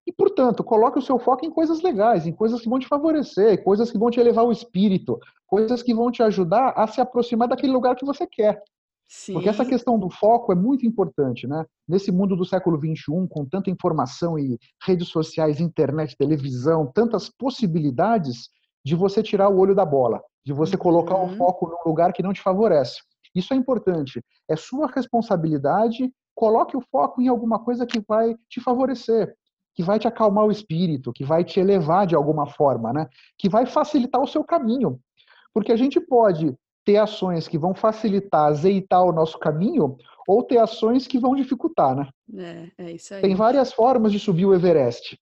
e, 0.07 0.13
portanto, 0.13 0.65
coloque 0.65 0.99
o 0.99 1.03
seu 1.03 1.19
foco 1.19 1.45
em 1.45 1.51
coisas 1.51 1.83
legais, 1.83 2.27
em 2.27 2.33
coisas 2.33 2.63
que 2.63 2.69
vão 2.69 2.79
te 2.79 2.89
favorecer, 2.89 3.63
coisas 3.63 3.91
que 3.91 3.99
vão 3.99 4.11
te 4.11 4.19
elevar 4.19 4.47
o 4.47 4.53
espírito, 4.53 5.21
coisas 5.47 5.83
que 5.83 5.93
vão 5.93 6.11
te 6.11 6.23
ajudar 6.23 6.73
a 6.75 6.87
se 6.87 6.99
aproximar 6.99 7.47
daquele 7.47 7.73
lugar 7.73 7.95
que 7.95 8.07
você 8.07 8.27
quer. 8.27 8.63
Sim. 9.07 9.35
Porque 9.35 9.51
essa 9.51 9.67
questão 9.67 9.99
do 9.99 10.09
foco 10.09 10.51
é 10.51 10.55
muito 10.55 10.87
importante, 10.87 11.47
né? 11.47 11.67
Nesse 11.87 12.11
mundo 12.11 12.35
do 12.35 12.47
século 12.47 12.79
XXI, 12.79 13.29
com 13.29 13.45
tanta 13.45 13.69
informação 13.69 14.39
e 14.39 14.59
redes 14.83 15.09
sociais, 15.09 15.61
internet, 15.61 16.17
televisão, 16.17 16.91
tantas 16.95 17.29
possibilidades 17.29 18.49
de 18.83 18.95
você 18.95 19.23
tirar 19.23 19.51
o 19.51 19.59
olho 19.59 19.75
da 19.75 19.85
bola, 19.85 20.23
de 20.43 20.55
você 20.55 20.75
uhum. 20.75 20.81
colocar 20.81 21.19
o 21.19 21.37
foco 21.37 21.69
num 21.69 21.91
lugar 21.91 22.15
que 22.15 22.23
não 22.23 22.33
te 22.33 22.41
favorece. 22.41 23.01
Isso 23.39 23.55
é 23.55 23.57
importante. 23.57 24.23
É 24.49 24.57
sua 24.57 24.87
responsabilidade. 24.87 26.13
Coloque 26.35 26.77
o 26.77 26.81
foco 26.81 27.21
em 27.21 27.29
alguma 27.29 27.59
coisa 27.59 27.87
que 27.87 28.01
vai 28.07 28.37
te 28.49 28.61
favorecer 28.61 29.35
que 29.79 29.83
vai 29.85 29.97
te 29.97 30.09
acalmar 30.09 30.45
o 30.45 30.51
espírito, 30.51 31.13
que 31.13 31.25
vai 31.25 31.45
te 31.45 31.61
elevar 31.61 32.05
de 32.05 32.17
alguma 32.17 32.49
forma, 32.49 32.93
né? 32.93 33.07
Que 33.39 33.49
vai 33.49 33.65
facilitar 33.65 34.21
o 34.21 34.27
seu 34.27 34.43
caminho. 34.43 34.99
Porque 35.55 35.71
a 35.71 35.77
gente 35.77 36.01
pode 36.01 36.53
ter 36.85 36.97
ações 36.97 37.47
que 37.47 37.57
vão 37.57 37.73
facilitar, 37.77 38.47
azeitar 38.47 39.05
o 39.05 39.13
nosso 39.13 39.39
caminho, 39.39 39.97
ou 40.27 40.43
ter 40.43 40.59
ações 40.59 41.07
que 41.07 41.17
vão 41.17 41.37
dificultar, 41.37 41.95
né? 41.95 42.09
É, 42.37 42.87
é 42.87 42.93
isso 42.93 43.15
aí. 43.15 43.23
Tem 43.23 43.37
várias 43.37 43.73
formas 43.73 44.11
de 44.11 44.19
subir 44.19 44.47
o 44.47 44.53
Everest. 44.53 45.17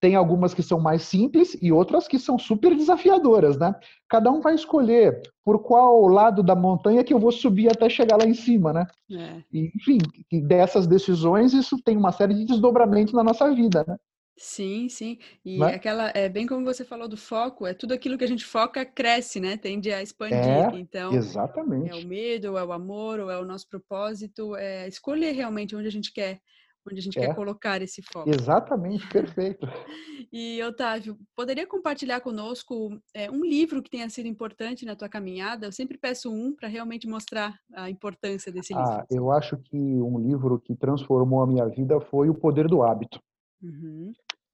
Tem 0.00 0.14
algumas 0.14 0.54
que 0.54 0.62
são 0.62 0.80
mais 0.80 1.02
simples 1.02 1.56
e 1.60 1.70
outras 1.70 2.08
que 2.08 2.18
são 2.18 2.38
super 2.38 2.74
desafiadoras, 2.74 3.58
né? 3.58 3.74
Cada 4.08 4.30
um 4.30 4.40
vai 4.40 4.54
escolher 4.54 5.20
por 5.44 5.62
qual 5.62 6.06
lado 6.06 6.42
da 6.42 6.56
montanha 6.56 7.04
que 7.04 7.12
eu 7.12 7.18
vou 7.18 7.30
subir 7.30 7.68
até 7.68 7.88
chegar 7.88 8.16
lá 8.16 8.24
em 8.24 8.34
cima, 8.34 8.72
né? 8.72 8.86
É. 9.12 9.42
E, 9.52 9.70
enfim, 9.76 9.98
dessas 10.46 10.86
decisões, 10.86 11.52
isso 11.52 11.76
tem 11.84 11.96
uma 11.96 12.12
série 12.12 12.32
de 12.32 12.46
desdobramentos 12.46 13.12
na 13.12 13.22
nossa 13.22 13.52
vida, 13.54 13.84
né? 13.86 13.96
Sim, 14.42 14.88
sim. 14.88 15.18
E 15.44 15.58
né? 15.58 15.74
aquela, 15.74 16.10
é 16.14 16.26
bem 16.26 16.46
como 16.46 16.64
você 16.64 16.82
falou 16.82 17.06
do 17.06 17.16
foco, 17.16 17.66
é 17.66 17.74
tudo 17.74 17.92
aquilo 17.92 18.16
que 18.16 18.24
a 18.24 18.28
gente 18.28 18.42
foca 18.42 18.86
cresce, 18.86 19.38
né? 19.38 19.58
Tende 19.58 19.92
a 19.92 20.02
expandir. 20.02 20.38
É, 20.38 20.78
então, 20.78 21.12
exatamente. 21.12 21.90
é 21.90 21.94
o 21.94 22.06
medo, 22.06 22.56
é 22.56 22.64
o 22.64 22.72
amor, 22.72 23.20
ou 23.20 23.30
é 23.30 23.38
o 23.38 23.44
nosso 23.44 23.68
propósito, 23.68 24.56
é 24.56 24.88
escolher 24.88 25.32
realmente 25.32 25.76
onde 25.76 25.88
a 25.88 25.92
gente 25.92 26.10
quer 26.10 26.40
onde 26.86 27.00
a 27.00 27.02
gente 27.02 27.18
é. 27.18 27.26
quer 27.26 27.34
colocar 27.34 27.80
esse 27.82 28.02
foco. 28.02 28.28
Exatamente, 28.28 29.06
perfeito. 29.08 29.66
e 30.32 30.62
Otávio, 30.62 31.18
poderia 31.36 31.66
compartilhar 31.66 32.20
conosco 32.20 32.98
é, 33.14 33.30
um 33.30 33.44
livro 33.44 33.82
que 33.82 33.90
tenha 33.90 34.08
sido 34.08 34.26
importante 34.26 34.84
na 34.84 34.96
tua 34.96 35.08
caminhada? 35.08 35.66
Eu 35.66 35.72
sempre 35.72 35.98
peço 35.98 36.32
um 36.32 36.54
para 36.54 36.68
realmente 36.68 37.06
mostrar 37.06 37.58
a 37.74 37.90
importância 37.90 38.52
desse 38.52 38.72
livro. 38.72 38.88
Ah, 38.88 39.06
eu 39.10 39.30
acho 39.30 39.56
que 39.58 39.76
um 39.76 40.18
livro 40.18 40.58
que 40.58 40.74
transformou 40.74 41.42
a 41.42 41.46
minha 41.46 41.66
vida 41.66 42.00
foi 42.00 42.28
O 42.28 42.34
Poder 42.34 42.68
do 42.68 42.82
Hábito. 42.82 43.20
Uhum. 43.62 44.12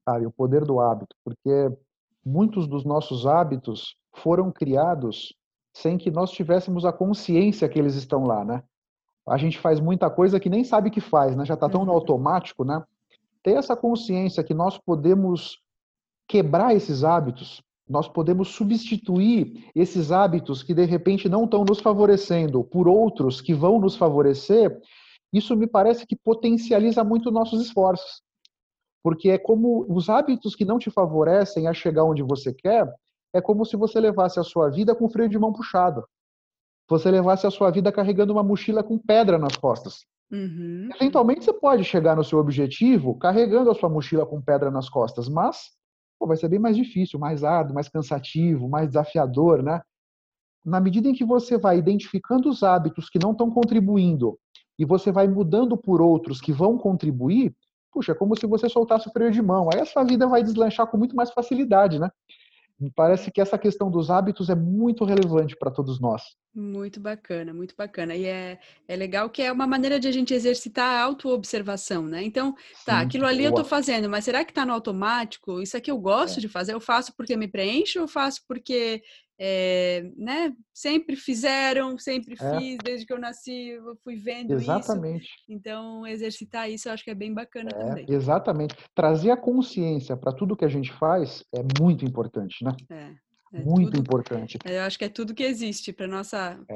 Sabe, 0.08 0.26
o 0.26 0.30
poder 0.30 0.64
do 0.64 0.80
hábito, 0.80 1.16
porque 1.24 1.68
muitos 2.24 2.66
dos 2.66 2.84
nossos 2.84 3.26
hábitos 3.26 3.96
foram 4.14 4.52
criados 4.52 5.34
sem 5.74 5.98
que 5.98 6.10
nós 6.10 6.30
tivéssemos 6.30 6.84
a 6.84 6.92
consciência 6.92 7.68
que 7.68 7.78
eles 7.78 7.94
estão 7.94 8.24
lá, 8.24 8.44
né? 8.44 8.62
A 9.28 9.36
gente 9.36 9.58
faz 9.58 9.80
muita 9.80 10.08
coisa 10.08 10.38
que 10.38 10.48
nem 10.48 10.62
sabe 10.62 10.90
que 10.90 11.00
faz, 11.00 11.34
né? 11.34 11.44
Já 11.44 11.54
está 11.54 11.68
tão 11.68 11.84
no 11.84 11.90
uhum. 11.90 11.96
automático, 11.96 12.64
né? 12.64 12.82
Ter 13.42 13.52
essa 13.52 13.76
consciência 13.76 14.44
que 14.44 14.54
nós 14.54 14.78
podemos 14.78 15.60
quebrar 16.28 16.74
esses 16.74 17.02
hábitos, 17.02 17.62
nós 17.88 18.08
podemos 18.08 18.48
substituir 18.48 19.70
esses 19.74 20.12
hábitos 20.12 20.62
que 20.62 20.74
de 20.74 20.84
repente 20.84 21.28
não 21.28 21.44
estão 21.44 21.64
nos 21.64 21.80
favorecendo 21.80 22.64
por 22.64 22.88
outros 22.88 23.40
que 23.40 23.54
vão 23.54 23.80
nos 23.80 23.96
favorecer, 23.96 24.80
isso 25.32 25.56
me 25.56 25.66
parece 25.66 26.06
que 26.06 26.16
potencializa 26.16 27.04
muito 27.04 27.30
nossos 27.30 27.60
esforços. 27.60 28.22
Porque 29.02 29.30
é 29.30 29.38
como 29.38 29.86
os 29.88 30.08
hábitos 30.08 30.56
que 30.56 30.64
não 30.64 30.78
te 30.78 30.90
favorecem 30.90 31.68
a 31.68 31.72
chegar 31.72 32.04
onde 32.04 32.22
você 32.22 32.52
quer, 32.52 32.92
é 33.32 33.40
como 33.40 33.64
se 33.64 33.76
você 33.76 34.00
levasse 34.00 34.40
a 34.40 34.44
sua 34.44 34.68
vida 34.68 34.94
com 34.94 35.08
freio 35.08 35.28
de 35.28 35.38
mão 35.38 35.52
puxado 35.52 36.04
você 36.88 37.11
levasse 37.11 37.46
a 37.46 37.51
sua 37.51 37.70
vida 37.70 37.90
carregando 37.90 38.33
uma 38.33 38.42
mochila 38.42 38.83
com 38.83 38.99
pedra 38.99 39.38
nas 39.38 39.57
costas. 39.57 40.05
Uhum. 40.31 40.88
Eventualmente 40.94 41.44
você 41.44 41.53
pode 41.53 41.85
chegar 41.85 42.16
no 42.16 42.25
seu 42.25 42.38
objetivo 42.38 43.16
carregando 43.16 43.70
a 43.70 43.75
sua 43.75 43.88
mochila 43.88 44.27
com 44.27 44.42
pedra 44.42 44.70
nas 44.70 44.88
costas, 44.88 45.29
mas 45.29 45.70
pô, 46.18 46.27
vai 46.27 46.37
ser 46.37 46.49
bem 46.49 46.59
mais 46.59 46.77
difícil, 46.77 47.18
mais 47.18 47.44
árduo, 47.44 47.75
mais 47.75 47.88
cansativo, 47.88 48.68
mais 48.68 48.88
desafiador, 48.88 49.62
né? 49.62 49.81
Na 50.64 50.81
medida 50.81 51.09
em 51.09 51.14
que 51.14 51.25
você 51.25 51.57
vai 51.57 51.79
identificando 51.79 52.49
os 52.49 52.62
hábitos 52.62 53.09
que 53.09 53.20
não 53.20 53.33
estão 53.33 53.51
contribuindo 53.51 54.37
e 54.79 54.85
você 54.85 55.12
vai 55.12 55.29
mudando 55.29 55.77
por 55.77 56.01
outros 56.01 56.40
que 56.40 56.53
vão 56.53 56.77
contribuir, 56.77 57.55
puxa, 57.92 58.12
é 58.12 58.14
como 58.14 58.37
se 58.37 58.46
você 58.46 58.68
soltasse 58.68 59.09
o 59.09 59.12
freio 59.12 59.31
de 59.31 59.40
mão. 59.40 59.68
Aí 59.72 59.81
a 59.81 59.87
sua 59.87 60.03
vida 60.03 60.27
vai 60.27 60.42
deslanchar 60.42 60.87
com 60.88 60.99
muito 60.99 61.14
mais 61.14 61.31
facilidade, 61.31 61.99
né? 61.99 62.11
Me 62.78 62.90
parece 62.90 63.30
que 63.30 63.40
essa 63.40 63.56
questão 63.56 63.90
dos 63.90 64.10
hábitos 64.10 64.50
é 64.50 64.54
muito 64.54 65.04
relevante 65.04 65.56
para 65.56 65.70
todos 65.70 65.98
nós. 65.98 66.22
Muito 66.54 67.00
bacana, 67.00 67.54
muito 67.54 67.74
bacana. 67.76 68.14
E 68.14 68.26
é, 68.26 68.58
é 68.86 68.96
legal 68.96 69.30
que 69.30 69.42
é 69.42 69.50
uma 69.50 69.66
maneira 69.66 69.98
de 69.98 70.06
a 70.08 70.12
gente 70.12 70.34
exercitar 70.34 70.86
a 70.86 71.02
autoobservação, 71.02 72.06
né? 72.06 72.22
Então, 72.22 72.54
tá, 72.84 73.00
Sim, 73.00 73.06
aquilo 73.06 73.26
ali 73.26 73.38
boa. 73.38 73.46
eu 73.46 73.50
estou 73.50 73.64
fazendo, 73.64 74.10
mas 74.10 74.24
será 74.24 74.44
que 74.44 74.50
está 74.50 74.66
no 74.66 74.74
automático? 74.74 75.60
Isso 75.60 75.76
aqui 75.76 75.90
eu 75.90 75.98
gosto 75.98 76.38
é. 76.38 76.40
de 76.40 76.48
fazer? 76.48 76.74
Eu 76.74 76.80
faço 76.80 77.14
porque 77.16 77.36
me 77.36 77.48
preenche 77.48 77.98
ou 77.98 78.06
faço 78.06 78.42
porque 78.46 79.02
é, 79.38 80.11
né, 80.16 80.53
sempre 80.72 81.14
fizeram, 81.14 81.99
sempre 81.99 82.37
é. 82.40 82.59
fiz, 82.59 82.79
desde 82.83 83.07
que 83.07 83.12
eu 83.12 83.18
nasci, 83.18 83.68
eu 83.68 83.96
fui 84.03 84.16
vendo 84.16 84.55
exatamente. 84.55 85.25
isso. 85.25 85.35
Então, 85.49 86.07
exercitar 86.07 86.70
isso 86.70 86.88
eu 86.88 86.92
acho 86.92 87.05
que 87.05 87.11
é 87.11 87.14
bem 87.14 87.35
bacana 87.35 87.70
é, 87.75 87.79
também. 87.79 88.07
Exatamente. 88.09 88.75
Trazer 88.94 89.31
a 89.31 89.37
consciência 89.37 90.16
para 90.16 90.33
tudo 90.33 90.57
que 90.57 90.64
a 90.64 90.68
gente 90.68 90.92
faz 90.92 91.44
é 91.55 91.62
muito 91.81 92.05
importante, 92.05 92.64
né? 92.64 92.72
É. 92.90 93.59
é 93.59 93.62
muito 93.62 93.92
tudo, 93.92 94.01
importante. 94.01 94.59
Eu 94.64 94.83
acho 94.83 94.99
que 94.99 95.05
é 95.05 95.09
tudo 95.09 95.35
que 95.35 95.44
existe 95.44 95.92
para 95.92 96.07
nossa, 96.07 96.59
é. 96.68 96.75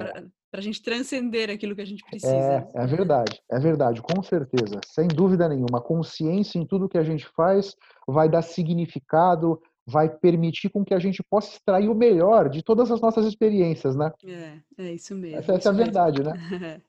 para 0.51 0.61
a 0.61 0.61
gente 0.61 0.83
transcender 0.83 1.49
aquilo 1.49 1.75
que 1.75 1.83
a 1.83 1.87
gente 1.87 2.05
precisa. 2.05 2.35
É, 2.35 2.69
é 2.75 2.87
verdade, 2.87 3.41
é 3.51 3.59
verdade, 3.59 4.03
com 4.03 4.23
certeza, 4.23 4.81
sem 4.85 5.09
dúvida 5.09 5.49
nenhuma. 5.49 5.81
Consciência 5.81 6.59
em 6.59 6.67
tudo 6.67 6.89
que 6.89 6.99
a 6.99 7.05
gente 7.05 7.27
faz 7.35 7.75
vai 8.07 8.29
dar 8.29 8.43
significado, 8.43 9.61
vai 9.91 10.09
permitir 10.09 10.69
com 10.71 10.85
que 10.85 10.95
a 10.95 10.99
gente 10.99 11.23
possa 11.23 11.53
extrair 11.53 11.89
o 11.89 11.95
melhor 11.95 12.49
de 12.49 12.63
todas 12.63 12.91
as 12.91 13.01
nossas 13.01 13.27
experiências, 13.27 13.97
né? 13.97 14.13
É, 14.25 14.59
é 14.79 14.95
isso 14.95 15.15
mesmo. 15.15 15.39
Essa, 15.39 15.53
essa 15.53 15.69
é 15.69 15.73
a 15.73 15.75
verdade, 15.75 16.23
né? 16.23 16.33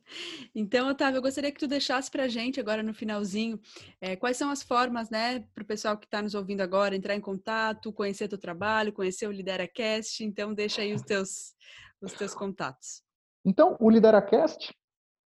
então, 0.56 0.90
Otávio, 0.90 1.18
eu 1.18 1.22
gostaria 1.22 1.52
que 1.52 1.60
tu 1.60 1.68
deixasse 1.68 2.12
para 2.12 2.24
a 2.24 2.28
gente 2.28 2.60
agora 2.60 2.84
no 2.84 2.94
finalzinho 2.94 3.60
é, 4.00 4.16
quais 4.16 4.38
são 4.38 4.50
as 4.50 4.62
formas, 4.62 5.10
né, 5.10 5.44
para 5.54 5.64
o 5.64 5.68
pessoal 5.68 5.98
que 5.98 6.06
está 6.06 6.22
nos 6.22 6.36
ouvindo 6.36 6.62
agora 6.62 6.96
entrar 6.96 7.16
em 7.16 7.22
contato, 7.22 7.92
conhecer 7.92 8.28
teu 8.28 8.38
trabalho, 8.38 8.94
conhecer 8.94 9.28
o 9.28 9.32
LideraCast. 9.32 10.24
Então, 10.24 10.54
deixa 10.54 10.82
aí 10.82 10.94
os 10.94 11.02
teus, 11.02 11.54
os 12.02 12.14
teus 12.14 12.34
contatos. 12.34 13.02
Então, 13.44 13.76
o 13.80 13.90
LideraCast 13.90 14.74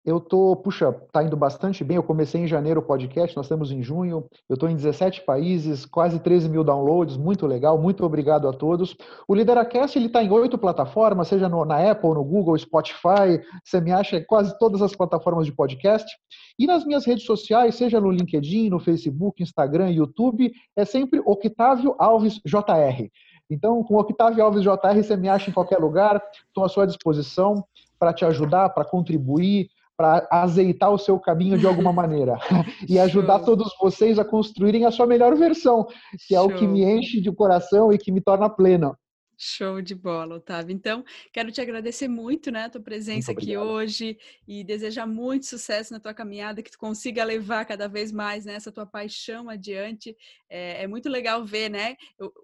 eu 0.04 0.18
tô, 0.18 0.56
puxa, 0.56 0.92
tá 1.12 1.22
indo 1.22 1.36
bastante 1.36 1.84
bem. 1.84 1.96
Eu 1.96 2.02
comecei 2.02 2.40
em 2.40 2.46
janeiro 2.46 2.80
o 2.80 2.82
podcast, 2.82 3.36
nós 3.36 3.46
estamos 3.46 3.70
em 3.70 3.82
junho. 3.82 4.26
Eu 4.48 4.54
estou 4.54 4.68
em 4.68 4.74
17 4.74 5.22
países, 5.24 5.86
quase 5.86 6.18
13 6.18 6.48
mil 6.48 6.64
downloads, 6.64 7.16
muito 7.16 7.46
legal. 7.46 7.80
Muito 7.80 8.04
obrigado 8.04 8.48
a 8.48 8.52
todos. 8.52 8.96
O 9.28 9.34
Lideracast 9.34 9.96
ele 9.96 10.06
está 10.06 10.22
em 10.22 10.30
oito 10.30 10.58
plataformas, 10.58 11.28
seja 11.28 11.48
no, 11.48 11.64
na 11.64 11.90
Apple, 11.90 12.10
no 12.10 12.24
Google, 12.24 12.58
Spotify. 12.58 13.40
Você 13.62 13.80
me 13.80 13.92
acha 13.92 14.16
em 14.16 14.24
quase 14.24 14.58
todas 14.58 14.82
as 14.82 14.94
plataformas 14.94 15.46
de 15.46 15.52
podcast. 15.52 16.10
E 16.58 16.66
nas 16.66 16.84
minhas 16.84 17.04
redes 17.04 17.24
sociais, 17.24 17.76
seja 17.76 18.00
no 18.00 18.10
LinkedIn, 18.10 18.70
no 18.70 18.80
Facebook, 18.80 19.40
Instagram, 19.40 19.90
YouTube, 19.90 20.52
é 20.76 20.84
sempre 20.84 21.22
Octávio 21.24 21.94
Alves 21.98 22.40
JR. 22.44 23.08
Então, 23.48 23.84
com 23.84 23.96
Octávio 23.96 24.42
Alves 24.42 24.62
JR, 24.62 24.96
você 24.96 25.16
me 25.16 25.28
acha 25.28 25.48
em 25.48 25.52
qualquer 25.52 25.78
lugar. 25.78 26.20
Estou 26.48 26.64
à 26.64 26.68
sua 26.68 26.86
disposição 26.86 27.64
para 27.98 28.12
te 28.12 28.24
ajudar, 28.24 28.70
para 28.70 28.84
contribuir 28.84 29.68
para 29.96 30.26
azeitar 30.30 30.90
o 30.90 30.98
seu 30.98 31.18
caminho 31.18 31.58
de 31.58 31.66
alguma 31.66 31.92
maneira 31.92 32.38
e 32.88 32.98
ajudar 32.98 33.38
Show. 33.38 33.46
todos 33.46 33.72
vocês 33.80 34.18
a 34.18 34.24
construírem 34.24 34.84
a 34.84 34.90
sua 34.90 35.06
melhor 35.06 35.36
versão, 35.36 35.86
que 36.26 36.34
Show. 36.34 36.36
é 36.36 36.40
o 36.40 36.56
que 36.56 36.66
me 36.66 36.84
enche 36.84 37.20
de 37.20 37.32
coração 37.32 37.92
e 37.92 37.98
que 37.98 38.10
me 38.10 38.20
torna 38.20 38.48
pleno. 38.48 38.96
Show 39.36 39.82
de 39.82 39.94
bola, 39.94 40.36
Otávio. 40.36 40.72
Então, 40.72 41.04
quero 41.32 41.50
te 41.50 41.60
agradecer 41.60 42.06
muito, 42.06 42.50
né, 42.50 42.64
a 42.64 42.70
tua 42.70 42.80
presença 42.80 43.32
aqui 43.32 43.56
hoje 43.56 44.16
e 44.46 44.62
desejar 44.62 45.06
muito 45.06 45.46
sucesso 45.46 45.92
na 45.92 45.98
tua 45.98 46.14
caminhada, 46.14 46.62
que 46.62 46.70
tu 46.70 46.78
consiga 46.78 47.24
levar 47.24 47.64
cada 47.64 47.88
vez 47.88 48.12
mais 48.12 48.44
né, 48.44 48.54
essa 48.54 48.70
tua 48.70 48.86
paixão 48.86 49.48
adiante. 49.48 50.16
É, 50.48 50.84
é, 50.84 50.86
muito 50.86 51.08
legal 51.08 51.44
ver, 51.44 51.70
né? 51.70 51.96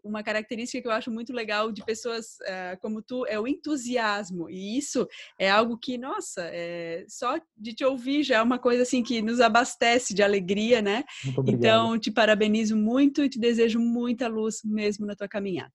Uma 0.03 0.23
característica 0.23 0.81
que 0.81 0.89
eu 0.89 0.93
acho 0.93 1.11
muito 1.11 1.33
legal 1.33 1.71
de 1.71 1.85
pessoas 1.85 2.39
uh, 2.41 2.81
como 2.81 3.03
tu 3.03 3.27
é 3.27 3.39
o 3.39 3.47
entusiasmo. 3.47 4.49
E 4.49 4.79
isso 4.79 5.07
é 5.39 5.51
algo 5.51 5.79
que, 5.79 5.99
nossa, 5.99 6.43
é, 6.53 7.05
só 7.07 7.39
de 7.57 7.75
te 7.75 7.85
ouvir 7.85 8.23
já 8.23 8.39
é 8.39 8.43
uma 8.43 8.59
coisa 8.59 8.83
assim 8.83 9.03
que 9.03 9.23
nos 9.23 9.41
abastece 9.41 10.15
de 10.15 10.23
alegria, 10.23 10.81
né? 10.83 11.05
Então, 11.47 11.99
te 11.99 12.11
parabenizo 12.11 12.77
muito 12.77 13.23
e 13.23 13.29
te 13.29 13.39
desejo 13.39 13.79
muita 13.79 14.27
luz 14.27 14.63
mesmo 14.65 15.07
na 15.07 15.15
tua 15.15 15.29
caminhada. 15.29 15.73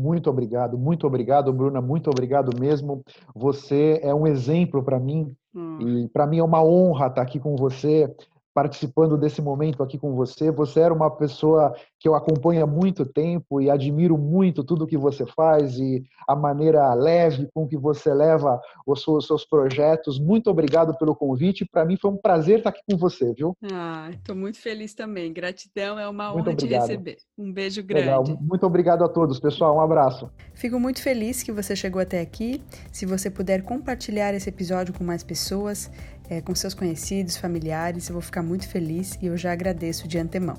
Muito 0.00 0.30
obrigado, 0.30 0.78
muito 0.78 1.06
obrigado, 1.06 1.52
Bruna, 1.52 1.80
muito 1.80 2.08
obrigado 2.08 2.58
mesmo. 2.58 3.04
Você 3.34 4.00
é 4.02 4.14
um 4.14 4.26
exemplo 4.26 4.82
para 4.82 4.98
mim 4.98 5.34
hum. 5.54 5.78
e 5.80 6.08
para 6.08 6.26
mim 6.26 6.38
é 6.38 6.42
uma 6.42 6.64
honra 6.64 7.08
estar 7.08 7.20
aqui 7.20 7.38
com 7.38 7.54
você 7.54 8.10
participando 8.54 9.16
desse 9.16 9.40
momento 9.40 9.82
aqui 9.82 9.98
com 9.98 10.14
você. 10.14 10.50
Você 10.50 10.80
era 10.80 10.92
uma 10.92 11.10
pessoa 11.10 11.74
que 11.98 12.08
eu 12.08 12.14
acompanho 12.14 12.64
há 12.64 12.66
muito 12.66 13.04
tempo 13.04 13.60
e 13.60 13.70
admiro 13.70 14.16
muito 14.16 14.64
tudo 14.64 14.86
que 14.86 14.96
você 14.96 15.24
faz 15.26 15.78
e 15.78 16.02
a 16.26 16.34
maneira 16.34 16.92
leve 16.94 17.48
com 17.54 17.66
que 17.66 17.76
você 17.76 18.12
leva 18.12 18.60
os 18.86 19.02
seus, 19.02 19.44
projetos. 19.44 20.18
Muito 20.18 20.50
obrigado 20.50 20.96
pelo 20.96 21.14
convite. 21.14 21.64
Para 21.64 21.84
mim 21.84 21.96
foi 21.96 22.10
um 22.10 22.16
prazer 22.16 22.58
estar 22.58 22.70
aqui 22.70 22.80
com 22.88 22.96
você, 22.96 23.32
viu? 23.32 23.56
Ah, 23.72 24.10
estou 24.12 24.34
muito 24.34 24.58
feliz 24.58 24.94
também. 24.94 25.32
Gratidão, 25.32 25.98
é 25.98 26.08
uma 26.08 26.34
honra 26.34 26.54
te 26.54 26.66
receber. 26.66 27.18
Um 27.38 27.52
beijo 27.52 27.82
grande. 27.82 28.06
Legal. 28.06 28.24
Muito 28.40 28.66
obrigado 28.66 29.04
a 29.04 29.08
todos, 29.08 29.38
pessoal. 29.38 29.76
Um 29.76 29.80
abraço. 29.80 30.30
Fico 30.54 30.78
muito 30.78 31.02
feliz 31.02 31.42
que 31.42 31.52
você 31.52 31.76
chegou 31.76 32.00
até 32.00 32.20
aqui. 32.20 32.62
Se 32.92 33.06
você 33.06 33.30
puder 33.30 33.62
compartilhar 33.62 34.34
esse 34.34 34.48
episódio 34.48 34.94
com 34.94 35.04
mais 35.04 35.22
pessoas, 35.22 35.90
é, 36.30 36.40
com 36.40 36.54
seus 36.54 36.72
conhecidos, 36.72 37.36
familiares, 37.36 38.08
eu 38.08 38.14
vou 38.14 38.22
ficar 38.22 38.42
muito 38.42 38.68
feliz 38.68 39.18
e 39.20 39.26
eu 39.26 39.36
já 39.36 39.52
agradeço 39.52 40.06
de 40.06 40.16
antemão. 40.16 40.56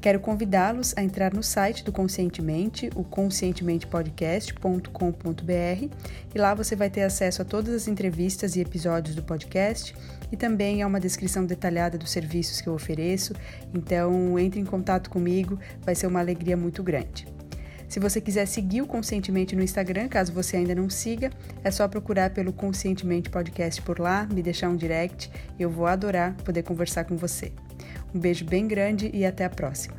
Quero 0.00 0.20
convidá-los 0.20 0.94
a 0.96 1.02
entrar 1.02 1.34
no 1.34 1.42
site 1.42 1.84
do 1.84 1.92
Conscientemente, 1.92 2.88
o 2.94 3.02
conscientementepodcast.com.br, 3.02 5.94
e 6.34 6.38
lá 6.38 6.54
você 6.54 6.76
vai 6.76 6.88
ter 6.88 7.02
acesso 7.02 7.42
a 7.42 7.44
todas 7.44 7.74
as 7.74 7.88
entrevistas 7.88 8.54
e 8.54 8.60
episódios 8.60 9.16
do 9.16 9.24
podcast 9.24 9.92
e 10.30 10.36
também 10.36 10.82
a 10.82 10.86
uma 10.86 11.00
descrição 11.00 11.44
detalhada 11.44 11.98
dos 11.98 12.12
serviços 12.12 12.60
que 12.60 12.68
eu 12.68 12.74
ofereço. 12.74 13.34
Então, 13.74 14.38
entre 14.38 14.60
em 14.60 14.64
contato 14.64 15.10
comigo, 15.10 15.58
vai 15.82 15.96
ser 15.96 16.06
uma 16.06 16.20
alegria 16.20 16.56
muito 16.56 16.80
grande. 16.82 17.37
Se 17.88 17.98
você 17.98 18.20
quiser 18.20 18.46
seguir 18.46 18.82
o 18.82 18.86
Conscientemente 18.86 19.56
no 19.56 19.62
Instagram, 19.62 20.08
caso 20.08 20.32
você 20.32 20.58
ainda 20.58 20.74
não 20.74 20.90
siga, 20.90 21.30
é 21.64 21.70
só 21.70 21.88
procurar 21.88 22.30
pelo 22.30 22.52
Conscientemente 22.52 23.30
Podcast 23.30 23.80
por 23.80 23.98
lá, 23.98 24.28
me 24.30 24.42
deixar 24.42 24.68
um 24.68 24.76
direct, 24.76 25.30
eu 25.58 25.70
vou 25.70 25.86
adorar 25.86 26.34
poder 26.44 26.62
conversar 26.62 27.04
com 27.04 27.16
você. 27.16 27.50
Um 28.14 28.20
beijo 28.20 28.44
bem 28.44 28.68
grande 28.68 29.10
e 29.14 29.24
até 29.24 29.44
a 29.44 29.50
próxima. 29.50 29.96